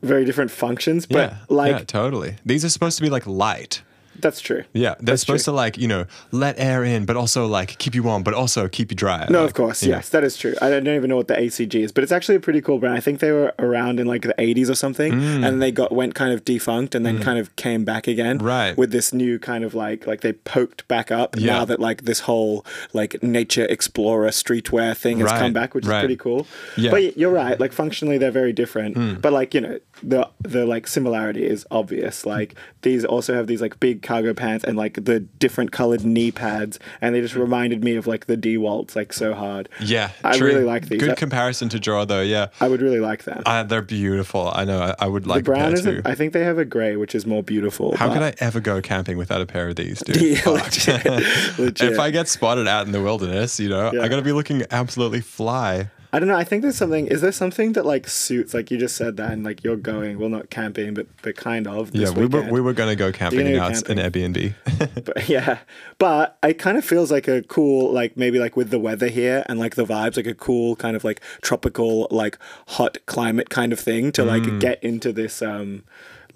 Very 0.02 0.24
different 0.24 0.52
functions, 0.52 1.06
but 1.06 1.32
yeah. 1.32 1.36
like 1.48 1.72
yeah, 1.72 1.78
totally. 1.84 2.36
These 2.46 2.64
are 2.64 2.68
supposed 2.68 2.96
to 2.98 3.02
be 3.02 3.10
like 3.10 3.26
light. 3.26 3.82
That's 4.20 4.40
true. 4.40 4.64
Yeah, 4.72 4.94
they're 4.98 5.12
That's 5.12 5.22
supposed 5.22 5.44
true. 5.44 5.52
to 5.52 5.56
like 5.56 5.78
you 5.78 5.88
know 5.88 6.06
let 6.32 6.58
air 6.58 6.84
in, 6.84 7.04
but 7.04 7.16
also 7.16 7.46
like 7.46 7.78
keep 7.78 7.94
you 7.94 8.02
warm, 8.02 8.22
but 8.22 8.34
also 8.34 8.68
keep 8.68 8.90
you 8.90 8.96
dry. 8.96 9.26
No, 9.30 9.40
Like, 9.40 9.50
of 9.50 9.54
course, 9.54 9.82
you 9.82 9.90
know. 9.90 9.96
yes, 9.98 10.08
that 10.10 10.24
is 10.24 10.36
true. 10.36 10.54
I 10.60 10.70
don't 10.70 10.86
even 10.88 11.08
know 11.08 11.16
what 11.16 11.28
the 11.28 11.34
ACG 11.34 11.74
is, 11.82 11.92
but 11.92 12.02
it's 12.04 12.12
actually 12.12 12.36
a 12.36 12.40
pretty 12.40 12.60
cool 12.60 12.78
brand. 12.78 12.96
I 12.96 13.00
think 13.00 13.20
they 13.20 13.32
were 13.32 13.52
around 13.58 14.00
in 14.00 14.06
like 14.06 14.22
the 14.22 14.34
80s 14.38 14.68
or 14.70 14.74
something, 14.74 15.12
Mm. 15.12 15.46
and 15.46 15.62
they 15.62 15.70
got 15.70 15.92
went 15.92 16.14
kind 16.14 16.32
of 16.32 16.44
defunct 16.44 16.94
and 16.94 17.04
then 17.06 17.20
kind 17.20 17.38
of 17.38 17.54
came 17.56 17.84
back 17.84 18.06
again, 18.06 18.38
Right. 18.38 18.76
With 18.76 18.90
this 18.90 19.12
new 19.12 19.38
kind 19.38 19.64
of 19.64 19.74
like 19.74 20.06
like 20.06 20.20
they 20.20 20.32
poked 20.32 20.86
back 20.88 21.10
up 21.10 21.36
Yeah. 21.38 21.52
now 21.58 21.64
that 21.66 21.80
like 21.80 22.02
this 22.04 22.20
whole 22.20 22.64
like 22.92 23.22
nature 23.22 23.64
explorer 23.66 24.28
streetwear 24.28 24.96
thing 24.96 25.18
has 25.18 25.30
Right, 25.30 25.38
come 25.40 25.52
back, 25.52 25.74
which 25.74 25.86
right. 25.86 25.98
is 25.98 26.02
pretty 26.02 26.16
cool. 26.16 26.46
Yeah. 26.76 26.90
But 26.90 27.16
you're 27.16 27.30
right. 27.32 27.58
Like 27.58 27.72
functionally, 27.72 28.18
they're 28.18 28.30
very 28.30 28.52
different, 28.52 29.20
but 29.22 29.32
like 29.32 29.54
you 29.54 29.60
know 29.60 29.78
the 30.02 30.28
the 30.42 30.64
like 30.66 30.86
similarity 30.86 31.46
is 31.46 31.66
obvious. 31.70 32.24
Like 32.26 32.54
these 32.82 33.04
also 33.04 33.34
have 33.34 33.46
these 33.46 33.60
like 33.60 33.78
big 33.80 34.02
cargo 34.02 34.34
pants 34.34 34.64
and 34.64 34.76
like 34.76 35.04
the 35.04 35.20
different 35.20 35.72
colored 35.72 36.04
knee 36.04 36.30
pads, 36.30 36.78
and 37.00 37.14
they 37.14 37.20
just 37.20 37.34
reminded 37.34 37.82
me 37.84 37.96
of 37.96 38.06
like 38.06 38.26
the 38.26 38.36
DeWalt's 38.36 38.94
like 38.96 39.12
so 39.12 39.34
hard. 39.34 39.68
Yeah, 39.80 40.10
I 40.24 40.36
true. 40.36 40.46
really 40.48 40.64
like 40.64 40.88
these. 40.88 41.00
Good 41.00 41.10
I- 41.10 41.14
comparison 41.14 41.68
to 41.70 41.80
draw 41.80 42.04
though. 42.04 42.22
Yeah, 42.22 42.48
I 42.60 42.68
would 42.68 42.80
really 42.82 43.00
like 43.00 43.24
that. 43.24 43.42
uh, 43.46 43.62
they're 43.64 43.82
beautiful. 43.82 44.50
I 44.54 44.64
know. 44.64 44.80
I, 44.80 44.94
I 45.04 45.08
would 45.08 45.24
the 45.24 45.28
like 45.28 45.44
brown 45.44 45.70
that 45.70 45.78
isn't. 45.80 45.94
too. 45.96 46.02
I 46.04 46.14
think 46.14 46.32
they 46.32 46.44
have 46.44 46.58
a 46.58 46.64
gray, 46.64 46.96
which 46.96 47.14
is 47.14 47.26
more 47.26 47.42
beautiful. 47.42 47.96
How 47.96 48.12
could 48.12 48.22
I 48.22 48.34
ever 48.38 48.60
go 48.60 48.80
camping 48.80 49.16
without 49.18 49.40
a 49.40 49.46
pair 49.46 49.68
of 49.68 49.76
these, 49.76 50.00
dude? 50.00 50.16
Yeah, 50.38 50.48
legit, 50.50 51.04
legit. 51.58 51.80
if 51.92 51.98
I 51.98 52.10
get 52.10 52.28
spotted 52.28 52.68
out 52.68 52.86
in 52.86 52.92
the 52.92 53.02
wilderness, 53.02 53.58
you 53.58 53.68
know, 53.68 53.90
Yeah. 53.92 54.02
I 54.02 54.08
gotta 54.08 54.22
be 54.22 54.32
looking 54.32 54.64
absolutely 54.70 55.20
fly. 55.20 55.90
I 56.10 56.18
don't 56.18 56.28
know. 56.28 56.36
I 56.36 56.44
think 56.44 56.62
there's 56.62 56.76
something. 56.76 57.06
Is 57.06 57.20
there 57.20 57.32
something 57.32 57.74
that 57.74 57.84
like 57.84 58.08
suits? 58.08 58.54
Like 58.54 58.70
you 58.70 58.78
just 58.78 58.96
said 58.96 59.18
that, 59.18 59.30
and 59.32 59.44
like 59.44 59.62
you're 59.62 59.76
going. 59.76 60.18
Well, 60.18 60.30
not 60.30 60.48
camping, 60.48 60.94
but 60.94 61.06
but 61.20 61.36
kind 61.36 61.66
of. 61.66 61.94
Yeah, 61.94 62.10
we 62.10 62.24
were 62.24 62.50
we 62.50 62.62
were 62.62 62.72
gonna 62.72 62.96
go 62.96 63.12
camping 63.12 63.40
gonna 63.40 63.52
go 63.52 63.62
out 63.62 63.90
in 63.90 63.98
Airbnb. 63.98 64.54
But 65.04 65.28
yeah, 65.28 65.58
but 65.98 66.38
it 66.42 66.54
kind 66.54 66.78
of 66.78 66.84
feels 66.84 67.10
like 67.10 67.28
a 67.28 67.42
cool, 67.42 67.92
like 67.92 68.16
maybe 68.16 68.38
like 68.38 68.56
with 68.56 68.70
the 68.70 68.78
weather 68.78 69.08
here 69.08 69.44
and 69.48 69.58
like 69.58 69.74
the 69.74 69.84
vibes, 69.84 70.16
like 70.16 70.26
a 70.26 70.34
cool 70.34 70.76
kind 70.76 70.96
of 70.96 71.04
like 71.04 71.20
tropical, 71.42 72.08
like 72.10 72.38
hot 72.68 72.98
climate 73.06 73.50
kind 73.50 73.72
of 73.72 73.80
thing 73.80 74.12
to 74.12 74.24
like 74.24 74.60
get 74.60 74.82
into 74.82 75.12
this, 75.12 75.42
um, 75.42 75.84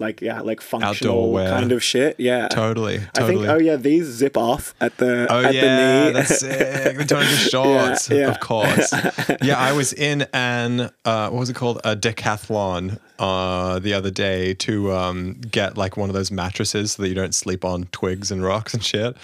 like 0.03 0.21
yeah, 0.21 0.41
like 0.41 0.61
functional 0.61 1.33
kind 1.35 1.71
of 1.71 1.83
shit. 1.83 2.19
Yeah, 2.19 2.47
totally, 2.49 2.99
I 3.17 3.23
think. 3.23 3.45
Oh 3.45 3.57
yeah, 3.57 3.77
these 3.77 4.05
zip 4.05 4.37
off 4.37 4.75
at 4.81 4.97
the 4.97 5.25
Oh 5.29 5.43
at 5.43 5.53
yeah, 5.55 5.61
the 5.61 6.05
knee. 6.07 6.13
that's 6.13 6.39
sick. 6.39 6.97
The 6.97 7.05
Tony 7.05 7.25
shorts, 7.51 8.09
yeah. 8.09 8.29
of 8.29 8.39
course. 8.39 8.93
Yeah, 9.41 9.57
I 9.57 9.71
was 9.73 9.93
in 9.93 10.27
an 10.33 10.91
uh, 11.05 11.29
what 11.29 11.39
was 11.39 11.49
it 11.49 11.55
called? 11.55 11.79
A 11.83 11.95
decathlon 11.95 12.99
uh, 13.19 13.79
the 13.79 13.93
other 13.93 14.11
day 14.11 14.53
to 14.55 14.91
um, 14.93 15.33
get 15.33 15.77
like 15.77 15.97
one 15.97 16.09
of 16.09 16.13
those 16.13 16.31
mattresses 16.31 16.93
so 16.93 17.03
that 17.03 17.09
you 17.09 17.15
don't 17.15 17.33
sleep 17.35 17.65
on 17.65 17.85
twigs 17.85 18.31
and 18.31 18.43
rocks 18.43 18.73
and 18.73 18.83
shit. 18.83 19.15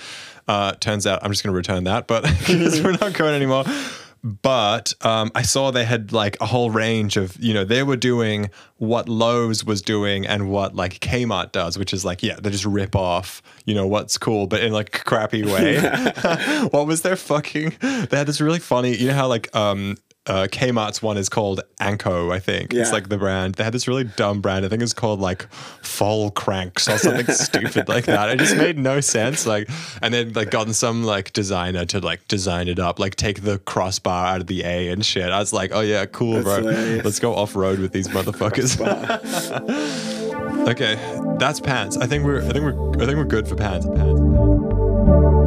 Uh, 0.48 0.72
turns 0.80 1.06
out 1.06 1.20
I'm 1.24 1.32
just 1.32 1.44
gonna 1.44 1.56
return 1.56 1.84
that, 1.84 2.08
but 2.08 2.24
we're 2.50 2.92
not 2.94 3.14
going 3.14 3.36
anymore. 3.36 3.66
But 4.24 4.94
um, 5.02 5.32
I 5.36 5.44
saw 5.44 5.72
they 5.72 5.86
had 5.86 6.12
like 6.12 6.38
a 6.42 6.46
whole 6.46 6.72
range 6.72 7.18
of, 7.18 7.38
you 7.40 7.54
know, 7.54 7.64
they 7.64 7.84
were 7.84 7.96
doing 7.96 8.50
what 8.78 9.08
Lowe's 9.08 9.64
was 9.64 9.82
doing 9.82 10.26
and 10.28 10.50
what 10.50 10.76
like 10.76 11.00
Kmart 11.00 11.52
does, 11.52 11.78
which 11.78 11.94
is 11.94 12.04
like, 12.04 12.22
yeah, 12.22 12.38
they 12.42 12.50
just 12.50 12.66
rip 12.66 12.96
off, 12.96 13.42
you 13.66 13.74
know, 13.74 13.88
what's 13.88 14.18
cool, 14.18 14.48
but 14.48 14.62
in 14.62 14.74
like 14.74 14.96
a 14.96 15.04
crappy 15.04 15.44
way. 15.44 15.80
what 16.72 16.88
was 16.88 17.02
their 17.02 17.16
fucking? 17.16 17.76
They 17.80 18.18
had 18.18 18.28
this 18.28 18.42
really 18.42 18.60
funny, 18.60 18.96
you 18.96 19.08
know 19.08 19.14
how 19.14 19.28
like 19.28 19.54
um, 19.56 19.98
uh, 20.30 20.48
Kmart's 20.48 21.02
one 21.02 21.18
is 21.18 21.28
called 21.28 21.62
Anko, 21.80 22.32
I 22.32 22.40
think. 22.40 22.74
It's 22.74 22.92
like 22.92 23.10
the 23.10 23.18
brand. 23.18 23.56
They 23.56 23.64
had 23.64 23.74
this 23.74 23.88
really 23.88 24.04
dumb 24.04 24.42
brand. 24.42 24.64
I 24.64 24.70
think 24.70 24.84
it's 24.84 24.94
called 24.94 25.20
like 25.20 25.50
Forclaz 25.82 26.94
or 26.94 26.98
something 27.00 27.26
stupid 27.36 27.90
like 27.90 28.06
that. 28.06 28.30
It 28.30 28.38
just 28.38 28.56
made 28.56 28.78
no 28.78 29.02
sense. 29.02 29.48
Like, 29.48 29.68
and 30.04 30.14
then 30.14 30.34
like 30.34 30.52
gotten 30.52 30.74
some 30.74 31.04
like 31.04 31.34
designer 31.34 31.84
to 31.86 32.00
like 32.00 32.28
design 32.28 32.68
it 32.68 32.78
up, 32.78 33.00
like 33.00 33.16
take 33.16 33.42
the 33.42 33.58
crossbar 33.58 34.28
out 34.28 34.42
of 34.42 34.48
the 34.48 34.64
A 34.64 34.90
and 34.90 35.04
shit. 35.04 35.30
I 35.30 35.40
was 35.40 35.52
like, 35.52 35.72
oh 35.74 35.82
yeah, 35.82 36.06
cool, 36.06 36.34
That's 36.34 36.46
bro. 36.46 36.56
hilarious. 36.58 37.06
Let's 37.06 37.20
go 37.20 37.34
off 37.36 37.56
road 37.56 37.80
with 37.80 37.92
these 37.92 38.08
motherfuckers. 38.08 38.80
okay, 40.70 40.96
that's 41.40 41.60
pants. 41.60 41.98
I 41.98 42.06
think 42.06 42.24
we're. 42.24 42.42
I 42.42 42.50
think 42.52 42.64
we're. 42.64 43.02
I 43.02 43.06
think 43.06 43.18
we're 43.18 43.24
good 43.26 43.48
for 43.48 43.56
pants. 43.56 43.88
Pants. 43.88 45.39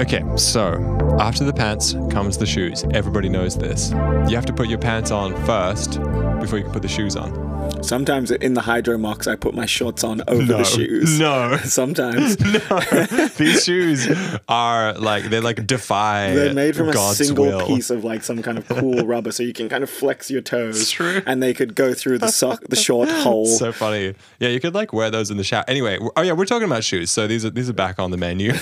Okay, 0.00 0.24
so 0.34 0.78
after 1.20 1.44
the 1.44 1.52
pants 1.52 1.94
comes 2.10 2.38
the 2.38 2.46
shoes. 2.46 2.82
Everybody 2.94 3.28
knows 3.28 3.56
this. 3.56 3.90
You 3.90 4.34
have 4.36 4.46
to 4.46 4.54
put 4.54 4.68
your 4.68 4.78
pants 4.78 5.10
on 5.10 5.34
first 5.44 6.00
before 6.40 6.58
you 6.58 6.64
can 6.64 6.72
put 6.72 6.82
the 6.82 6.88
shoes 6.88 7.14
on. 7.14 7.50
Sometimes 7.82 8.30
in 8.30 8.54
the 8.54 8.60
Hydro 8.60 8.98
Mocs, 8.98 9.30
I 9.30 9.36
put 9.36 9.54
my 9.54 9.66
shorts 9.66 10.04
on 10.04 10.22
over 10.28 10.42
the 10.42 10.64
shoes. 10.64 11.18
No. 11.18 11.56
Sometimes 11.64 12.38
no. 12.70 13.26
These 13.36 13.64
shoes 13.64 14.08
are 14.48 14.94
like 14.94 15.24
they 15.24 15.40
like 15.40 15.66
defy 15.66 16.34
they're 16.34 16.54
made 16.54 16.76
from 16.76 16.90
God's 16.90 17.20
a 17.20 17.24
single 17.26 17.46
will. 17.46 17.66
piece 17.66 17.90
of 17.90 18.04
like 18.04 18.22
some 18.22 18.42
kind 18.42 18.58
of 18.58 18.68
cool 18.68 19.06
rubber, 19.06 19.32
so 19.32 19.42
you 19.42 19.52
can 19.52 19.68
kind 19.68 19.82
of 19.82 19.90
flex 19.90 20.30
your 20.30 20.42
toes. 20.42 20.80
It's 20.80 20.90
true. 20.90 21.22
And 21.26 21.42
they 21.42 21.54
could 21.54 21.74
go 21.74 21.94
through 21.94 22.18
the 22.18 22.28
sock, 22.28 22.64
the 22.68 22.76
short 22.76 23.08
hole. 23.08 23.46
So 23.46 23.72
funny. 23.72 24.14
Yeah, 24.38 24.48
you 24.48 24.60
could 24.60 24.74
like 24.74 24.92
wear 24.92 25.10
those 25.10 25.30
in 25.30 25.36
the 25.36 25.44
shower. 25.44 25.64
Anyway, 25.68 25.98
oh 26.16 26.22
yeah, 26.22 26.32
we're 26.32 26.46
talking 26.46 26.66
about 26.66 26.84
shoes. 26.84 27.10
So 27.10 27.26
these 27.26 27.44
are 27.44 27.50
these 27.50 27.70
are 27.70 27.74
back 27.74 27.98
on 27.98 28.10
the 28.10 28.16
menu. 28.16 28.52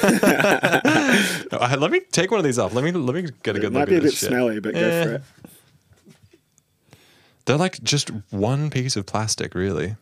Uh, 1.72 1.76
let 1.78 1.90
me 1.90 2.00
take 2.12 2.30
one 2.30 2.38
of 2.38 2.44
these 2.44 2.58
off. 2.58 2.72
Let 2.74 2.84
me 2.84 2.92
let 2.92 3.14
me 3.14 3.22
get 3.22 3.30
a 3.30 3.32
good 3.32 3.56
it 3.56 3.60
good 3.60 3.72
might 3.72 3.80
look 3.80 3.88
be 3.90 3.94
a 3.94 3.98
at 3.98 4.02
bit 4.02 4.10
this 4.10 4.18
shit. 4.20 4.28
smelly, 4.28 4.60
but 4.60 4.74
go 4.74 4.80
Eh. 4.80 5.04
for 5.04 5.12
it. 5.14 5.22
They're 7.46 7.56
like 7.56 7.82
just 7.82 8.10
one 8.30 8.70
piece 8.70 8.96
of 8.96 9.06
plastic, 9.06 9.54
really. 9.54 9.96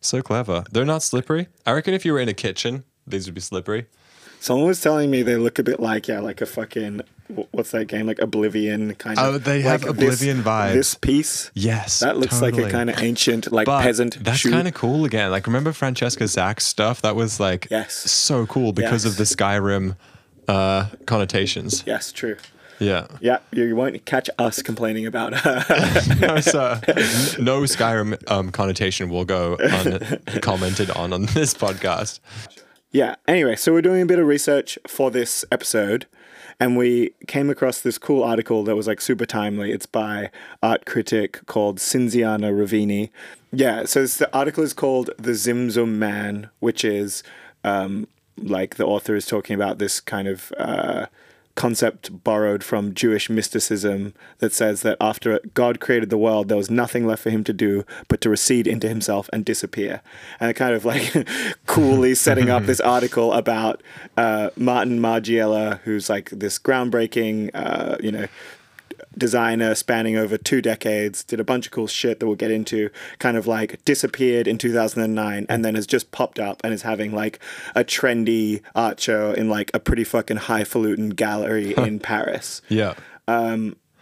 So 0.00 0.22
clever. 0.22 0.64
They're 0.72 0.84
not 0.84 1.02
slippery. 1.02 1.48
I 1.66 1.72
reckon 1.72 1.94
if 1.94 2.04
you 2.04 2.12
were 2.12 2.18
in 2.20 2.28
a 2.28 2.34
kitchen, 2.34 2.84
these 3.06 3.26
would 3.26 3.34
be 3.34 3.40
slippery. 3.40 3.86
Someone 4.40 4.66
was 4.66 4.80
telling 4.80 5.10
me 5.10 5.22
they 5.22 5.36
look 5.36 5.58
a 5.58 5.62
bit 5.62 5.78
like 5.80 6.08
yeah, 6.08 6.20
like 6.20 6.40
a 6.40 6.46
fucking 6.46 7.02
what's 7.52 7.70
that 7.70 7.84
game 7.84 8.06
like 8.06 8.18
Oblivion 8.18 8.94
kind 8.96 9.18
of. 9.18 9.34
Oh, 9.34 9.38
they 9.38 9.60
have 9.60 9.84
like 9.84 9.94
this- 9.96 10.14
Oblivion 10.16 10.42
vibes. 10.42 10.72
This 10.72 10.94
piece 10.94 11.50
Yes, 11.54 12.00
that 12.00 12.16
looks 12.16 12.40
like 12.42 12.56
a 12.56 12.68
kind 12.70 12.88
of 12.90 12.98
ancient 13.00 13.52
like 13.52 13.66
But 13.66 13.82
peasant 13.82 14.24
That's 14.24 14.42
kind 14.48 14.66
of 14.66 14.74
cool 14.74 15.04
again. 15.04 15.30
Like 15.30 15.46
remember 15.46 15.72
Francesca 15.72 16.26
Zach's 16.26 16.66
stuff? 16.66 17.02
That 17.02 17.14
was 17.14 17.38
like 17.38 17.68
Yes. 17.70 17.94
so 18.10 18.46
cool 18.46 18.72
because 18.72 19.04
Yes. 19.04 19.12
of 19.12 19.18
the 19.18 19.24
Skyrim 19.24 19.96
uh, 20.48 20.88
connotations. 21.06 21.84
yes, 21.86 22.12
true. 22.12 22.36
Yeah. 22.80 23.06
Yeah, 23.20 23.38
you 23.52 23.76
won't 23.76 24.04
catch 24.06 24.30
us 24.38 24.62
complaining 24.62 25.06
about 25.06 25.34
her. 25.34 25.64
no, 26.20 26.40
sir. 26.40 26.80
no 27.38 27.60
Skyrim 27.62 28.18
um, 28.30 28.50
connotation 28.50 29.10
will 29.10 29.26
go 29.26 29.56
uncommented 29.60 30.90
on 30.90 31.12
on 31.12 31.26
this 31.26 31.52
podcast. 31.52 32.20
Yeah. 32.90 33.16
Anyway, 33.28 33.56
so 33.56 33.72
we're 33.72 33.82
doing 33.82 34.02
a 34.02 34.06
bit 34.06 34.18
of 34.18 34.26
research 34.26 34.78
for 34.86 35.10
this 35.10 35.44
episode, 35.52 36.06
and 36.58 36.76
we 36.76 37.10
came 37.28 37.50
across 37.50 37.82
this 37.82 37.98
cool 37.98 38.24
article 38.24 38.64
that 38.64 38.74
was 38.74 38.86
like 38.86 39.02
super 39.02 39.26
timely. 39.26 39.72
It's 39.72 39.86
by 39.86 40.30
art 40.62 40.86
critic 40.86 41.44
called 41.44 41.78
Cinziana 41.78 42.50
Ravini. 42.50 43.10
Yeah. 43.52 43.84
So 43.84 44.04
it's, 44.04 44.16
the 44.16 44.34
article 44.34 44.64
is 44.64 44.72
called 44.72 45.10
"The 45.18 45.32
Zimzum 45.32 45.98
Man," 45.98 46.48
which 46.60 46.82
is 46.82 47.22
um, 47.62 48.08
like 48.42 48.76
the 48.76 48.86
author 48.86 49.14
is 49.14 49.26
talking 49.26 49.54
about 49.54 49.78
this 49.78 50.00
kind 50.00 50.28
of. 50.28 50.52
Uh, 50.58 51.06
concept 51.56 52.24
borrowed 52.24 52.64
from 52.64 52.94
Jewish 52.94 53.28
mysticism 53.28 54.14
that 54.38 54.52
says 54.52 54.80
that 54.80 54.96
after 54.98 55.40
God 55.52 55.78
created 55.78 56.08
the 56.08 56.16
world, 56.16 56.48
there 56.48 56.56
was 56.56 56.70
nothing 56.70 57.06
left 57.06 57.22
for 57.22 57.28
him 57.28 57.44
to 57.44 57.52
do 57.52 57.84
but 58.08 58.22
to 58.22 58.30
recede 58.30 58.66
into 58.66 58.88
himself 58.88 59.28
and 59.30 59.44
disappear. 59.44 60.00
And 60.38 60.54
kind 60.56 60.74
of 60.74 60.86
like 60.86 61.12
coolly 61.66 62.14
setting 62.14 62.48
up 62.48 62.64
this 62.64 62.80
article 62.96 63.34
about 63.34 63.82
uh, 64.16 64.50
Martin 64.56 65.00
Margiela, 65.00 65.80
who's 65.80 66.08
like 66.08 66.30
this 66.30 66.58
groundbreaking, 66.58 67.50
uh, 67.52 67.96
you 68.00 68.12
know, 68.12 68.26
designer 69.20 69.76
spanning 69.76 70.16
over 70.16 70.36
two 70.36 70.60
decades, 70.60 71.22
did 71.22 71.38
a 71.38 71.44
bunch 71.44 71.66
of 71.66 71.72
cool 71.72 71.86
shit 71.86 72.18
that 72.18 72.26
we'll 72.26 72.34
get 72.34 72.50
into, 72.50 72.90
kind 73.20 73.36
of 73.36 73.46
like 73.46 73.84
disappeared 73.84 74.48
in 74.48 74.58
2009 74.58 75.46
and 75.48 75.64
then 75.64 75.76
has 75.76 75.86
just 75.86 76.10
popped 76.10 76.40
up 76.40 76.60
and 76.64 76.74
is 76.74 76.82
having 76.82 77.12
like 77.14 77.38
a 77.76 77.84
trendy 77.84 78.62
art 78.74 78.98
show 78.98 79.30
in 79.32 79.48
like 79.48 79.70
a 79.72 79.78
pretty 79.78 80.02
fucking 80.02 80.38
highfalutin 80.38 81.10
gallery 81.10 81.74
in 81.76 82.00
Paris. 82.00 82.60
Yeah. 82.68 82.94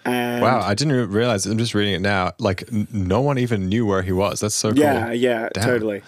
And 0.04 0.42
Wow, 0.42 0.60
I 0.60 0.74
didn't 0.74 1.10
realize. 1.10 1.44
I'm 1.44 1.58
just 1.58 1.74
reading 1.74 1.92
it 1.92 2.00
now. 2.00 2.32
Like 2.38 2.64
n- 2.72 2.88
no 2.90 3.20
one 3.20 3.36
even 3.38 3.68
knew 3.68 3.84
where 3.84 4.00
he 4.02 4.12
was. 4.12 4.40
That's 4.40 4.54
so 4.54 4.70
cool. 4.70 4.78
Yeah, 4.78 5.12
yeah, 5.12 5.50
Damn. 5.52 5.64
totally. 5.64 6.02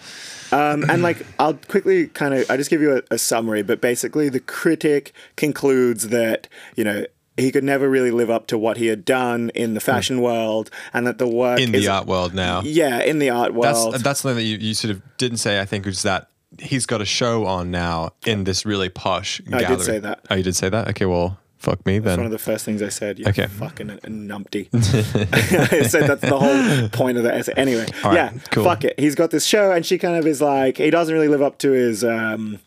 Um, 0.51 0.89
and 0.89 1.03
like, 1.03 1.25
I'll 1.39 1.53
quickly 1.53 2.07
kind 2.07 2.33
of, 2.33 2.49
I 2.49 2.57
just 2.57 2.69
give 2.69 2.81
you 2.81 2.97
a, 2.97 3.01
a 3.11 3.17
summary, 3.17 3.61
but 3.61 3.79
basically, 3.79 4.27
the 4.27 4.39
critic 4.39 5.13
concludes 5.35 6.07
that 6.09 6.47
you 6.75 6.83
know 6.83 7.05
he 7.37 7.51
could 7.51 7.63
never 7.63 7.89
really 7.89 8.11
live 8.11 8.29
up 8.29 8.47
to 8.47 8.57
what 8.57 8.77
he 8.77 8.87
had 8.87 9.05
done 9.05 9.49
in 9.55 9.73
the 9.73 9.79
fashion 9.79 10.21
world, 10.21 10.69
and 10.93 11.07
that 11.07 11.17
the 11.17 11.27
work 11.27 11.59
In 11.59 11.73
is, 11.73 11.83
the 11.85 11.87
art 11.91 12.05
world 12.07 12.33
now. 12.33 12.61
yeah, 12.63 12.99
in 13.01 13.19
the 13.19 13.29
art 13.29 13.53
world, 13.53 13.93
That's 13.93 14.03
that's 14.03 14.19
something 14.21 14.35
that 14.37 14.43
you, 14.43 14.57
you 14.57 14.73
sort 14.73 14.91
of 14.91 15.01
didn't 15.17 15.37
say. 15.37 15.59
I 15.59 15.65
think 15.65 15.85
was 15.85 16.03
that 16.03 16.27
he's 16.59 16.85
got 16.85 17.01
a 17.01 17.05
show 17.05 17.45
on 17.45 17.71
now 17.71 18.11
in 18.25 18.43
this 18.43 18.65
really 18.65 18.89
posh 18.89 19.41
I 19.53 19.63
did 19.63 19.81
say 19.81 19.99
that. 19.99 20.19
Oh, 20.29 20.35
you 20.35 20.43
did 20.43 20.55
say 20.55 20.67
that. 20.69 20.89
Okay, 20.89 21.05
well, 21.05 21.39
fuck 21.57 21.83
me 21.85 21.99
That's 21.99 22.11
then. 22.11 22.19
one 22.19 22.25
of 22.25 22.31
the 22.33 22.37
first 22.39 22.65
things 22.65 22.81
I 22.81 22.89
said. 22.89 23.17
You 23.19 23.25
Okay. 23.27 23.47
fucking 23.47 23.87
numpty. 23.87 24.67
I 25.71 25.83
said 25.83 26.07
that's 26.09 26.21
the 26.21 26.37
whole 26.37 26.89
point 26.89 27.17
of 27.17 27.23
the 27.23 27.33
essay. 27.33 27.53
Anyway, 27.55 27.85
right, 28.03 28.13
yeah, 28.13 28.33
cool. 28.51 28.65
fuck 28.65 28.83
it. 28.83 28.99
He's 28.99 29.15
got 29.15 29.31
this 29.31 29.45
show, 29.45 29.71
and 29.71 29.85
she 29.85 29.97
kind 29.97 30.17
of 30.17 30.27
is 30.27 30.41
like, 30.41 30.77
he 30.77 30.89
doesn't 30.89 31.13
really 31.13 31.29
live 31.29 31.41
up 31.41 31.57
to 31.59 31.71
his, 31.71 32.03
um, 32.03 32.59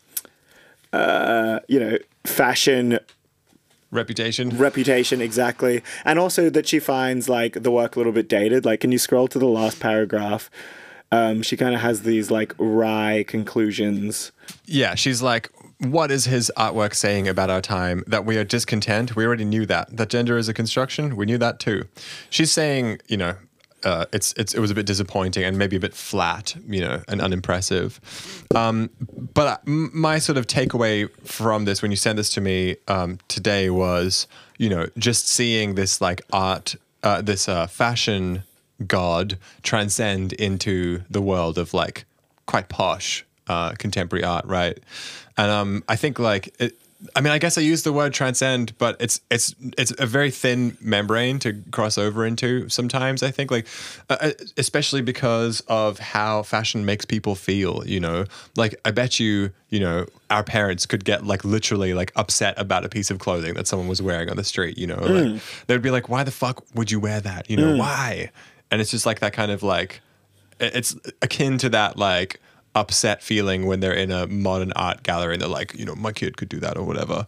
uh, 0.91 1.59
you 1.67 1.79
know, 1.79 1.97
fashion 2.23 2.97
Reputation. 3.95 4.49
reputation 4.57 5.21
exactly, 5.21 5.81
and 6.03 6.19
also 6.19 6.49
that 6.49 6.67
she 6.67 6.79
finds 6.79 7.29
like 7.29 7.63
the 7.63 7.71
work 7.71 7.95
a 7.95 7.99
little 7.99 8.13
bit 8.13 8.27
dated. 8.27 8.65
Like, 8.65 8.81
can 8.81 8.91
you 8.91 8.99
scroll 8.99 9.27
to 9.29 9.39
the 9.39 9.47
last 9.47 9.79
paragraph? 9.79 10.49
Um, 11.11 11.43
she 11.43 11.55
kind 11.55 11.73
of 11.73 11.81
has 11.81 12.01
these 12.01 12.29
like 12.31 12.53
wry 12.57 13.23
conclusions. 13.27 14.31
Yeah, 14.65 14.95
she's 14.95 15.21
like, 15.21 15.49
what 15.79 16.11
is 16.11 16.25
his 16.25 16.51
artwork 16.57 16.93
saying 16.93 17.27
about 17.27 17.49
our 17.49 17.61
time? 17.61 18.03
That 18.07 18.25
we 18.25 18.37
are 18.37 18.43
discontent. 18.43 19.15
We 19.15 19.25
already 19.25 19.45
knew 19.45 19.65
that. 19.67 19.95
That 19.95 20.09
gender 20.09 20.37
is 20.37 20.49
a 20.49 20.53
construction. 20.53 21.15
We 21.15 21.25
knew 21.25 21.37
that 21.37 21.59
too. 21.59 21.85
She's 22.29 22.51
saying, 22.51 22.99
you 23.07 23.17
know, 23.17 23.35
uh, 23.85 24.05
it's 24.11 24.33
it's 24.33 24.53
it 24.53 24.59
was 24.59 24.71
a 24.71 24.75
bit 24.75 24.85
disappointing 24.85 25.43
and 25.43 25.57
maybe 25.57 25.75
a 25.75 25.79
bit 25.79 25.93
flat, 25.93 26.55
you 26.67 26.81
know, 26.81 27.01
and 27.07 27.21
unimpressive. 27.21 28.01
Um, 28.53 28.89
but 29.33 29.65
my 29.67 30.17
sort 30.19 30.37
of 30.37 30.47
takeaway 30.47 31.09
from 31.25 31.65
this 31.65 31.81
when 31.81 31.91
you 31.91 31.97
sent 31.97 32.17
this 32.17 32.29
to 32.31 32.41
me 32.41 32.77
um, 32.87 33.19
today 33.27 33.69
was, 33.69 34.27
you 34.57 34.69
know, 34.69 34.87
just 34.97 35.27
seeing 35.27 35.75
this 35.75 36.01
like 36.01 36.21
art, 36.33 36.75
uh, 37.03 37.21
this 37.21 37.47
uh, 37.47 37.67
fashion 37.67 38.43
god 38.87 39.37
transcend 39.63 40.33
into 40.33 41.03
the 41.09 41.21
world 41.21 41.57
of 41.57 41.73
like 41.73 42.05
quite 42.47 42.67
posh 42.67 43.23
uh, 43.47 43.71
contemporary 43.77 44.23
art, 44.23 44.45
right? 44.45 44.79
And 45.37 45.51
um, 45.51 45.83
I 45.87 45.95
think 45.95 46.17
like 46.17 46.53
it, 46.59 46.75
I 47.15 47.21
mean, 47.21 47.31
I 47.31 47.37
guess 47.37 47.57
I 47.57 47.61
use 47.61 47.83
the 47.83 47.93
word 47.93 48.13
transcend, 48.13 48.77
but 48.77 48.95
it's 48.99 49.21
it's 49.29 49.55
it's 49.77 49.93
a 49.99 50.05
very 50.05 50.31
thin 50.31 50.77
membrane 50.81 51.39
to 51.39 51.61
cross 51.71 51.97
over 51.97 52.25
into. 52.25 52.69
Sometimes 52.69 53.23
I 53.23 53.31
think 53.31 53.51
like, 53.51 53.67
uh, 54.09 54.17
uh, 54.19 54.31
especially 54.57 55.01
because 55.01 55.61
of 55.67 55.99
how 55.99 56.43
fashion 56.43 56.85
makes 56.85 57.05
people 57.05 57.35
feel. 57.35 57.83
You 57.85 57.99
know, 57.99 58.25
like 58.55 58.75
I 58.85 58.91
bet 58.91 59.19
you, 59.19 59.51
you 59.69 59.79
know, 59.79 60.05
our 60.29 60.43
parents 60.43 60.85
could 60.85 61.05
get 61.05 61.25
like 61.25 61.43
literally 61.43 61.93
like 61.93 62.11
upset 62.15 62.53
about 62.57 62.85
a 62.85 62.89
piece 62.89 63.11
of 63.11 63.19
clothing 63.19 63.53
that 63.55 63.67
someone 63.67 63.87
was 63.87 64.01
wearing 64.01 64.29
on 64.29 64.37
the 64.37 64.43
street. 64.43 64.77
You 64.77 64.87
know, 64.87 64.99
like 64.99 65.41
they'd 65.67 65.81
be 65.81 65.91
like, 65.91 66.09
"Why 66.09 66.23
the 66.23 66.31
fuck 66.31 66.63
would 66.73 66.91
you 66.91 66.99
wear 66.99 67.19
that? 67.21 67.49
You 67.49 67.57
know, 67.57 67.75
why?" 67.77 68.31
And 68.71 68.81
it's 68.81 68.91
just 68.91 69.05
like 69.05 69.19
that 69.19 69.33
kind 69.33 69.51
of 69.51 69.63
like 69.63 70.01
it's 70.59 70.95
akin 71.21 71.57
to 71.59 71.69
that 71.69 71.97
like 71.97 72.39
upset 72.75 73.23
feeling 73.23 73.65
when 73.65 73.79
they're 73.79 73.93
in 73.93 74.11
a 74.11 74.27
modern 74.27 74.71
art 74.73 75.01
gallery 75.03 75.33
and 75.33 75.41
they're 75.41 75.47
like, 75.49 75.73
you 75.73 75.85
know, 75.85 75.95
my 75.95 76.11
kid 76.11 76.37
could 76.37 76.49
do 76.49 76.59
that 76.59 76.77
or 76.77 76.83
whatever. 76.83 77.25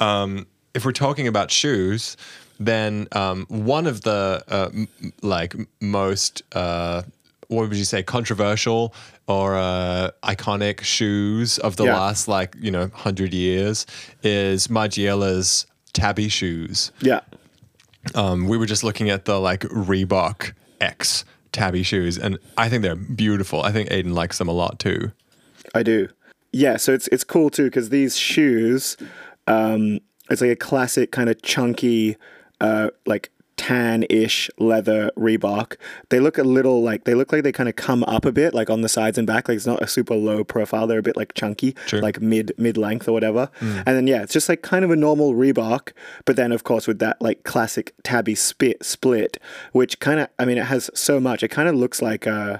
Um, 0.00 0.46
if 0.74 0.84
we're 0.84 0.92
talking 0.92 1.26
about 1.28 1.50
shoes, 1.50 2.16
then 2.58 3.08
um, 3.12 3.46
one 3.48 3.86
of 3.86 4.02
the 4.02 4.42
uh, 4.48 4.68
m- 4.72 4.88
like 5.22 5.54
most 5.80 6.42
uh, 6.52 7.02
what 7.48 7.68
would 7.68 7.76
you 7.76 7.84
say 7.84 8.02
controversial 8.02 8.94
or 9.26 9.56
uh, 9.56 10.10
iconic 10.22 10.82
shoes 10.82 11.58
of 11.58 11.76
the 11.76 11.84
Yeah. 11.84 11.98
last 11.98 12.28
like 12.28 12.54
you 12.60 12.70
know 12.70 12.90
hundred 12.94 13.32
years 13.32 13.86
is 14.22 14.68
Margiela's 14.68 15.66
tabi 15.92 16.28
shoes 16.28 16.92
Yeah. 17.00 17.20
um, 18.14 18.46
we 18.46 18.56
were 18.56 18.66
just 18.66 18.84
looking 18.84 19.10
at 19.10 19.24
the 19.24 19.40
like 19.40 19.60
Reebok 19.62 20.52
X 20.80 21.24
tabi 21.52 21.82
shoes, 21.82 22.18
and 22.18 22.38
I 22.56 22.68
think 22.68 22.82
they're 22.82 22.96
beautiful. 22.96 23.62
I 23.62 23.72
think 23.72 23.88
Aiden 23.90 24.12
likes 24.12 24.38
them 24.38 24.48
a 24.48 24.52
lot 24.52 24.78
too. 24.78 25.12
I 25.74 25.82
do. 25.82 26.08
Yeah, 26.52 26.76
so 26.76 26.92
it's 26.92 27.08
it's 27.08 27.24
cool 27.24 27.50
too 27.50 27.64
because 27.64 27.90
these 27.90 28.16
shoes, 28.16 28.96
um, 29.46 30.00
it's 30.30 30.40
like 30.40 30.50
a 30.50 30.56
classic 30.56 31.12
kind 31.12 31.28
of 31.28 31.40
chunky, 31.42 32.16
uh, 32.60 32.90
like 33.06 33.30
tan-ish 33.60 34.50
leather 34.58 35.10
Reebok. 35.18 35.76
They 36.08 36.18
look 36.18 36.38
a 36.38 36.42
little 36.42 36.82
like 36.82 37.04
they 37.04 37.14
look 37.14 37.30
like 37.30 37.42
they 37.42 37.52
kind 37.52 37.68
of 37.68 37.76
come 37.76 38.02
up 38.04 38.24
a 38.24 38.32
bit, 38.32 38.54
like 38.54 38.70
on 38.70 38.80
the 38.80 38.88
sides 38.88 39.18
and 39.18 39.26
back. 39.26 39.48
Like 39.48 39.56
it's 39.56 39.66
not 39.66 39.82
a 39.82 39.86
super 39.86 40.14
low 40.14 40.42
profile. 40.44 40.86
They're 40.86 40.98
a 40.98 41.02
bit 41.02 41.16
like 41.16 41.34
chunky, 41.34 41.76
Sure. 41.86 42.00
like 42.00 42.20
mid 42.22 42.52
mid 42.56 42.76
length 42.78 43.06
or 43.06 43.12
whatever. 43.12 43.50
And 43.60 43.84
then 43.86 44.06
yeah, 44.06 44.22
it's 44.22 44.32
just 44.32 44.48
like 44.48 44.62
kind 44.62 44.82
of 44.84 44.90
a 44.90 44.96
normal 44.96 45.34
Reebok, 45.34 45.92
but 46.24 46.36
then 46.36 46.52
of 46.52 46.64
course 46.64 46.86
with 46.86 46.98
that 47.00 47.20
like 47.20 47.44
classic 47.44 47.94
tabi 48.02 48.34
spit 48.34 48.82
split, 48.84 49.36
which 49.72 50.00
kind 50.00 50.20
of 50.20 50.28
I 50.38 50.46
mean 50.46 50.56
it 50.58 50.64
has 50.66 50.90
so 50.94 51.20
much. 51.20 51.42
It 51.42 51.48
kind 51.48 51.68
of 51.68 51.74
looks 51.74 52.00
like 52.00 52.26
uh 52.26 52.58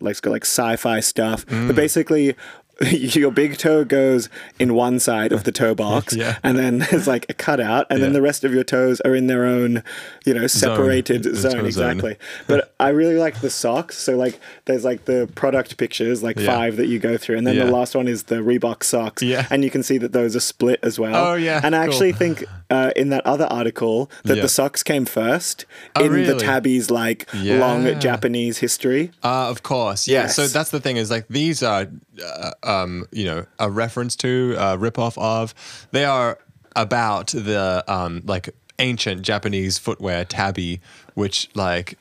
like 0.00 0.12
it's 0.12 0.20
got 0.20 0.30
like 0.30 0.44
sci-fi 0.44 1.00
stuff, 1.00 1.44
but 1.48 1.74
basically 1.74 2.36
your 2.92 3.30
big 3.30 3.56
toe 3.56 3.84
goes 3.84 4.28
in 4.58 4.74
one 4.74 4.98
side 4.98 5.32
of 5.32 5.44
the 5.44 5.52
toe 5.52 5.74
box, 5.84 6.14
Yeah. 6.14 6.38
and 6.42 6.58
then 6.58 6.78
there's 6.90 7.06
like 7.06 7.24
a 7.28 7.34
cutout, 7.34 7.86
and 7.90 8.02
then 8.02 8.12
the 8.12 8.20
rest 8.22 8.44
of 8.44 8.52
your 8.52 8.64
toes 8.64 9.00
are 9.02 9.14
in 9.14 9.26
their 9.28 9.44
own, 9.46 9.82
you 10.26 10.34
know, 10.34 10.46
separated 10.46 11.24
zone. 11.36 11.52
zone. 11.52 11.66
Exactly. 11.66 12.16
but 12.46 12.74
I 12.78 12.88
really 12.90 13.16
like 13.16 13.40
the 13.40 13.48
socks. 13.50 13.96
So 13.96 14.16
like, 14.16 14.38
there's 14.66 14.84
like 14.84 15.06
the 15.06 15.28
product 15.34 15.76
pictures, 15.78 16.22
like 16.22 16.38
Yeah. 16.38 16.46
five 16.54 16.76
that 16.76 16.86
you 16.88 16.98
go 16.98 17.16
through, 17.16 17.38
and 17.38 17.46
then 17.46 17.56
Yeah. 17.56 17.64
the 17.64 17.72
last 17.72 17.94
one 17.94 18.08
is 18.08 18.24
the 18.24 18.36
Reebok 18.36 18.82
socks. 18.84 19.22
Yeah. 19.22 19.46
and 19.50 19.64
you 19.64 19.70
can 19.70 19.82
see 19.82 19.96
that 19.98 20.12
those 20.12 20.36
are 20.36 20.40
split 20.40 20.78
as 20.82 20.98
well. 20.98 21.14
Oh, 21.14 21.34
yeah, 21.34 21.60
and 21.64 21.74
I 21.74 21.84
cool. 21.86 21.92
actually 21.94 22.12
think 22.12 22.44
uh, 22.68 22.90
in 22.96 23.08
that 23.10 23.24
other 23.24 23.46
article 23.46 24.10
that 24.24 24.36
Yeah. 24.36 24.42
the 24.42 24.48
socks 24.48 24.82
came 24.82 25.04
first 25.06 25.64
Oh, 25.94 26.04
in 26.04 26.24
the 26.24 26.36
tabi's 26.36 26.90
like 26.90 27.26
Yeah. 27.32 27.58
long 27.60 27.98
Japanese 28.00 28.58
history. 28.58 29.12
Uh, 29.22 29.48
of 29.48 29.62
course, 29.62 30.06
yeah. 30.08 30.22
Yes. 30.22 30.36
So 30.36 30.46
that's 30.46 30.70
the 30.70 30.80
thing 30.80 30.96
is 30.96 31.10
like 31.10 31.26
these 31.28 31.62
are, 31.62 31.86
uh, 32.22 32.50
um, 32.66 33.06
you 33.12 33.24
know, 33.24 33.46
a 33.58 33.70
reference 33.70 34.16
to, 34.16 34.54
a 34.58 34.76
ripoff 34.76 35.16
of. 35.18 35.54
They 35.92 36.04
are 36.04 36.38
about 36.74 37.28
the 37.28 37.84
um, 37.88 38.22
like 38.26 38.50
ancient 38.78 39.22
Japanese 39.22 39.78
footwear 39.78 40.24
tabi, 40.24 40.80
which 41.14 41.48
like. 41.54 41.98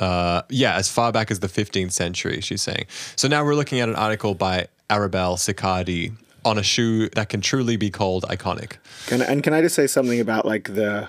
Uh, 0.00 0.42
yeah, 0.48 0.76
as 0.76 0.88
far 0.88 1.10
back 1.10 1.28
as 1.28 1.40
the 1.40 1.48
15th 1.48 1.90
century, 1.90 2.40
she's 2.40 2.62
saying. 2.62 2.86
So 3.16 3.26
now 3.26 3.44
we're 3.44 3.56
looking 3.56 3.80
at 3.80 3.88
an 3.88 3.96
article 3.96 4.32
by 4.32 4.68
Arabelle 4.88 5.36
Sicardi 5.36 6.12
on 6.44 6.58
a 6.58 6.62
shoe 6.62 7.08
that 7.10 7.28
can 7.28 7.40
truly 7.40 7.76
be 7.76 7.90
called 7.90 8.24
iconic. 8.24 8.76
Can, 9.06 9.22
and 9.22 9.42
can 9.42 9.52
I 9.52 9.60
just 9.60 9.74
say 9.74 9.86
something 9.86 10.20
about 10.20 10.46
like 10.46 10.74
the 10.74 11.08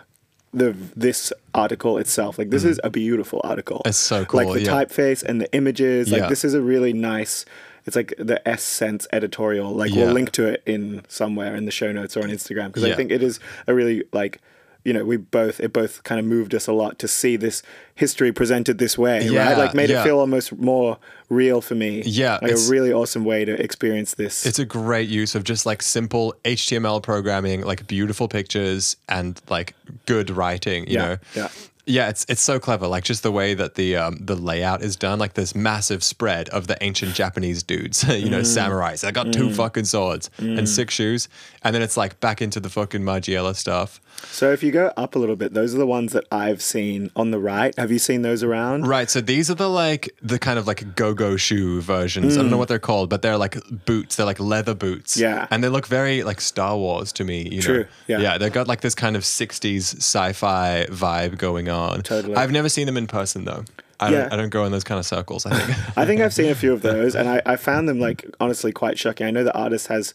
the 0.54 0.76
this 0.96 1.32
article 1.54 1.98
itself? 1.98 2.38
Like 2.38 2.50
this 2.50 2.64
is 2.64 2.80
a 2.84 2.90
beautiful 2.90 3.42
article. 3.44 3.82
Mm. 3.86 3.90
It's 3.90 3.98
so 3.98 4.26
cool. 4.26 4.44
Like 4.44 4.54
the 4.54 4.62
yeah. 4.64 4.72
typeface 4.72 5.24
and 5.24 5.40
the 5.42 5.54
images. 5.54 6.12
Like 6.12 6.24
Yeah. 6.24 6.30
this 6.30 6.44
is 6.44 6.54
a 6.54 6.62
really 6.62 6.94
nice. 6.94 7.46
It's 7.90 7.96
like 7.96 8.14
the 8.18 8.40
SSENSE 8.46 9.08
editorial. 9.12 9.72
Like 9.82 9.92
Yeah. 9.92 10.06
we'll 10.06 10.14
link 10.14 10.32
to 10.34 10.48
it 10.48 10.62
in 10.66 11.02
somewhere 11.08 11.56
in 11.56 11.66
the 11.66 11.72
show 11.72 11.92
notes 11.92 12.16
or 12.16 12.24
on 12.24 12.30
Instagram 12.30 12.68
because 12.68 12.84
I 12.84 12.96
think 12.96 13.12
it 13.12 13.22
is 13.24 13.40
a 13.68 13.74
really 13.74 14.04
like. 14.14 14.40
You 14.86 14.94
know, 14.94 15.04
we 15.04 15.18
both 15.18 15.60
it 15.60 15.74
both 15.74 16.04
kind 16.04 16.20
of 16.20 16.26
moved 16.26 16.56
us 16.56 16.66
a 16.66 16.72
lot 16.72 17.00
to 17.00 17.08
see 17.08 17.36
this 17.36 17.62
history 17.96 18.32
presented 18.32 18.78
this 18.78 18.98
way, 18.98 19.28
Yeah, 19.28 19.50
right? 19.50 19.58
Like 19.58 19.74
made 19.76 19.90
yeah. 19.90 20.00
it 20.02 20.06
feel 20.06 20.20
almost 20.20 20.58
more 20.58 20.98
real 21.28 21.60
for 21.60 21.76
me. 21.76 22.02
Yeah, 22.06 22.40
like 22.42 22.54
a 22.54 22.58
really 22.70 22.94
awesome 22.94 23.26
way 23.26 23.44
to 23.44 23.62
experience 23.62 24.14
this. 24.16 24.46
It's 24.46 24.58
a 24.58 24.64
great 24.66 25.10
use 25.10 25.36
of 25.36 25.44
just 25.44 25.66
like 25.66 25.82
simple 25.82 26.34
HTML 26.46 27.04
programming, 27.04 27.60
like 27.66 27.88
beautiful 27.88 28.30
pictures 28.30 28.96
and 29.10 29.40
like 29.50 29.76
good 30.06 30.30
writing, 30.30 30.88
you 30.88 30.94
Yeah, 30.94 31.06
know. 31.06 31.18
yeah. 31.36 31.50
Yeah, 31.90 32.10
it's 32.10 32.26
it's 32.30 32.42
so 32.42 32.60
clever. 32.60 32.88
Like 32.88 33.04
just 33.04 33.24
the 33.24 33.32
way 33.32 33.54
that 33.56 33.76
the 33.76 33.96
um, 33.98 34.18
the 34.22 34.36
layout 34.36 34.82
is 34.82 34.96
done, 34.96 35.18
like 35.20 35.34
this 35.34 35.56
massive 35.56 36.04
spread 36.04 36.48
of 36.50 36.68
the 36.68 36.78
ancient 36.84 37.16
Japanese 37.16 37.64
dudes, 37.64 38.04
you 38.08 38.30
know, 38.30 38.40
Mm. 38.42 38.58
samurais. 38.58 39.04
I 39.06 39.12
got 39.12 39.34
two 39.34 39.52
fucking 39.52 39.86
swords 39.86 40.30
and 40.38 40.68
six 40.70 40.94
shoes, 40.94 41.28
and 41.64 41.74
then 41.76 41.82
it's 41.82 41.98
like 41.98 42.20
back 42.20 42.42
into 42.42 42.60
the 42.60 42.70
fucking 42.70 43.02
Margiela 43.02 43.56
stuff. 43.56 44.00
So 44.32 44.52
if 44.52 44.62
you 44.64 44.72
go 44.72 44.92
up 44.98 45.16
a 45.16 45.20
little 45.20 45.36
bit, 45.38 45.54
those 45.54 45.74
are 45.74 45.78
the 45.78 45.88
ones 45.88 46.12
that 46.14 46.26
I've 46.32 46.62
seen 46.62 47.10
on 47.16 47.32
the 47.32 47.40
right. 47.40 47.74
Have 47.80 47.90
you 47.92 48.00
seen 48.00 48.22
those 48.22 48.44
around? 48.44 48.86
Right. 48.86 49.10
So 49.10 49.22
these 49.22 49.50
are 49.50 49.56
the 49.56 49.70
like 49.70 50.10
the 50.22 50.38
kind 50.38 50.60
of 50.60 50.68
like 50.68 50.96
go-go 50.96 51.38
shoe 51.38 51.80
versions. 51.82 52.38
I 52.38 52.42
don't 52.42 52.52
know 52.52 52.58
what 52.58 52.68
they're 52.68 52.80
called, 52.80 53.10
but 53.10 53.22
they're 53.22 53.38
like 53.38 53.58
boots. 53.86 54.16
They're 54.18 54.26
like 54.26 54.40
leather 54.42 54.76
boots. 54.76 55.16
Mm. 55.18 55.22
Yeah. 55.22 55.48
And 55.52 55.64
they 55.64 55.70
look 55.70 55.88
very 55.88 56.24
like 56.24 56.42
Star 56.42 56.78
Wars 56.78 57.12
to 57.14 57.24
me. 57.24 57.48
You 57.50 57.62
True, 57.62 57.80
Know? 57.84 57.88
yeah. 58.08 58.20
Yeah. 58.20 58.38
They've 58.38 58.52
got 58.54 58.68
like 58.68 58.82
this 58.82 58.94
kind 58.96 59.16
of 59.16 59.24
'60s 59.24 59.96
sci-fi 59.98 60.86
vibe 60.90 61.38
going 61.38 61.70
on. 61.70 61.79
Totally. 62.04 62.36
I've 62.36 62.52
never 62.52 62.70
seen 62.70 62.86
them 62.86 62.98
in 62.98 63.08
person 63.08 63.46
though. 63.46 63.64
I 64.00 64.10
Yeah. 64.12 64.20
don't. 64.22 64.34
I 64.34 64.36
don't 64.38 64.50
go 64.50 64.64
in 64.66 64.72
those 64.72 64.84
kind 64.86 64.98
of 65.00 65.06
circles. 65.06 65.46
I 65.46 65.58
think. 65.60 65.98
I 65.98 66.06
think 66.06 66.22
I've 66.22 66.34
seen 66.34 66.50
a 66.50 66.56
few 66.56 66.74
of 66.74 66.82
those, 66.92 67.16
and 67.16 67.28
I, 67.28 67.42
I 67.46 67.56
found 67.58 67.90
them 67.90 68.00
like 68.00 68.26
honestly 68.40 68.72
quite 68.72 68.98
shocking. 68.98 69.28
I 69.28 69.32
know 69.32 69.44
the 69.44 69.54
artist 69.58 69.88
has, 69.88 70.14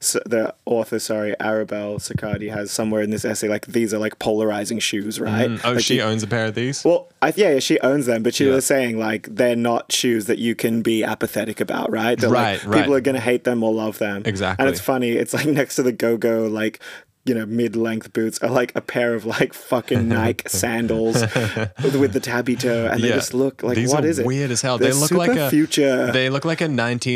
the 0.00 0.54
author, 0.66 0.98
sorry, 0.98 1.34
Arabelle 1.40 1.96
Sicardi 1.98 2.50
has 2.50 2.70
somewhere 2.70 3.02
in 3.02 3.10
this 3.10 3.24
essay 3.24 3.48
like 3.48 3.66
these 3.66 3.92
are 3.94 3.98
like 3.98 4.18
polarizing 4.18 4.78
shoes, 4.78 5.18
right? 5.20 5.48
Mm. 5.50 5.60
oh, 5.64 5.72
Like, 5.72 5.84
she 5.84 6.00
owns 6.00 6.22
a 6.22 6.26
pair 6.26 6.46
of 6.46 6.54
these. 6.54 6.82
Well, 6.84 7.08
I, 7.20 7.32
yeah, 7.36 7.54
yeah, 7.54 7.58
she 7.60 7.78
owns 7.80 8.06
them, 8.06 8.22
but 8.22 8.34
she 8.34 8.46
Yeah. 8.46 8.54
was 8.54 8.64
saying 8.66 8.98
like 8.98 9.28
they're 9.34 9.56
not 9.56 9.92
shoes 9.92 10.26
that 10.26 10.38
you 10.38 10.54
can 10.54 10.80
be 10.82 11.02
apathetic 11.04 11.60
about, 11.60 11.90
right? 11.90 12.18
That, 12.18 12.30
Right, 12.30 12.52
like, 12.58 12.66
right. 12.66 12.78
People 12.80 12.94
are 12.94 13.00
gonna 13.00 13.20
hate 13.20 13.44
them 13.44 13.62
or 13.62 13.72
love 13.74 13.98
them. 13.98 14.22
Exactly. 14.24 14.62
And 14.64 14.70
it's 14.72 14.80
funny. 14.82 15.10
It's 15.12 15.34
like 15.34 15.46
next 15.46 15.76
to 15.76 15.82
the 15.82 15.92
go 15.92 16.16
go 16.16 16.46
like. 16.46 16.80
You 17.26 17.34
know, 17.34 17.44
mid-length 17.46 18.12
boots 18.12 18.38
are 18.38 18.48
like 18.48 18.72
a 18.76 18.80
pair 18.80 19.14
of 19.14 19.26
like 19.26 19.52
fucking 19.52 20.08
Nike 20.16 20.48
sandals 20.48 21.20
with, 21.20 21.96
with 21.96 22.12
the 22.12 22.20
tabi 22.20 22.54
toe, 22.56 22.88
and 22.90 23.02
they 23.02 23.08
just 23.08 23.34
look 23.34 23.62
like 23.62 23.74
these 23.76 23.92
what 23.92 24.04
is 24.04 24.18
it? 24.20 24.26
weird 24.26 24.50
as 24.50 24.62
hell. 24.62 24.78
They're 24.78 24.92
they 24.92 24.98
look 24.98 25.10
like 25.10 25.30
a 25.36 25.50
future. 25.50 26.12
They 26.12 26.30
look 26.30 26.44
like 26.44 26.60
a 26.60 26.68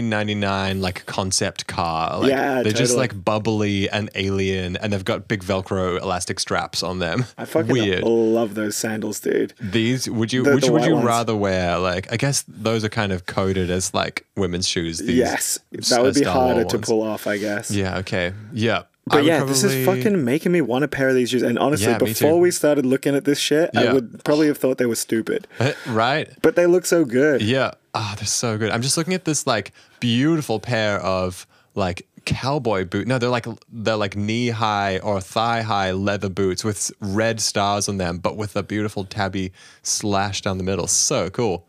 1999 0.05 0.81
like 0.81 1.07
concept 1.07 1.67
car. 1.67 2.19
Like, 2.21 2.31
Yeah, 2.31 2.63
they're 2.63 2.73
just 2.73 2.97
like 2.97 3.25
bubbly 3.25 3.89
and 3.89 4.11
alien, 4.15 4.77
and 4.77 4.93
they've 4.93 5.05
got 5.05 5.29
big 5.29 5.43
Velcro 5.43 6.01
elastic 6.01 6.41
straps 6.41 6.83
on 6.83 6.99
them. 6.99 7.25
I 7.39 7.45
fucking 7.45 7.71
weird. 7.73 8.03
love 8.03 8.55
those 8.55 8.77
sandals, 8.77 9.21
dude. 9.21 9.55
These 9.61 10.09
would 10.11 10.33
you 10.33 10.43
The- 10.43 10.55
would 10.55 10.63
the 10.63 10.67
you, 10.67 10.73
would 10.73 10.85
you 10.85 10.95
ones. 10.95 11.07
rather 11.07 11.37
wear 11.37 11.79
like 11.79 12.13
I 12.13 12.17
guess 12.17 12.45
those 12.49 12.85
are 12.85 12.89
kind 12.89 13.13
of 13.13 13.27
coded 13.27 13.71
as 13.71 13.95
like 13.95 14.27
women's 14.37 14.69
shoes. 14.69 14.99
These 14.99 15.11
yes, 15.17 15.59
that 15.89 16.03
would 16.03 16.15
be 16.15 16.25
harder 16.25 16.65
to 16.65 16.79
pull 16.79 17.03
off, 17.03 17.27
I 17.27 17.39
guess. 17.39 17.71
Yeah. 17.71 17.99
Okay. 17.99 18.33
Yeah. 18.53 18.83
But 19.07 19.25
yeah, 19.25 19.43
this 19.45 19.65
is 19.65 19.85
fucking 19.87 20.25
making 20.25 20.53
me 20.53 20.61
want 20.61 20.85
a 20.85 20.89
pair 20.89 21.09
of 21.09 21.15
these 21.15 21.31
shoes. 21.31 21.43
And 21.43 21.59
honestly, 21.59 21.89
Yeah, 21.89 21.99
before 21.99 22.39
we 22.39 22.51
started 22.51 22.87
looking 22.87 23.17
at 23.17 23.25
this 23.25 23.39
shit, 23.39 23.71
I 23.77 23.93
would 23.93 24.23
probably 24.25 24.47
have 24.47 24.59
thought 24.59 24.79
they 24.79 24.87
were 24.87 24.95
stupid. 24.95 25.49
right. 25.89 26.29
But 26.43 26.55
they 26.57 26.67
look 26.67 26.87
so 26.87 27.05
good. 27.05 27.43
Yeah. 27.43 27.73
Ah, 27.95 28.15
they're 28.17 28.27
so 28.27 28.57
good. 28.57 28.71
I'm 28.71 28.83
just 28.83 28.97
looking 28.97 29.15
at 29.15 29.25
this 29.25 29.47
like 29.47 29.73
beautiful 29.99 30.61
pair 30.61 31.01
of 31.01 31.47
like 31.75 32.07
cowboy 32.25 32.85
boot. 32.85 33.09
No, 33.09 33.19
they're 33.19 33.31
like 33.31 33.47
they're 33.73 33.97
like 33.97 34.15
knee 34.17 34.49
high 34.51 34.99
or 34.99 35.21
thigh 35.21 35.63
high 35.63 35.91
leather 35.93 36.29
boots 36.29 36.63
with 36.63 36.93
red 37.01 37.41
stars 37.41 37.89
on 37.89 37.97
them, 37.97 38.19
but 38.19 38.37
with 38.37 38.55
a 38.55 38.63
beautiful 38.63 39.05
tabi 39.05 39.53
slash 39.83 40.43
down 40.43 40.59
the 40.59 40.65
middle. 40.65 40.87
So 40.87 41.31
cool. 41.31 41.67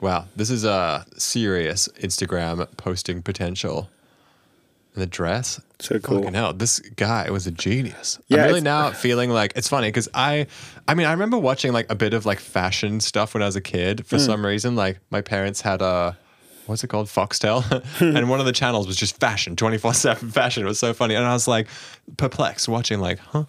Wow, 0.00 0.26
this 0.36 0.50
is 0.50 0.64
a 0.64 1.06
serious 1.16 1.88
Instagram 2.00 2.68
posting 2.76 3.22
potential. 3.22 3.88
The 4.98 5.06
dress, 5.06 5.60
So 5.78 6.00
cool. 6.00 6.18
Fucking 6.18 6.34
hell, 6.34 6.52
this 6.52 6.80
guy 6.80 7.30
was 7.30 7.46
a 7.46 7.52
genius. 7.52 8.18
Yeah, 8.26 8.38
I'm 8.38 8.48
really 8.48 8.60
now 8.60 8.90
feeling 9.04 9.30
like 9.30 9.52
it's 9.54 9.68
funny 9.68 9.86
because 9.86 10.08
I, 10.12 10.48
I 10.88 10.94
mean, 10.94 11.06
I 11.06 11.12
remember 11.12 11.38
watching 11.38 11.72
like 11.72 11.86
a 11.88 11.94
bit 11.94 12.14
of 12.14 12.26
like 12.26 12.40
fashion 12.40 12.98
stuff 12.98 13.32
when 13.32 13.44
I 13.44 13.46
was 13.46 13.54
a 13.54 13.60
kid. 13.60 14.04
For 14.06 14.16
hmm. 14.16 14.22
some 14.22 14.44
reason, 14.44 14.74
like 14.74 14.98
my 15.10 15.20
parents 15.20 15.60
had 15.60 15.82
a, 15.82 16.18
what's 16.66 16.82
it 16.82 16.88
called, 16.88 17.06
Foxtel, 17.06 17.62
and 18.00 18.28
one 18.28 18.40
of 18.40 18.46
the 18.46 18.52
channels 18.52 18.88
was 18.88 18.96
just 18.96 19.20
fashion, 19.20 19.54
twenty 19.54 19.78
four 19.78 19.94
seven 19.94 20.32
fashion. 20.32 20.64
It 20.64 20.66
was 20.66 20.80
so 20.80 20.92
funny, 20.92 21.14
and 21.14 21.24
I 21.24 21.32
was 21.32 21.46
like 21.46 21.68
perplexed 22.16 22.68
watching, 22.68 22.98
like, 22.98 23.20
huh. 23.20 23.44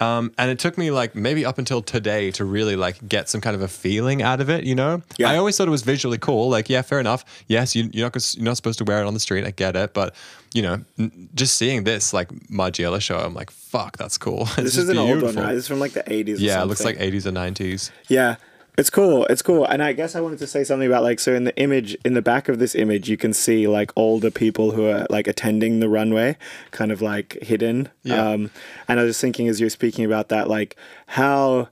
Um, 0.00 0.32
and 0.38 0.48
it 0.50 0.60
took 0.60 0.78
me 0.78 0.90
like 0.92 1.16
maybe 1.16 1.44
up 1.44 1.58
until 1.58 1.82
today 1.82 2.30
to 2.32 2.44
really 2.44 2.76
like 2.76 3.06
get 3.08 3.28
some 3.28 3.40
kind 3.40 3.56
of 3.56 3.62
a 3.62 3.68
feeling 3.68 4.22
out 4.22 4.40
of 4.40 4.48
it, 4.48 4.64
you 4.64 4.74
know. 4.76 5.02
Yeah. 5.18 5.30
I 5.30 5.36
always 5.36 5.56
thought 5.56 5.66
it 5.66 5.72
was 5.72 5.82
visually 5.82 6.18
cool. 6.18 6.48
Like, 6.48 6.68
yeah, 6.70 6.82
fair 6.82 7.00
enough. 7.00 7.24
Yes, 7.48 7.74
you, 7.74 7.90
you're 7.92 8.06
not 8.06 8.34
you're 8.36 8.44
not 8.44 8.56
supposed 8.56 8.78
to 8.78 8.84
wear 8.84 9.00
it 9.02 9.06
on 9.06 9.14
the 9.14 9.20
street. 9.20 9.44
I 9.44 9.50
get 9.50 9.74
it, 9.74 9.94
but 9.94 10.14
you 10.54 10.62
know, 10.62 10.80
n- 10.98 11.28
just 11.34 11.56
seeing 11.58 11.82
this 11.84 12.12
like 12.12 12.28
Margiela 12.48 13.00
show, 13.00 13.18
I'm 13.18 13.34
like, 13.34 13.50
fuck, 13.50 13.96
that's 13.96 14.16
cool. 14.18 14.42
It's 14.42 14.56
This 14.56 14.76
is 14.76 14.88
an 14.88 14.98
old 14.98 15.20
one, 15.22 15.34
right? 15.34 15.54
This 15.54 15.64
is 15.64 15.68
from 15.68 15.80
like 15.80 15.92
the 15.92 16.04
80s. 16.04 16.36
or 16.36 16.40
Yeah, 16.42 16.62
it 16.62 16.66
looks 16.66 16.84
like 16.84 16.96
80s 16.98 17.26
or 17.26 17.32
90s. 17.32 17.90
Yeah. 18.08 18.36
It's 18.78 18.90
cool. 18.90 19.26
It's 19.26 19.42
cool. 19.42 19.64
And 19.64 19.82
I 19.82 19.92
guess 19.92 20.14
I 20.14 20.20
wanted 20.20 20.38
to 20.38 20.46
say 20.46 20.62
something 20.62 20.86
about 20.86 21.02
like 21.02 21.18
so 21.18 21.34
in 21.34 21.42
the 21.42 21.56
image 21.56 21.96
in 22.04 22.14
the 22.14 22.22
back 22.22 22.48
of 22.48 22.60
this 22.60 22.76
image 22.76 23.10
you 23.10 23.16
can 23.16 23.32
see 23.32 23.66
like 23.66 23.90
older 23.96 24.30
people 24.30 24.70
who 24.70 24.86
are 24.86 25.04
like 25.10 25.26
attending 25.26 25.80
the 25.80 25.88
runway 25.88 26.36
kind 26.70 26.92
of 26.92 27.02
like 27.02 27.36
hidden. 27.42 27.88
Yeah. 28.04 28.24
Um 28.24 28.50
and 28.86 29.00
I 29.00 29.02
was 29.02 29.10
just 29.10 29.20
thinking 29.20 29.48
as 29.48 29.58
you 29.58 29.66
were 29.66 29.70
speaking 29.70 30.04
about 30.04 30.28
that 30.28 30.48
like 30.48 30.76
how 31.08 31.70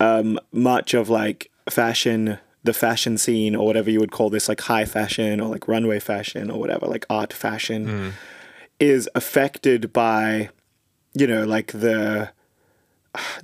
um 0.00 0.40
much 0.50 0.92
of 0.92 1.08
like 1.08 1.52
fashion 1.70 2.38
the 2.64 2.74
fashion 2.74 3.16
scene 3.16 3.54
or 3.54 3.64
whatever 3.64 3.88
you 3.88 4.00
would 4.00 4.10
call 4.10 4.28
this 4.28 4.48
like 4.48 4.62
high 4.62 4.86
fashion 4.86 5.40
or 5.40 5.48
like 5.48 5.68
runway 5.68 6.00
fashion 6.00 6.50
or 6.50 6.58
whatever 6.58 6.86
like 6.86 7.06
art 7.08 7.32
fashion 7.32 8.12
is 8.80 9.08
affected 9.14 9.92
by 9.92 10.48
you 11.12 11.28
know 11.28 11.44
like 11.44 11.70
the 11.70 12.30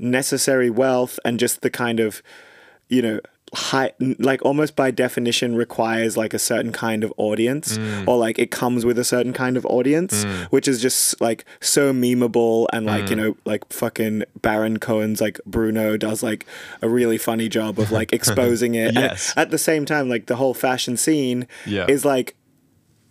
necessary 0.00 0.70
wealth 0.70 1.20
and 1.24 1.38
just 1.38 1.60
the 1.60 1.70
kind 1.70 2.00
of 2.00 2.20
you 2.90 3.00
know 3.02 3.20
high 3.52 3.90
like 4.20 4.40
almost 4.44 4.76
by 4.76 4.92
definition 4.92 5.56
requires 5.56 6.16
like 6.16 6.32
a 6.32 6.38
certain 6.38 6.70
kind 6.70 7.02
of 7.02 7.12
audience 7.16 7.78
mm. 7.78 8.06
or 8.06 8.16
like 8.16 8.38
it 8.38 8.52
comes 8.52 8.84
with 8.84 8.96
a 8.96 9.02
certain 9.02 9.32
kind 9.32 9.56
of 9.56 9.66
audience 9.66 10.24
mm. 10.24 10.44
which 10.52 10.68
is 10.68 10.80
just 10.80 11.20
like 11.20 11.44
so 11.60 11.92
memeable 11.92 12.68
and 12.72 12.86
like 12.86 13.10
you 13.10 13.16
mm. 13.16 13.18
know 13.18 13.36
like 13.44 13.64
fucking 13.72 14.22
Baron 14.40 14.78
Cohen's 14.78 15.20
like 15.20 15.40
Bruno 15.46 15.96
does 15.96 16.22
like 16.22 16.46
a 16.80 16.88
really 16.88 17.18
funny 17.18 17.48
job 17.48 17.80
of 17.80 17.90
like 17.90 18.12
exposing 18.18 18.76
it 18.76 18.94
Yes. 18.94 19.34
at 19.36 19.50
the 19.50 19.58
same 19.58 19.84
time 19.84 20.08
like 20.08 20.26
the 20.26 20.36
whole 20.36 20.54
fashion 20.54 20.96
scene 20.96 21.48
Yeah. 21.66 21.86
is 21.88 22.04
like 22.04 22.36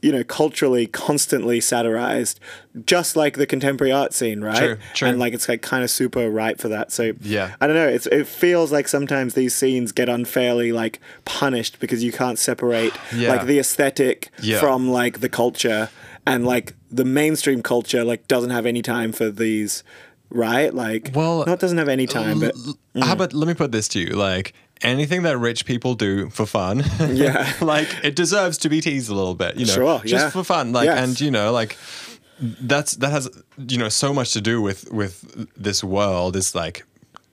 you 0.01 0.11
know 0.11 0.23
culturally 0.23 0.87
constantly 0.87 1.59
satirized 1.59 2.39
just 2.85 3.15
like 3.15 3.35
the 3.37 3.45
contemporary 3.45 3.91
art 3.91 4.13
scene 4.13 4.41
right 4.41 4.77
and 5.01 5.19
like 5.19 5.33
it's 5.33 5.49
like 5.49 5.61
kind 5.61 5.83
of 5.83 5.89
super 5.89 6.29
ripe 6.29 6.59
for 6.59 6.69
that 6.69 6.91
so 6.91 7.11
Yeah. 7.21 7.55
i 7.59 7.67
don't 7.67 7.75
know 7.75 7.87
it's, 7.87 8.07
it 8.07 8.25
feels 8.27 8.71
like 8.71 8.87
sometimes 8.87 9.33
these 9.33 9.53
scenes 9.53 9.91
get 9.91 10.07
unfairly 10.07 10.71
like 10.71 10.99
punished 11.25 11.79
because 11.79 12.03
you 12.03 12.11
can't 12.11 12.39
separate 12.39 12.93
Yeah. 13.13 13.29
like 13.29 13.45
the 13.45 13.59
aesthetic 13.59 14.29
Yeah. 14.41 14.59
from 14.59 14.89
like 14.89 15.19
the 15.19 15.29
culture 15.29 15.89
and 16.25 16.45
like 16.45 16.73
the 16.91 17.05
mainstream 17.05 17.61
culture 17.61 18.03
like 18.03 18.27
doesn't 18.27 18.51
have 18.51 18.65
any 18.65 18.81
time 18.81 19.11
for 19.11 19.29
these 19.29 19.83
right 20.29 20.73
like 20.73 21.11
Well, 21.13 21.43
not 21.45 21.59
doesn't 21.59 21.77
have 21.79 21.89
any 21.89 22.05
time 22.05 22.39
but 22.39 22.55
L- 22.55 22.77
How 23.03 23.09
mm. 23.09 23.13
about 23.13 23.33
let 23.33 23.47
me 23.47 23.53
put 23.55 23.71
this 23.71 23.87
to 23.89 23.99
you? 23.99 24.11
Like 24.11 24.53
anything 24.82 25.23
that 25.23 25.38
rich 25.38 25.65
people 25.65 25.95
do 25.95 26.30
for 26.30 26.45
fun, 26.45 26.84
Yeah. 26.99 27.51
like 27.61 27.88
it 28.03 28.15
deserves 28.15 28.57
to 28.59 28.69
be 28.69 28.82
teased 28.82 29.09
a 29.09 29.13
little 29.15 29.36
bit. 29.36 29.55
You 29.57 29.65
know, 29.65 29.73
Sure, 29.73 29.99
just 30.05 30.25
yeah. 30.25 30.30
for 30.30 30.43
fun. 30.43 30.71
Like, 30.71 30.86
Yes. 30.86 30.99
and 31.07 31.19
you 31.21 31.32
know, 31.32 31.51
like 31.51 31.77
that's 32.39 32.93
that 32.95 33.11
has 33.11 33.30
you 33.57 33.77
know 33.77 33.89
so 33.89 34.13
much 34.13 34.34
to 34.34 34.41
do 34.41 34.61
with 34.61 34.89
with 34.91 35.23
this 35.57 35.84
world. 35.84 36.36
Is 36.36 36.55
like, 36.55 36.86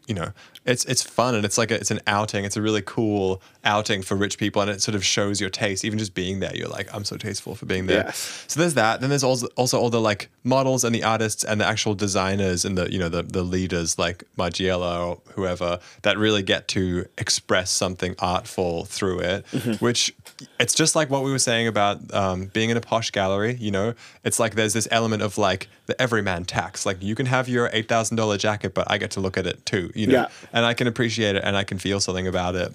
you 0.07 0.15
know. 0.15 0.33
It's, 0.67 0.85
it's 0.85 1.03
fun 1.03 1.35
and 1.35 1.45
it's 1.45 1.57
like 1.57 1.71
a, 1.71 1.77
it's 1.77 1.91
an 1.91 2.01
outing. 2.07 2.45
It's 2.45 2.57
a 2.57 2.63
really 2.63 2.83
cool 2.85 3.41
outing 3.65 4.03
for 4.03 4.17
rich 4.17 4.37
people, 4.39 4.61
and 4.63 4.71
it 4.71 4.83
sort 4.83 4.95
of 4.95 5.05
shows 5.05 5.41
your 5.41 5.51
taste. 5.51 5.85
Even 5.85 5.99
just 5.99 6.15
being 6.15 6.41
there, 6.41 6.55
you're 6.57 6.69
like, 6.69 6.93
I'm 6.95 7.05
so 7.05 7.17
tasteful 7.17 7.55
for 7.55 7.67
being 7.67 7.87
there. 7.87 8.05
Yes. 8.07 8.45
So 8.49 8.61
there's 8.61 8.75
that. 8.75 9.01
Then 9.01 9.11
there's 9.11 9.25
also 9.25 9.47
also 9.57 9.79
all 9.81 9.91
the 9.91 10.01
like 10.01 10.29
models 10.45 10.85
and 10.85 10.95
the 10.95 11.05
artists 11.05 11.45
and 11.45 11.61
the 11.61 11.65
actual 11.67 11.95
designers 11.95 12.65
and 12.65 12.77
the 12.77 12.93
you 12.93 12.99
know 12.99 13.09
the 13.09 13.23
the 13.23 13.43
leaders 13.43 13.99
like 13.99 14.25
Margiela 14.37 15.07
or 15.07 15.21
whoever 15.35 15.79
that 16.03 16.19
really 16.19 16.43
get 16.43 16.69
to 16.69 17.07
express 17.19 17.71
something 17.71 18.15
artful 18.19 18.85
through 18.87 19.21
it, 19.21 19.47
which 19.81 20.13
it's 20.61 20.75
just 20.75 20.97
like 20.97 21.09
what 21.11 21.23
we 21.25 21.31
were 21.31 21.39
saying 21.39 21.67
about 21.67 22.13
um, 22.15 22.47
being 22.47 22.71
in 22.71 22.77
a 22.77 22.81
posh 22.81 23.11
gallery. 23.11 23.55
You 23.61 23.71
know, 23.71 23.95
it's 24.25 24.39
like 24.39 24.55
there's 24.55 24.73
this 24.73 24.89
element 24.91 25.23
of 25.23 25.39
like 25.39 25.69
the 25.87 26.01
everyman 26.01 26.45
tax. 26.45 26.85
Like 26.85 27.03
you 27.03 27.15
can 27.15 27.27
have 27.27 27.49
your 27.49 27.71
eight 27.73 27.89
thousand 27.89 28.17
dollar 28.17 28.37
jacket, 28.37 28.75
but 28.75 28.91
I 28.91 28.99
get 28.99 29.13
to 29.13 29.21
look 29.21 29.37
at 29.39 29.47
it 29.47 29.65
too. 29.65 29.91
You 29.95 30.09
know, 30.09 30.13
Yeah. 30.15 30.29
And 30.57 30.65
I 30.65 30.73
can 30.75 30.87
appreciate 30.87 31.37
it 31.37 31.45
and 31.45 31.55
I 31.57 31.65
can 31.65 31.79
feel 31.79 32.01
something 32.01 32.27
about 32.27 32.55
it, 32.55 32.73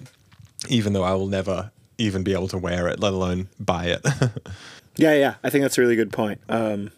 even 0.68 0.92
though 0.92 1.02
I 1.02 1.14
will 1.14 1.26
never 1.26 1.72
even 1.98 2.22
be 2.22 2.32
able 2.32 2.48
to 2.48 2.58
wear 2.58 2.86
it, 2.86 3.00
let 3.00 3.12
alone 3.12 3.48
buy 3.58 3.86
it. 3.86 4.06
yeah 4.96 5.14
yeah 5.14 5.34
i 5.42 5.48
think 5.48 5.62
that's 5.62 5.78
a 5.78 5.80
really 5.80 5.96
good 5.96 6.12
point 6.12 6.38
um 6.50 6.90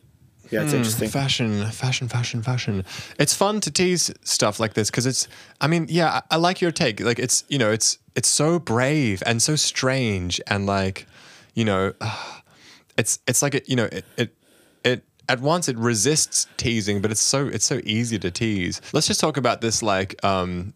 yeah 0.50 0.62
it's 0.62 0.72
interesting 0.72 1.08
Fashion, 1.08 1.64
fashion, 1.70 2.08
fashion, 2.08 2.42
fashion. 2.42 2.84
It's 3.18 3.32
fun 3.34 3.60
to 3.60 3.70
tease 3.70 4.12
stuff 4.24 4.60
like 4.60 4.74
this 4.74 4.90
because 4.90 5.06
it's. 5.06 5.26
I 5.60 5.68
mean, 5.68 5.86
yeah, 5.88 6.20
I, 6.30 6.34
I 6.34 6.36
like 6.36 6.60
your 6.60 6.70
take. 6.70 7.00
Like, 7.00 7.18
it's 7.18 7.44
you 7.48 7.58
know, 7.58 7.70
it's 7.70 7.98
it's 8.14 8.28
so 8.28 8.58
brave 8.58 9.22
and 9.26 9.42
so 9.42 9.56
strange 9.56 10.40
and 10.46 10.66
like, 10.66 11.06
you 11.54 11.64
know, 11.64 11.94
it's 12.98 13.20
it's 13.26 13.42
like 13.42 13.54
it. 13.54 13.68
You 13.68 13.76
know, 13.76 13.88
it 13.90 14.04
it 14.16 14.36
at 15.28 15.40
once 15.40 15.68
it 15.68 15.76
resists 15.78 16.46
teasing, 16.56 17.00
but 17.00 17.10
it's 17.10 17.20
so 17.20 17.46
it's 17.46 17.64
so 17.64 17.80
easy 17.84 18.18
to 18.18 18.30
tease. 18.30 18.80
Let's 18.92 19.06
just 19.06 19.20
talk 19.20 19.36
about 19.36 19.60
this 19.60 19.82
like 19.82 20.22
um 20.24 20.74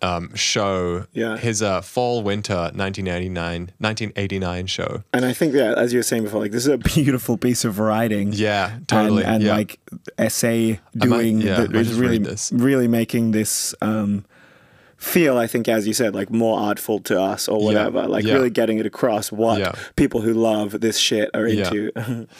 um 0.00 0.32
show. 0.36 1.06
Yeah. 1.12 1.36
His 1.36 1.60
uh 1.62 1.80
fall 1.80 2.22
winter 2.22 2.54
1989 2.54 3.72
1989 3.78 4.66
show. 4.66 5.02
And 5.12 5.24
I 5.24 5.32
think 5.32 5.52
that, 5.54 5.76
as 5.76 5.92
you 5.92 5.98
were 5.98 6.04
saying 6.04 6.22
before, 6.24 6.40
like 6.40 6.52
this 6.52 6.66
is 6.66 6.72
a 6.72 6.78
beautiful 6.78 7.36
piece 7.36 7.64
of 7.64 7.78
writing. 7.80 8.32
Yeah, 8.32 8.78
totally. 8.86 9.24
And, 9.24 9.34
and 9.36 9.44
yeah. 9.44 9.52
like 9.56 9.80
essay 10.16 10.80
might- 10.94 11.06
doing 11.08 11.40
yeah, 11.40 11.62
that 11.62 11.74
is 11.74 11.98
really, 11.98 12.18
this. 12.18 12.52
really 12.52 12.86
making 12.86 13.32
this 13.32 13.74
um, 13.82 14.24
feel, 14.96 15.36
I 15.36 15.46
think, 15.48 15.66
as 15.68 15.86
you 15.88 15.92
said, 15.94 16.14
like 16.14 16.30
more 16.30 16.60
artful 16.60 17.00
to 17.00 17.20
us 17.20 17.48
or 17.48 17.64
whatever. 17.64 18.06
Like 18.06 18.24
yeah. 18.24 18.34
really 18.34 18.50
getting 18.50 18.78
it 18.78 18.86
across 18.86 19.32
what 19.32 19.58
Yeah. 19.58 19.72
people 19.96 20.20
who 20.20 20.32
love 20.32 20.80
this 20.80 20.96
shit 20.98 21.28
are 21.34 21.46
Yeah. 21.48 21.66
into. 21.72 22.28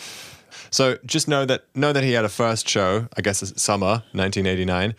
So 0.71 0.99
just 1.05 1.29
know 1.29 1.45
that 1.47 1.65
know 1.75 1.93
that 1.93 2.05
he 2.05 2.13
had 2.13 2.25
a 2.25 2.29
first 2.29 2.69
show, 2.69 3.09
I 3.17 3.21
guess 3.21 3.39
summer 3.61 4.03
1989, 4.13 4.95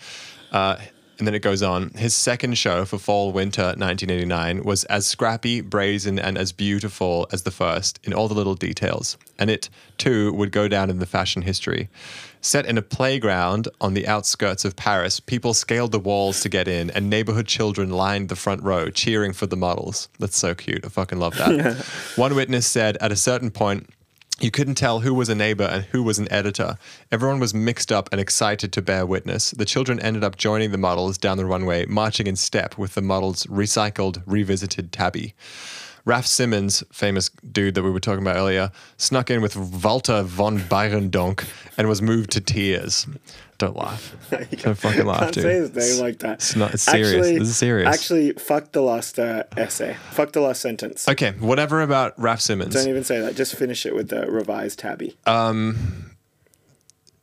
uh, 0.52 0.78
and 1.18 1.28
then 1.28 1.36
it 1.36 1.42
goes 1.42 1.62
on. 1.62 1.90
His 1.90 2.16
second 2.16 2.58
show 2.58 2.86
for 2.86 2.98
fall 2.98 3.32
winter 3.32 3.62
1989 3.62 4.64
was 4.64 4.86
as 4.86 5.06
scrappy, 5.06 5.62
brazen, 5.62 6.18
and 6.18 6.38
as 6.38 6.52
beautiful 6.54 7.28
as 7.32 7.44
the 7.44 7.52
first 7.52 8.00
in 8.04 8.14
all 8.14 8.28
the 8.28 8.34
little 8.34 8.56
details, 8.56 9.18
and 9.38 9.50
it 9.50 9.70
too 9.98 10.34
would 10.34 10.52
go 10.52 10.68
down 10.68 10.90
in 10.90 11.00
the 11.00 11.06
fashion 11.06 11.42
history. 11.42 11.90
Set 12.42 12.66
in 12.66 12.78
a 12.78 12.82
playground 12.82 13.68
on 13.82 13.96
the 13.96 14.08
outskirts 14.08 14.64
of 14.64 14.78
Paris, 14.78 15.20
people 15.20 15.54
scaled 15.54 15.92
the 15.92 16.00
walls 16.00 16.40
to 16.40 16.48
get 16.48 16.70
in, 16.70 16.90
and 16.92 17.10
neighborhood 17.10 17.48
children 17.48 17.90
lined 17.90 18.30
the 18.30 18.36
front 18.36 18.64
row, 18.64 18.90
cheering 18.90 19.34
for 19.34 19.46
the 19.46 19.58
models. 19.58 20.08
That's 20.20 20.38
so 20.38 20.56
cute. 20.56 20.86
I 20.86 20.88
fucking 20.88 21.20
love 21.20 21.36
that. 21.36 21.76
One 22.16 22.36
witness 22.36 22.66
said 22.66 22.96
at 23.02 23.12
a 23.12 23.18
certain 23.18 23.52
point, 23.52 23.90
you 24.42 24.52
couldn't 24.52 24.76
tell 24.76 25.02
who 25.02 25.14
was 25.14 25.30
a 25.30 25.36
neighbor 25.36 25.64
and 25.64 25.84
who 25.86 26.02
was 26.04 26.20
an 26.20 26.32
editor. 26.32 26.78
Everyone 27.12 27.40
was 27.40 27.54
mixed 27.54 27.92
up 27.92 28.10
and 28.12 28.22
excited 28.22 28.72
to 28.74 28.82
bear 28.82 29.06
witness. 29.06 29.52
The 29.52 29.66
children 29.66 30.00
ended 30.00 30.24
up 30.24 30.38
joining 30.38 30.72
the 30.72 30.78
models 30.78 31.18
down 31.18 31.38
the 31.38 31.46
runway, 31.46 31.86
marching 31.86 32.28
in 32.28 32.36
step 32.36 32.78
with 32.78 32.96
the 32.96 33.02
models' 33.02 33.46
recycled, 33.48 34.22
revisited 34.26 34.92
tabi. 34.92 35.34
Raf 36.06 36.26
Simons, 36.26 36.84
famous 36.92 37.30
dude 37.52 37.76
that 37.76 37.84
we 37.84 37.92
were 37.92 38.00
talking 38.00 38.24
about 38.24 38.38
earlier, 38.38 38.72
snuck 38.98 39.30
in 39.30 39.42
with 39.42 39.56
Walter 39.56 40.24
Van 40.24 40.60
Beirendonck 40.60 41.46
and 41.78 41.88
was 41.88 42.02
moved 42.02 42.32
to 42.32 42.42
tears. 42.42 43.06
Don't 43.60 43.76
laugh. 43.76 44.16
Don't 44.64 44.76
fucking 44.78 45.06
laugh, 45.06 45.20
Can't 45.20 45.34
dude. 45.34 45.44
say 45.44 45.54
his 45.56 45.76
name 45.76 46.02
like 46.04 46.20
that. 46.20 46.36
It's 46.36 46.56
not- 46.56 46.74
it's 46.74 46.84
serious. 46.84 47.28
This 47.28 47.50
is 47.50 47.58
serious. 47.58 47.94
Actually, 47.94 48.32
fuck 48.32 48.72
the 48.72 48.82
last 48.82 49.20
uh, 49.20 49.44
essay. 49.58 49.96
Fuck 50.12 50.32
the 50.32 50.40
last 50.42 50.62
sentence. 50.62 51.08
Okay, 51.08 51.32
whatever 51.40 51.82
about 51.82 52.18
Raf 52.20 52.40
Simons. 52.42 52.74
Don't 52.74 52.88
even 52.88 53.04
say 53.04 53.20
that. 53.20 53.36
Just 53.36 53.56
finish 53.56 53.86
it 53.86 53.94
with 53.94 54.10
the 54.10 54.26
revised 54.32 54.80
tabi. 54.80 55.16
Uh, 55.28 55.74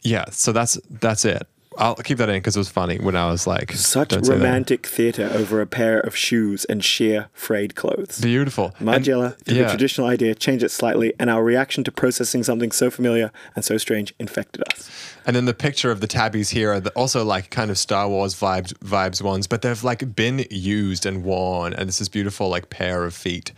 Yeah, 0.02 0.26
so 0.30 0.52
that's 0.52 0.78
that's 0.88 1.24
it. 1.24 1.46
I'll 1.78 1.94
keep 1.96 2.16
that 2.18 2.28
in 2.30 2.36
because 2.36 2.56
it 2.56 2.60
was 2.60 2.70
funny 2.70 2.98
when 2.98 3.16
I 3.16 3.30
was 3.30 3.46
like, 3.46 3.72
Such 3.72 4.08
"Don't 4.08 4.24
say 4.24 4.32
that." 4.32 4.38
romantic 4.38 4.86
theatre 4.86 5.28
over 5.34 5.60
a 5.60 5.66
pair 5.66 6.00
of 6.00 6.16
shoes 6.16 6.64
and 6.66 6.82
sheer 6.82 7.28
frayed 7.34 7.74
clothes. 7.74 8.18
beautiful. 8.20 8.72
Margiela 8.80 9.36
yeah. 9.46 9.64
a 9.66 9.68
traditional 9.68 10.06
idea, 10.06 10.34
changed 10.34 10.64
it 10.64 10.70
slightly, 10.70 11.12
and 11.18 11.28
our 11.28 11.42
reaction 11.44 11.84
to 11.84 11.92
processing 11.92 12.42
something 12.42 12.72
so 12.72 12.90
familiar 12.90 13.30
and 13.54 13.64
so 13.64 13.76
strange 13.76 14.14
infected 14.18 14.62
us. 14.72 14.90
And 15.26 15.34
then 15.34 15.44
the 15.44 15.54
picture 15.54 15.90
of 15.90 16.00
the 16.00 16.06
tabis 16.06 16.50
here 16.50 16.72
are 16.72 16.80
also 16.94 17.24
like 17.24 17.50
kind 17.50 17.70
of 17.70 17.76
Star 17.76 18.08
Wars 18.08 18.34
vibes, 18.34 18.72
vibes 18.74 19.20
ones, 19.20 19.48
but 19.48 19.60
they've 19.62 19.84
like 19.84 20.14
been 20.14 20.46
used 20.50 21.04
and 21.04 21.24
worn, 21.24 21.74
and 21.74 21.88
this 21.88 22.00
is 22.00 22.08
beautiful 22.08 22.48
like 22.48 22.70
pair 22.70 23.04
of 23.04 23.12
feet 23.12 23.52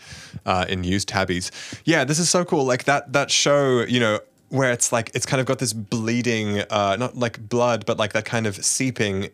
uh, 0.46 0.64
in 0.68 0.82
used 0.82 1.10
tabis. 1.10 1.50
Yeah, 1.84 2.04
this 2.04 2.18
is 2.18 2.30
so 2.30 2.44
cool. 2.44 2.64
Like 2.64 2.84
that 2.84 3.12
that 3.12 3.30
show, 3.30 3.82
you 3.82 4.00
know, 4.00 4.20
where 4.48 4.72
it's 4.72 4.92
like 4.92 5.10
it's 5.14 5.26
kind 5.26 5.40
of 5.40 5.46
got 5.46 5.58
this 5.58 5.74
bleeding, 5.74 6.60
uh, 6.70 6.96
not 6.98 7.16
like 7.16 7.48
blood, 7.48 7.84
but 7.84 7.98
like 7.98 8.14
that 8.14 8.24
kind 8.24 8.46
of 8.46 8.64
seeping 8.64 9.28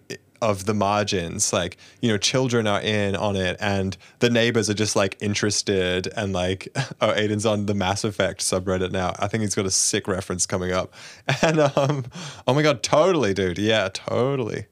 of 0.45 0.67
the 0.67 0.75
margins. 0.75 1.53
Like 1.53 1.77
you 2.01 2.11
know, 2.11 2.19
children 2.19 2.67
are 2.67 2.81
in 2.81 3.17
on 3.17 3.37
it, 3.37 3.57
and 3.61 3.97
the 4.19 4.31
neighbors 4.31 4.69
are 4.69 4.75
just 4.75 4.95
like 4.95 5.17
interested, 5.21 6.09
and 6.17 6.33
like 6.33 6.69
oh, 7.01 7.13
Aiden's 7.13 7.47
on 7.47 7.67
the 7.67 7.75
Mass 7.75 8.05
Effect 8.05 8.41
subreddit 8.41 8.93
now. 8.93 9.15
I 9.19 9.27
think 9.29 9.43
he's 9.43 9.55
got 9.55 9.67
a 9.67 9.71
sick 9.71 10.07
reference 10.07 10.47
coming 10.47 10.73
up, 10.73 10.93
and 11.43 11.59
um, 11.61 12.05
oh 12.47 12.55
my 12.55 12.63
god, 12.63 12.83
totally, 12.83 13.35
dude, 13.35 13.59
yeah, 13.59 13.89
totally. 13.93 14.67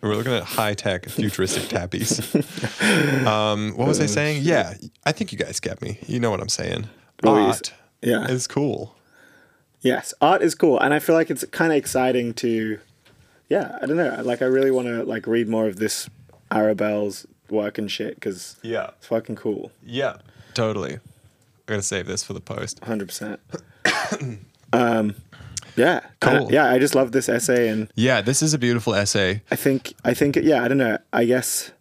We're 0.00 0.16
looking 0.16 0.32
at 0.32 0.42
high 0.42 0.74
tech, 0.74 1.08
futuristic 1.08 1.64
tappies. 1.64 2.20
Um, 3.26 3.76
what 3.76 3.86
was 3.86 4.00
I 4.00 4.06
saying? 4.06 4.42
Yeah, 4.42 4.74
I 5.06 5.12
think 5.12 5.30
you 5.30 5.38
guys 5.38 5.60
get 5.60 5.80
me. 5.80 5.98
You 6.08 6.18
know 6.18 6.30
what 6.30 6.40
I'm 6.40 6.48
saying. 6.48 6.88
Art 7.24 7.72
yeah. 8.02 8.26
is 8.26 8.48
cool. 8.48 8.96
Yes, 9.80 10.12
art 10.20 10.42
is 10.42 10.56
cool, 10.56 10.78
and 10.80 10.92
I 10.92 10.98
feel 10.98 11.14
like 11.14 11.30
it's 11.30 11.44
kind 11.46 11.70
of 11.70 11.78
exciting 11.78 12.34
to, 12.34 12.80
yeah, 13.54 13.66
I 13.82 13.86
don't 13.86 13.96
know, 14.04 14.22
like 14.30 14.40
I 14.46 14.46
really 14.56 14.70
want 14.76 14.86
to 14.88 15.02
like 15.14 15.26
read 15.36 15.48
more 15.48 15.66
of 15.72 15.76
this 15.76 16.08
Arabelle's 16.50 17.26
work 17.50 17.78
and 17.78 17.90
shit 17.90 18.14
because 18.16 18.56
Yeah, 18.62 18.90
it's 18.98 19.06
fucking 19.06 19.36
cool, 19.36 19.70
yeah, 19.84 20.14
totally. 20.54 20.94
I'm 20.94 21.00
gonna 21.66 21.82
save 21.82 22.06
this 22.06 22.22
for 22.26 22.32
the 22.38 22.40
post. 22.54 22.74
hundred 22.84 23.08
percent. 23.08 23.40
Um, 24.74 25.16
yeah, 25.76 26.00
Cool. 26.20 26.48
yeah, 26.50 26.70
I 26.74 26.78
just 26.78 26.94
love 26.94 27.12
this 27.12 27.28
essay, 27.28 27.68
and 27.68 27.88
Yeah, 27.94 28.22
this 28.22 28.42
is 28.42 28.54
a 28.54 28.58
beautiful 28.58 28.94
essay. 28.94 29.42
I 29.50 29.56
think 29.56 29.92
I 30.04 30.14
think 30.14 30.36
yeah, 30.36 30.64
I 30.64 30.68
don't 30.68 30.78
know, 30.78 30.96
I 31.12 31.24
guess 31.26 31.72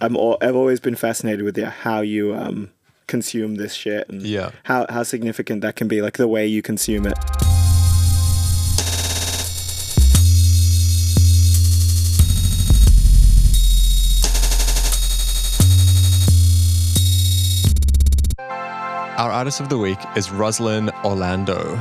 I'm 0.00 0.14
all, 0.16 0.36
I've 0.42 0.56
always 0.56 0.78
been 0.80 0.94
fascinated 0.96 1.42
with 1.42 1.56
yeah, 1.56 1.70
how 1.70 2.00
you 2.02 2.34
um 2.34 2.70
consume 3.06 3.54
this 3.56 3.72
shit 3.72 4.08
and 4.10 4.20
Yeah. 4.22 4.50
how 4.64 4.84
how 4.90 5.04
significant 5.04 5.62
that 5.62 5.74
can 5.76 5.88
be, 5.88 6.02
like 6.02 6.16
the 6.18 6.28
way 6.28 6.46
you 6.46 6.60
consume 6.60 7.06
it. 7.06 7.16
Our 19.16 19.32
artist 19.32 19.60
of 19.60 19.70
the 19.70 19.78
week 19.78 19.98
is 20.14 20.30
Roslyn 20.30 20.90
Orlando. 21.02 21.74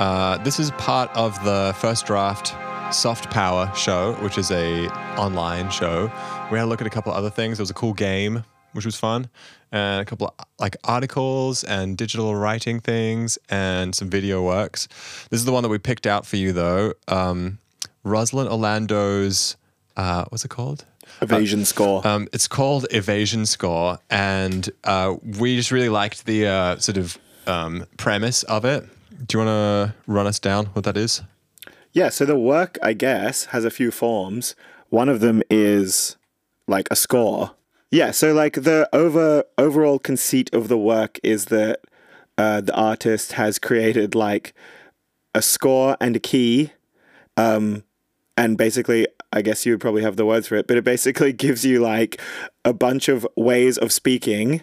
Uh, 0.00 0.36
this 0.38 0.58
is 0.58 0.72
part 0.72 1.08
of 1.14 1.32
the 1.44 1.72
first 1.78 2.06
draft 2.06 2.56
Soft 2.92 3.30
Power 3.30 3.70
show, 3.76 4.14
which 4.14 4.36
is 4.36 4.50
a 4.50 4.88
online 5.16 5.70
show. 5.70 6.10
We 6.50 6.58
had 6.58 6.64
a 6.64 6.66
look 6.66 6.80
at 6.80 6.88
a 6.88 6.90
couple 6.90 7.12
other 7.12 7.30
things. 7.30 7.58
There 7.58 7.62
was 7.62 7.70
a 7.70 7.74
cool 7.74 7.92
game 7.92 8.42
which 8.72 8.84
was 8.84 8.96
fun, 8.96 9.28
and 9.70 10.02
a 10.02 10.04
couple 10.04 10.26
of 10.26 10.44
like 10.58 10.76
articles 10.82 11.62
and 11.62 11.96
digital 11.96 12.34
writing 12.34 12.80
things 12.80 13.38
and 13.48 13.94
some 13.94 14.10
video 14.10 14.42
works. 14.42 14.88
This 15.30 15.38
is 15.38 15.44
the 15.44 15.52
one 15.52 15.62
that 15.62 15.68
we 15.68 15.78
picked 15.78 16.08
out 16.08 16.26
for 16.26 16.34
you 16.34 16.52
though. 16.52 16.94
Um, 17.06 17.58
Rosalind 18.02 18.48
Orlando's 18.48 19.56
uh, 19.96 20.24
what's 20.30 20.44
it 20.44 20.48
called? 20.48 20.84
Evasion 21.20 21.64
score. 21.64 22.06
Um, 22.06 22.28
it's 22.32 22.48
called 22.48 22.86
Evasion 22.90 23.46
Score, 23.46 23.98
and 24.10 24.68
uh, 24.84 25.16
we 25.38 25.56
just 25.56 25.70
really 25.70 25.88
liked 25.88 26.26
the 26.26 26.46
uh, 26.46 26.78
sort 26.78 26.98
of 26.98 27.18
um, 27.46 27.86
premise 27.96 28.42
of 28.44 28.64
it. 28.64 28.84
Do 29.26 29.38
you 29.38 29.44
want 29.44 29.48
to 29.48 29.94
run 30.06 30.26
us 30.26 30.38
down 30.38 30.66
what 30.66 30.84
that 30.84 30.96
is? 30.96 31.22
Yeah, 31.92 32.10
so 32.10 32.24
the 32.24 32.38
work, 32.38 32.78
I 32.82 32.92
guess, 32.92 33.46
has 33.46 33.64
a 33.64 33.70
few 33.70 33.90
forms. 33.90 34.54
One 34.90 35.08
of 35.08 35.20
them 35.20 35.42
is 35.50 36.16
like 36.66 36.88
a 36.90 36.96
score. 36.96 37.52
Yeah, 37.90 38.10
so 38.10 38.32
like 38.32 38.54
the 38.54 38.88
over 38.92 39.44
overall 39.56 39.98
conceit 39.98 40.52
of 40.54 40.68
the 40.68 40.78
work 40.78 41.18
is 41.22 41.46
that 41.46 41.80
uh, 42.36 42.60
the 42.60 42.74
artist 42.74 43.32
has 43.32 43.58
created 43.58 44.14
like 44.14 44.54
a 45.34 45.42
score 45.42 45.96
and 46.00 46.14
a 46.14 46.20
key, 46.20 46.72
um, 47.36 47.84
and 48.36 48.56
basically, 48.58 49.06
I 49.32 49.42
guess 49.42 49.66
you 49.66 49.72
would 49.72 49.80
probably 49.80 50.02
have 50.02 50.16
the 50.16 50.24
words 50.24 50.48
for 50.48 50.56
it, 50.56 50.66
but 50.66 50.76
it 50.76 50.84
basically 50.84 51.32
gives 51.44 51.64
you 51.64 51.80
like 51.80 52.20
a 52.64 52.72
bunch 52.72 53.08
of 53.08 53.26
ways 53.36 53.78
of 53.78 53.92
speaking. 53.92 54.62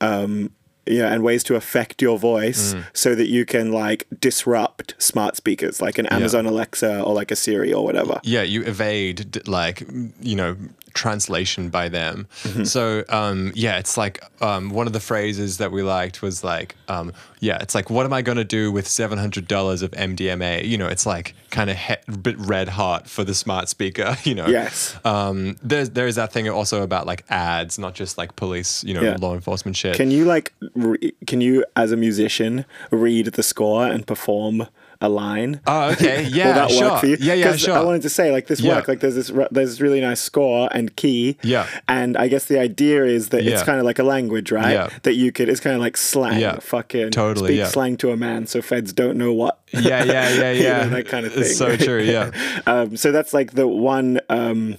Um, 0.00 0.50
yeah, 0.86 1.10
and 1.12 1.22
ways 1.22 1.42
to 1.44 1.54
affect 1.54 2.02
your 2.02 2.18
voice 2.18 2.74
so 2.92 3.14
that 3.14 3.28
you 3.28 3.46
can 3.46 3.72
like 3.72 4.06
disrupt 4.20 4.94
smart 4.98 5.34
speakers 5.34 5.80
like 5.80 5.96
an 5.96 6.04
Amazon 6.06 6.44
Alexa 6.44 7.02
or 7.02 7.14
like 7.14 7.30
a 7.30 7.36
Siri 7.36 7.72
or 7.72 7.82
whatever. 7.82 8.20
Yeah, 8.22 8.42
you 8.42 8.62
evade 8.64 9.48
like 9.48 9.82
you 10.20 10.36
know 10.36 10.56
translation 10.94 11.68
by 11.68 11.88
them. 11.88 12.26
So 12.64 13.04
um, 13.08 13.52
yeah, 13.54 13.78
it's 13.78 13.96
like 13.96 14.22
um, 14.42 14.70
one 14.70 14.86
of 14.86 14.92
the 14.92 15.00
phrases 15.00 15.58
that 15.58 15.70
we 15.72 15.82
liked 15.82 16.22
was 16.22 16.42
like 16.42 16.76
um, 16.88 17.12
yeah, 17.40 17.58
it's 17.60 17.74
like 17.74 17.90
what 17.90 18.06
am 18.06 18.12
I 18.12 18.22
going 18.22 18.38
to 18.38 18.44
do 18.44 18.72
with 18.72 18.86
seven 18.88 19.18
hundred 19.18 19.46
dollars 19.48 19.82
of 19.82 19.90
MDMA? 19.90 20.64
You 20.64 20.78
know, 20.78 20.86
it's 20.88 21.04
like 21.04 21.34
kind 21.50 21.68
of 21.70 21.76
he- 21.76 22.12
bit 22.22 22.38
red 22.38 22.68
hot 22.68 23.08
for 23.08 23.24
the 23.24 23.34
smart 23.34 23.68
speaker. 23.68 24.16
You 24.24 24.34
know, 24.34 24.46
Yes. 24.46 24.96
Um, 25.04 25.56
there's 25.62 25.90
there's 25.90 26.14
that 26.14 26.32
thing 26.32 26.48
also 26.48 26.82
about 26.82 27.06
like 27.06 27.24
ads, 27.28 27.78
not 27.78 27.94
just 27.94 28.16
like 28.16 28.36
police, 28.36 28.82
you 28.84 28.94
know, 28.94 29.02
Yeah. 29.02 29.16
law 29.20 29.34
enforcement 29.34 29.76
shit. 29.76 29.96
Can 29.96 30.10
you 30.10 30.24
like 30.24 30.52
re- 30.74 31.12
can 31.26 31.40
you 31.42 31.64
as 31.76 31.92
a 31.92 31.96
musician 31.96 32.64
read 32.90 33.26
the 33.26 33.42
score 33.42 33.86
and 33.86 34.06
perform 34.06 34.66
a 35.00 35.08
line? 35.08 35.60
oh, 35.66 35.90
okay, 35.92 36.22
yeah, 36.32 36.46
Will 36.46 36.54
that 36.54 36.70
sure. 36.70 36.90
work 36.90 37.00
for 37.00 37.06
you? 37.06 37.16
Yeah, 37.20 37.34
yeah, 37.34 37.56
sure. 37.56 37.74
I 37.74 37.82
wanted 37.82 38.02
to 38.02 38.08
say 38.10 38.30
like 38.32 38.46
this 38.46 38.60
Yeah. 38.60 38.76
work, 38.76 38.88
like 38.88 39.00
there's 39.00 39.14
this 39.14 39.30
re- 39.30 39.48
there's 39.50 39.70
this 39.70 39.80
really 39.80 40.00
nice 40.00 40.20
score 40.20 40.68
and 40.72 40.94
key. 40.96 41.36
Yeah. 41.42 41.66
And 41.88 42.16
I 42.16 42.28
guess 42.28 42.46
the 42.46 42.58
idea 42.58 43.04
is 43.04 43.28
that 43.30 43.44
it's 43.46 43.62
kind 43.62 43.78
of 43.78 43.84
like 43.84 43.98
a 43.98 44.04
language, 44.04 44.50
right? 44.52 44.72
Yeah. 44.72 44.88
That 45.02 45.14
you 45.14 45.32
could 45.32 45.48
it's 45.48 45.60
kind 45.60 45.74
of 45.76 45.80
like 45.82 45.96
slang. 45.96 46.40
Yeah. 46.40 46.58
Fucking 46.60 47.10
Totally, 47.10 47.48
speak 47.48 47.58
yeah. 47.58 47.68
slang 47.68 47.96
to 47.98 48.10
a 48.10 48.16
man 48.16 48.46
so 48.46 48.62
feds 48.62 48.92
don't 48.92 49.16
know 49.18 49.32
what. 49.32 49.60
yeah, 49.72 50.04
yeah, 50.04 50.04
yeah, 50.04 50.30
You 50.52 50.62
know, 50.62 50.68
yeah. 50.68 50.86
that 50.86 51.06
kind 51.08 51.26
of 51.26 51.32
thing. 51.32 51.42
It's 51.42 51.56
so 51.56 51.76
true. 51.76 52.02
Yeah. 52.02 52.30
Um, 52.66 52.96
so 52.96 53.12
that's 53.12 53.32
like 53.34 53.52
the 53.52 53.66
one. 53.68 54.20
Um, 54.28 54.78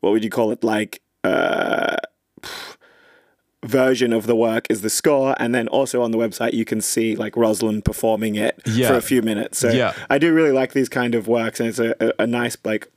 what 0.00 0.10
would 0.12 0.22
you 0.22 0.30
call 0.30 0.50
it? 0.52 0.62
Like 0.62 1.00
uh, 1.24 1.96
version 3.64 4.12
of 4.12 4.26
the 4.26 4.36
work 4.36 4.66
is 4.70 4.82
the 4.82 4.90
score, 4.90 5.34
and 5.38 5.54
then 5.54 5.68
also 5.68 6.02
on 6.02 6.10
the 6.10 6.18
website 6.18 6.52
you 6.52 6.64
can 6.64 6.80
see 6.80 7.16
like 7.16 7.36
Rosalind 7.36 7.84
performing 7.84 8.34
it 8.36 8.60
Yeah. 8.66 8.88
for 8.88 8.94
a 8.94 9.02
few 9.02 9.22
minutes. 9.22 9.58
So 9.58 9.70
Yeah. 9.70 9.92
I 10.10 10.18
do 10.18 10.32
really 10.34 10.52
like 10.52 10.72
these 10.72 10.88
kind 10.88 11.14
of 11.14 11.26
works, 11.28 11.60
and 11.60 11.68
it's 11.68 11.78
a, 11.78 11.94
a, 12.00 12.22
a 12.24 12.26
nice 12.26 12.56
like 12.64 12.88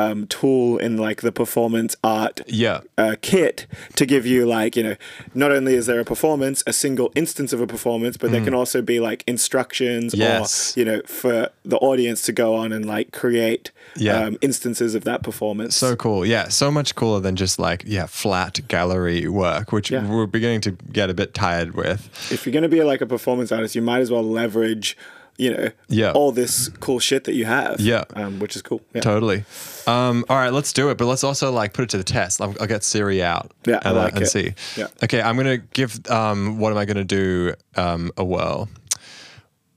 um, 0.00 0.26
tool 0.38 0.78
in 0.86 0.92
like 1.06 1.20
the 1.22 1.32
performance 1.42 1.92
art 2.02 2.40
Yeah. 2.64 2.80
uh, 2.96 3.14
kit 3.30 3.66
to 3.96 4.04
give 4.12 4.24
you 4.32 4.40
like 4.46 4.72
you 4.78 4.84
know 4.86 4.96
not 5.34 5.50
only 5.56 5.74
is 5.80 5.86
there 5.86 6.00
a 6.00 6.04
performance 6.14 6.58
a 6.66 6.72
single 6.72 7.08
instance 7.14 7.50
of 7.56 7.60
a 7.60 7.66
performance 7.66 8.16
but 8.20 8.30
there 8.32 8.44
can 8.48 8.54
also 8.60 8.78
be 8.82 8.98
like 9.08 9.20
instructions 9.26 10.14
Mm. 10.14 10.18
Yes. 10.18 10.76
or 10.76 10.80
you 10.80 10.84
know 10.88 11.00
for 11.06 11.36
the 11.72 11.76
audience 11.90 12.20
to 12.28 12.32
go 12.32 12.48
on 12.54 12.72
and 12.72 12.84
like 12.86 13.06
create 13.22 13.70
Yeah. 13.96 14.18
um, 14.26 14.38
instances 14.40 14.94
of 14.94 15.02
that 15.04 15.22
performance 15.22 15.72
So 15.76 15.96
cool. 15.96 16.24
Yeah. 16.34 16.48
So 16.48 16.70
much 16.70 16.94
cooler 16.94 17.20
than 17.20 17.34
just 17.36 17.58
like, 17.58 17.82
yeah, 17.86 18.06
flat 18.06 18.60
gallery 18.68 19.26
work, 19.28 19.72
which 19.72 19.90
Yeah. 19.90 20.06
we're 20.08 20.26
beginning 20.38 20.60
to 20.62 20.72
get 20.92 21.10
a 21.10 21.14
bit 21.14 21.34
tired 21.34 21.74
with. 21.74 22.00
if 22.30 22.46
you're 22.46 22.52
going 22.58 22.62
to 22.70 22.76
be 22.78 22.82
like 22.92 23.00
a 23.00 23.06
performance 23.06 23.50
artist 23.56 23.74
you 23.74 23.82
might 23.82 24.00
as 24.00 24.10
well 24.10 24.22
leverage 24.22 24.96
you 25.40 25.50
know 25.56 25.70
Yeah. 25.88 26.12
all 26.12 26.32
this 26.32 26.68
cool 26.80 26.98
shit 27.00 27.24
that 27.24 27.34
you 27.34 27.46
have 27.46 27.80
Yeah. 27.80 28.04
um, 28.14 28.38
which 28.38 28.54
is 28.56 28.62
cool 28.62 28.80
yeah. 28.94 29.00
Totally. 29.00 29.44
Um, 29.86 30.24
all 30.28 30.36
right, 30.36 30.52
let's 30.52 30.72
do 30.72 30.90
it. 30.90 30.98
But 30.98 31.06
let's 31.06 31.24
also 31.24 31.50
like 31.50 31.72
put 31.72 31.82
it 31.84 31.88
to 31.90 31.96
the 31.98 32.04
test. 32.04 32.40
I'll, 32.40 32.54
I'll 32.60 32.66
get 32.66 32.84
Siri 32.84 33.22
out. 33.22 33.50
Yeah, 33.66 33.80
I 33.82 33.88
and, 33.88 33.98
uh, 33.98 34.10
and 34.14 34.28
see. 34.28 34.54
Yeah. 34.76 34.88
Okay, 35.02 35.20
I'm 35.22 35.36
gonna 35.36 35.56
give. 35.58 35.98
Um, 36.10 36.58
what 36.58 36.70
am 36.72 36.78
I 36.78 36.84
gonna 36.84 37.04
do? 37.04 37.54
Um, 37.76 38.10
a 38.16 38.24
whirl. 38.24 38.68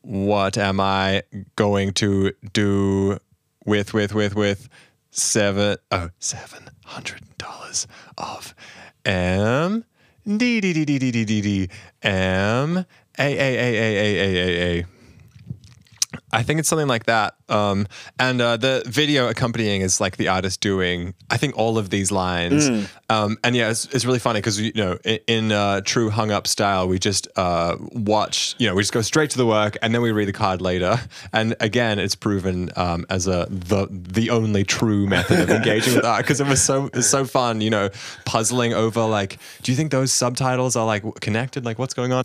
What 0.02 0.58
am 0.58 0.80
I 0.82 1.24
going 1.56 1.94
to 1.94 2.34
do 2.52 3.18
with 3.66 3.94
with 3.94 4.14
with 4.14 4.36
with 4.36 4.68
seven 5.12 5.78
oh 5.92 6.10
seven 6.20 6.70
hundred 6.86 7.22
dollars 7.38 7.88
of 8.18 8.54
M 9.06 9.86
D 10.26 10.60
D 10.60 10.74
D 10.74 10.84
D 10.86 11.00
D 11.00 11.12
D 11.12 11.26
D 11.26 11.42
D 11.42 11.70
M 12.02 12.78
A 12.78 12.86
A 13.20 13.26
A 13.40 13.76
A 13.80 13.94
A 13.94 14.20
A 14.20 14.36
A 14.36 14.80
A. 14.80 14.86
I 16.34 16.44
think 16.44 16.60
it's 16.60 16.68
something 16.68 16.88
like 16.88 17.06
that. 17.06 17.36
Um, 17.48 17.88
and 18.18 18.42
uh, 18.42 18.58
the 18.58 18.84
video 18.88 19.30
accompanying 19.30 19.82
is 19.82 20.02
like 20.02 20.18
the 20.18 20.28
artist 20.30 20.60
doing, 20.62 21.14
I 21.30 21.38
think, 21.38 21.56
all 21.58 21.78
of 21.78 21.90
these 21.92 22.12
lines. 22.12 22.68
Um, 23.10 23.38
and 23.44 23.56
yeah, 23.56 23.70
it's, 23.70 23.86
it's 23.94 24.06
really 24.06 24.20
funny 24.20 24.40
because, 24.40 24.60
you 24.60 24.72
know, 24.74 24.98
in, 25.06 25.20
in 25.28 25.52
uh, 25.52 25.82
true 25.82 26.10
hung 26.10 26.32
up 26.32 26.48
style, 26.48 26.88
we 26.88 26.98
just 26.98 27.28
uh, 27.36 27.78
watch, 27.92 28.56
you 28.58 28.68
know, 28.68 28.74
we 28.74 28.82
just 28.82 28.94
go 28.94 29.02
straight 29.02 29.30
to 29.32 29.38
the 29.38 29.46
work 29.46 29.78
and 29.82 29.94
then 29.94 30.02
we 30.02 30.12
read 30.12 30.28
the 30.28 30.34
card 30.34 30.62
later. 30.62 31.00
And 31.32 31.56
again, 31.60 32.00
it's 32.00 32.16
proven 32.16 32.72
um, 32.76 33.06
as 33.10 33.28
a 33.28 33.48
the 33.50 33.88
the 33.92 34.32
only 34.32 34.64
true 34.64 35.06
method 35.06 35.40
of 35.40 35.50
engaging 35.50 35.96
with 35.96 36.06
art 36.06 36.24
because 36.24 36.42
it 36.42 36.48
was 36.48 36.62
so 36.62 36.90
it's 36.94 37.08
so 37.08 37.26
fun, 37.26 37.62
you 37.62 37.70
know, 37.70 37.90
puzzling 38.26 38.74
over 38.74 39.06
like, 39.06 39.38
do 39.62 39.72
you 39.72 39.76
think 39.76 39.92
those 39.92 40.12
subtitles 40.12 40.76
are 40.76 40.86
like 40.86 41.04
connected? 41.22 41.66
Like, 41.66 41.78
what's 41.78 41.94
going 41.94 42.12
on? 42.12 42.24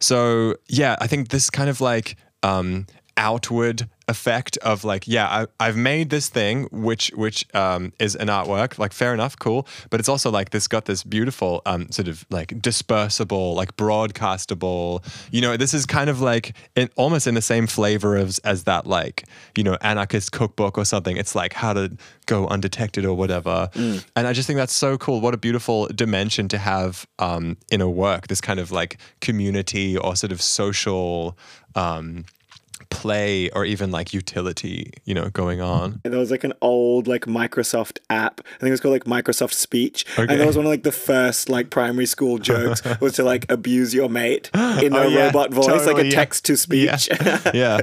So 0.00 0.56
yeah, 0.68 0.96
I 1.00 1.06
think 1.06 1.28
this 1.28 1.50
kind 1.50 1.68
of 1.68 1.80
like 1.80 2.16
um, 2.42 2.86
outward 3.20 3.86
effect 4.08 4.56
of 4.58 4.82
like 4.82 5.06
yeah 5.06 5.28
I, 5.28 5.46
i've 5.60 5.76
made 5.76 6.10
this 6.10 6.28
thing 6.28 6.64
which 6.72 7.12
which 7.14 7.46
um, 7.54 7.92
is 8.00 8.16
an 8.16 8.26
artwork. 8.26 8.78
Like 8.78 8.92
fair 8.92 9.14
enough 9.14 9.38
cool. 9.38 9.68
But 9.90 10.00
it's 10.00 10.08
also 10.08 10.30
like 10.30 10.50
this 10.50 10.66
got 10.66 10.86
this 10.86 11.04
beautiful 11.04 11.62
um, 11.66 11.90
sort 11.92 12.08
of 12.08 12.26
like 12.30 12.48
dispersible 12.48 13.54
like 13.54 13.76
broadcastable 13.76 15.04
you 15.30 15.40
know 15.40 15.56
this 15.56 15.72
is 15.74 15.86
kind 15.86 16.10
of 16.10 16.20
like 16.20 16.56
in, 16.74 16.88
almost 16.96 17.26
in 17.26 17.34
the 17.34 17.42
same 17.42 17.66
flavor 17.66 18.16
as 18.16 18.38
as 18.40 18.64
that 18.64 18.86
like 18.86 19.24
you 19.56 19.62
know 19.62 19.76
anarchist 19.82 20.32
cookbook 20.32 20.76
or 20.76 20.84
something. 20.84 21.16
It's 21.16 21.34
like 21.34 21.52
how 21.52 21.72
to 21.74 21.96
go 22.26 22.46
undetected 22.48 23.04
or 23.04 23.14
whatever. 23.14 23.68
And 24.16 24.26
i 24.26 24.32
just 24.32 24.46
think 24.46 24.56
that's 24.56 24.72
so 24.72 24.96
cool. 24.96 25.20
What 25.20 25.34
a 25.34 25.36
beautiful 25.36 25.86
dimension 25.88 26.48
to 26.48 26.58
have 26.58 27.06
um, 27.18 27.56
in 27.70 27.80
a 27.80 27.88
work 27.88 28.28
this 28.28 28.40
kind 28.40 28.58
of 28.58 28.72
like 28.72 28.98
community 29.20 29.96
or 29.96 30.16
sort 30.16 30.32
of 30.32 30.40
social 30.40 31.36
um, 31.74 32.24
play 32.90 33.48
or 33.50 33.64
even 33.64 33.90
like 33.90 34.12
utility, 34.12 34.92
you 35.04 35.14
know, 35.14 35.30
going 35.30 35.60
on. 35.60 36.00
And 36.04 36.12
there 36.12 36.20
was 36.20 36.30
like 36.30 36.44
an 36.44 36.52
old 36.60 37.06
like 37.08 37.26
Microsoft 37.26 37.98
app. 38.10 38.40
I 38.44 38.58
think 38.58 38.68
it 38.68 38.70
was 38.72 38.80
called 38.80 38.92
like 38.92 39.04
Microsoft 39.04 39.52
Speech. 39.54 40.04
Okay. 40.18 40.30
And 40.30 40.40
that 40.40 40.46
was 40.46 40.56
one 40.56 40.66
of 40.66 40.70
like 40.70 40.82
the 40.82 40.92
first 40.92 41.48
like 41.48 41.70
primary 41.70 42.06
school 42.06 42.38
jokes 42.50 42.82
was 43.00 43.14
to 43.14 43.22
like 43.22 43.50
abuse 43.50 43.94
your 43.94 44.08
mate 44.08 44.50
in 44.54 44.92
a 44.92 44.98
Oh, 45.00 45.08
yeah, 45.08 45.26
robot 45.26 45.50
voice, 45.52 45.86
like 45.86 45.96
a 45.96 46.04
yeah. 46.04 46.10
text 46.10 46.44
to 46.46 46.56
speech. 46.56 47.08
Yeah. 47.54 47.80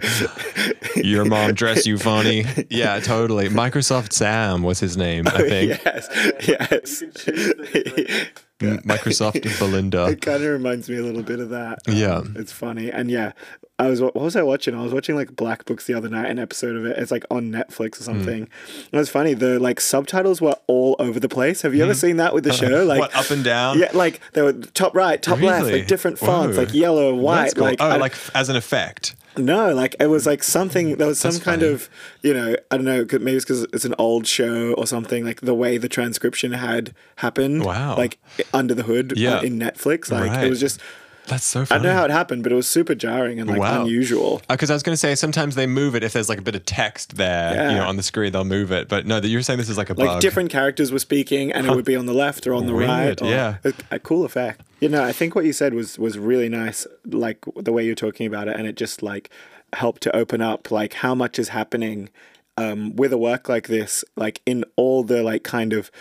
Your 0.95 1.26
mom 1.26 1.53
dress 1.53 1.86
you 1.88 1.97
funny. 1.97 2.45
Yeah, 2.70 2.99
totally. 2.99 3.49
Microsoft 3.49 4.14
Sam 4.14 4.62
was 4.62 4.80
his 4.80 4.97
name, 4.97 5.28
I 5.28 5.32
oh, 5.34 5.38
think. 5.49 5.82
yes, 5.84 7.03
yes. 7.03 8.43
Microsoft 8.60 9.43
Belinda. 9.60 10.08
It 10.08 10.22
kind 10.22 10.43
of 10.43 10.49
reminds 10.49 10.89
me 10.89 10.97
a 10.97 11.03
little 11.03 11.24
bit 11.24 11.39
of 11.39 11.49
that. 11.49 11.80
Yeah. 11.88 12.16
Um, 12.18 12.36
it's 12.38 12.51
funny, 12.51 12.91
and 12.91 13.12
yeah, 13.12 13.34
I 13.80 13.88
was 13.89 14.01
what 14.01 14.16
was 14.16 14.36
I 14.36 14.41
watching? 14.43 14.74
I 14.76 14.82
was 14.82 14.93
watching 14.93 15.16
like 15.16 15.36
Black 15.36 15.66
Books 15.66 15.86
the 15.86 15.93
other 15.93 16.10
night, 16.10 16.30
an 16.30 16.39
episode 16.39 16.76
of 16.76 16.86
it. 16.86 16.97
It's 16.97 17.12
like 17.12 17.24
on 17.30 17.51
Netflix 17.51 17.95
or 17.95 17.97
Hmm. 17.97 18.03
something. 18.18 18.41
And 18.43 18.93
it 18.93 18.97
was 18.97 19.10
funny. 19.10 19.34
The 19.36 19.60
like 19.60 19.80
subtitles 19.80 20.41
were 20.41 20.55
all 20.68 20.95
over 20.97 21.20
the 21.20 21.30
place. 21.30 21.62
Have 21.62 21.76
you 21.76 21.84
ever 21.84 21.93
seen 21.93 22.18
that 22.18 22.34
with 22.34 22.43
the 22.45 22.53
show? 22.64 22.84
Like 22.84 22.97
Hmm. 22.97 22.99
what, 23.01 23.16
up 23.16 23.30
and 23.32 23.43
down? 23.43 23.78
Yeah, 23.80 23.91
like 23.93 24.20
they 24.34 24.41
were 24.41 24.53
top 24.53 24.95
right, 24.95 25.22
top 25.22 25.39
left, 25.41 25.66
like 25.68 25.88
different 25.88 26.18
fonts, 26.18 26.58
Whoa. 26.58 26.64
like 26.64 26.74
yellow, 26.74 27.14
white. 27.16 27.53
cool. 27.55 27.66
Like 27.66 27.78
oh, 27.82 27.89
I- 27.89 27.97
like 27.97 28.16
as 28.34 28.49
an 28.49 28.55
effect. 28.55 29.16
No, 29.38 29.74
like 29.74 29.96
it 30.00 30.08
was 30.08 30.26
like 30.26 30.44
something. 30.44 30.96
There 30.98 31.08
was 31.08 31.20
some 31.20 31.32
That's 31.32 31.44
kind 31.44 31.62
funny. 31.62 31.74
of, 31.74 31.90
you 32.22 32.34
know, 32.34 32.56
I 32.72 32.76
don't 32.78 32.86
know 32.86 33.06
Maybe 33.22 33.34
it's 33.38 33.46
because 33.46 33.64
it's 33.74 33.86
an 33.86 33.96
old 33.98 34.28
show 34.28 34.74
or 34.74 34.86
something. 34.88 35.26
Like 35.26 35.42
the 35.42 35.54
way 35.54 35.78
the 35.78 35.90
transcription 35.90 36.54
had 36.54 36.94
happened. 37.18 37.64
Wow. 37.66 37.96
Like 37.98 38.18
under 38.54 38.74
the 38.74 38.84
hood 38.84 39.14
uh, 39.14 39.42
in 39.44 39.58
Netflix. 39.60 40.12
Like 40.12 40.32
Right. 40.32 40.46
it 40.46 40.50
was 40.50 40.60
just 40.60 40.80
That's 41.28 41.43
so 41.43 41.61
I 41.61 41.65
funny. 41.65 41.84
don't 41.84 41.91
know 41.93 41.97
how 41.99 42.05
it 42.05 42.11
happened, 42.11 42.43
but 42.43 42.51
it 42.51 42.55
was 42.55 42.67
super 42.67 42.95
jarring 42.95 43.39
and 43.39 43.49
like 43.49 43.59
Wow. 43.59 43.82
unusual. 43.84 44.41
Because 44.49 44.71
I 44.71 44.73
was 44.73 44.82
going 44.84 44.93
to 44.93 44.97
say 44.97 45.13
sometimes 45.15 45.55
they 45.55 45.67
move 45.67 45.93
it 45.95 46.03
if 46.03 46.13
there's 46.13 46.30
like 46.30 46.39
a 46.39 46.41
bit 46.41 46.55
of 46.55 46.65
text 46.65 47.17
there, 47.17 47.69
you 47.71 47.78
know, 47.78 47.86
on 47.88 47.97
the 47.97 48.03
screen 48.03 48.32
they'll 48.32 48.45
move 48.45 48.71
it. 48.71 48.88
But 48.88 49.05
no, 49.05 49.19
that 49.19 49.28
you're 49.28 49.41
saying 49.41 49.59
this 49.59 49.69
is 49.69 49.78
like 49.78 49.89
a 49.89 49.93
Like 49.93 50.07
bug. 50.07 50.21
different 50.21 50.49
characters 50.49 50.91
were 50.91 50.99
speaking, 50.99 51.51
and 51.51 51.67
it 51.67 51.75
would 51.75 51.86
be 51.86 51.95
on 51.95 52.05
the 52.05 52.13
left 52.13 52.47
or 52.47 52.53
on 52.53 52.65
the 52.65 52.73
right. 52.73 53.05
Weird, 53.05 53.21
or- 53.21 53.30
yeah. 53.30 53.57
a, 53.63 53.73
a 53.91 53.99
cool 53.99 54.23
effect. 54.25 54.61
You 54.80 54.89
know, 54.89 55.03
I 55.03 55.11
think 55.11 55.36
what 55.36 55.43
you 55.45 55.53
said 55.53 55.73
was 55.73 55.99
was 55.99 56.17
really 56.17 56.49
nice. 56.49 56.88
Like 57.05 57.39
the 57.55 57.71
way 57.73 57.86
you're 57.86 57.95
talking 57.95 58.25
about 58.28 58.47
it, 58.47 58.55
and 58.57 58.65
it 58.67 58.75
just 58.78 59.03
like 59.03 59.30
helped 59.73 60.01
to 60.03 60.15
open 60.15 60.41
up 60.41 60.71
like 60.71 60.93
how 60.93 61.13
much 61.13 61.38
is 61.38 61.49
happening 61.49 62.09
um, 62.57 62.95
with 62.95 63.11
a 63.11 63.17
work 63.17 63.49
like 63.49 63.67
this, 63.67 64.05
like 64.15 64.41
in 64.45 64.63
all 64.78 65.03
the 65.03 65.21
like 65.23 65.43
kind 65.43 65.73
of 65.73 65.91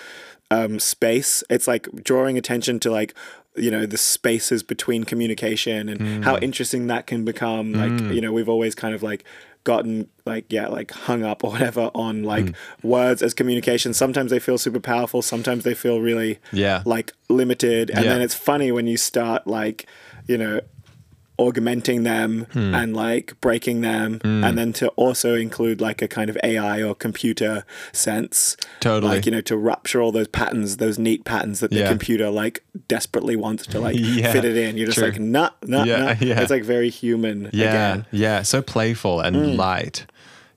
um, 0.50 0.78
space. 0.78 1.42
It's 1.50 1.66
like 1.66 1.88
drawing 2.04 2.36
attention 2.38 2.80
to 2.80 2.90
like 2.90 3.14
you 3.56 3.70
know 3.70 3.86
the 3.86 3.96
spaces 3.96 4.62
between 4.62 5.04
communication 5.04 5.88
and 5.88 6.00
Mm. 6.00 6.24
how 6.24 6.36
interesting 6.38 6.86
that 6.88 7.06
can 7.06 7.24
become. 7.24 7.72
Like 7.72 8.12
you 8.14 8.20
know, 8.20 8.32
we've 8.32 8.48
always 8.48 8.74
kind 8.74 8.94
of 8.94 9.02
like 9.02 9.24
gotten 9.64 10.08
like 10.24 10.44
yeah 10.52 10.68
like 10.68 10.92
hung 10.92 11.24
up 11.24 11.42
or 11.42 11.50
whatever 11.50 11.90
on 11.94 12.22
like 12.22 12.44
Mm. 12.44 12.54
words 12.84 13.20
as 13.20 13.34
communication 13.34 13.92
sometimes 13.92 14.30
they 14.30 14.38
feel 14.38 14.58
super 14.58 14.78
powerful 14.78 15.22
sometimes 15.22 15.64
they 15.64 15.74
feel 15.74 16.00
really 16.00 16.38
Yeah. 16.52 16.82
like 16.84 17.12
limited 17.28 17.90
and 17.90 18.04
Yeah. 18.04 18.12
then 18.12 18.20
it's 18.22 18.34
funny 18.34 18.70
when 18.70 18.86
you 18.86 18.96
start 18.96 19.48
like 19.48 19.86
you 20.28 20.38
know 20.38 20.60
augmenting 21.38 22.02
them 22.02 22.46
Hmm. 22.52 22.74
and 22.74 22.96
like 22.96 23.34
breaking 23.40 23.80
them 23.82 24.20
and 24.24 24.56
then 24.56 24.72
to 24.74 24.88
also 24.96 25.34
include 25.34 25.80
like 25.80 26.00
a 26.00 26.08
kind 26.08 26.30
of 26.30 26.38
ai 26.42 26.82
or 26.82 26.94
computer 26.94 27.64
sense 27.92 28.56
Totally. 28.80 29.16
like 29.16 29.26
you 29.26 29.32
know 29.32 29.40
to 29.42 29.56
rupture 29.56 30.00
all 30.00 30.12
those 30.12 30.28
patterns 30.28 30.78
those 30.78 30.98
neat 30.98 31.24
patterns 31.24 31.60
that 31.60 31.70
the 31.70 31.78
Yeah. 31.80 31.88
computer 31.88 32.30
like 32.30 32.62
desperately 32.88 33.36
wants 33.36 33.66
to 33.68 33.80
like 33.80 33.96
Yeah, 33.98 34.32
fit 34.32 34.44
it 34.44 34.56
in 34.56 34.76
you're 34.76 34.86
just 34.86 34.98
true. 34.98 35.08
like 35.10 35.20
nah 35.20 35.50
nah 35.62 35.84
Yeah, 35.84 35.96
nah 35.98 36.14
yeah. 36.20 36.40
it's 36.40 36.50
like 36.50 36.64
very 36.64 36.88
human 36.90 37.50
Yeah, 37.52 37.68
again 37.68 38.00
Hmm. 38.10 38.16
yeah, 38.16 38.42
so 38.42 38.62
playful 38.62 39.20
and 39.20 39.56
light. 39.56 40.06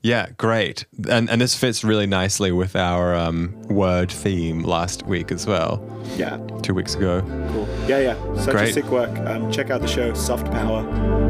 Yeah, 0.01 0.27
great. 0.37 0.85
And 1.09 1.29
and 1.29 1.41
this 1.41 1.55
fits 1.55 1.83
really 1.83 2.07
nicely 2.07 2.51
with 2.53 2.75
our 2.75 3.13
um, 3.15 3.53
word 3.63 4.09
theme 4.11 4.63
last 4.63 5.03
week 5.05 5.29
as 5.31 5.45
well. 5.45 5.83
yeah 6.15 6.37
Two 6.61 6.73
weeks 6.73 6.95
ago. 6.95 7.21
Cool. 7.51 7.67
Yeah, 7.87 7.99
yeah. 7.99 8.35
Such 8.35 8.51
Great. 8.55 8.69
a 8.69 8.73
sick 8.73 8.85
work. 8.85 9.09
Um, 9.27 9.51
check 9.51 9.69
out 9.69 9.81
the 9.81 9.87
show 9.87 10.13
Soft 10.13 10.45
Power. 10.51 10.83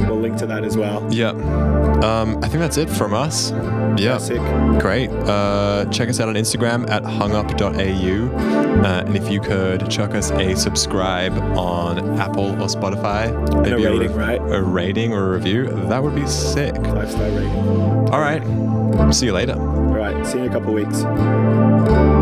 We'll 0.05 0.19
link 0.19 0.37
to 0.37 0.45
that 0.47 0.63
as 0.63 0.75
well. 0.77 1.07
Yeah. 1.11 1.29
Um, 1.29 2.37
I 2.43 2.47
think 2.47 2.59
that's 2.59 2.77
it 2.77 2.89
from 2.89 3.13
us. 3.13 3.51
Yeah. 3.97 4.17
Sick. 4.17 4.39
Great. 4.79 5.09
Uh, 5.09 5.85
check 5.91 6.09
us 6.09 6.19
out 6.19 6.29
on 6.29 6.35
Instagram 6.35 6.89
at 6.89 7.03
hungup.au. 7.03 8.37
Uh, 8.83 9.03
and 9.05 9.15
if 9.17 9.29
you 9.31 9.39
could 9.41 9.89
chuck 9.89 10.11
us 10.15 10.31
a 10.31 10.55
subscribe 10.55 11.33
on 11.57 12.19
Apple 12.19 12.51
or 12.61 12.67
Spotify, 12.67 13.31
maybe 13.63 13.83
a 13.83 13.91
rating, 13.91 14.15
right? 14.15 14.39
A 14.41 14.61
rating 14.61 15.11
or 15.13 15.33
a 15.33 15.37
review, 15.37 15.69
that 15.87 16.01
would 16.03 16.15
be 16.15 16.27
sick. 16.27 16.75
Five 16.75 17.09
star 17.11 17.29
rating. 17.29 17.51
All 18.09 18.19
right. 18.21 18.41
See 19.11 19.25
you 19.25 19.33
later. 19.33 19.53
All 19.59 19.95
right. 19.95 20.25
See 20.25 20.37
you 20.37 20.45
in 20.45 20.49
a 20.49 20.53
couple 20.53 20.69
of 20.69 20.75
weeks. 20.75 22.18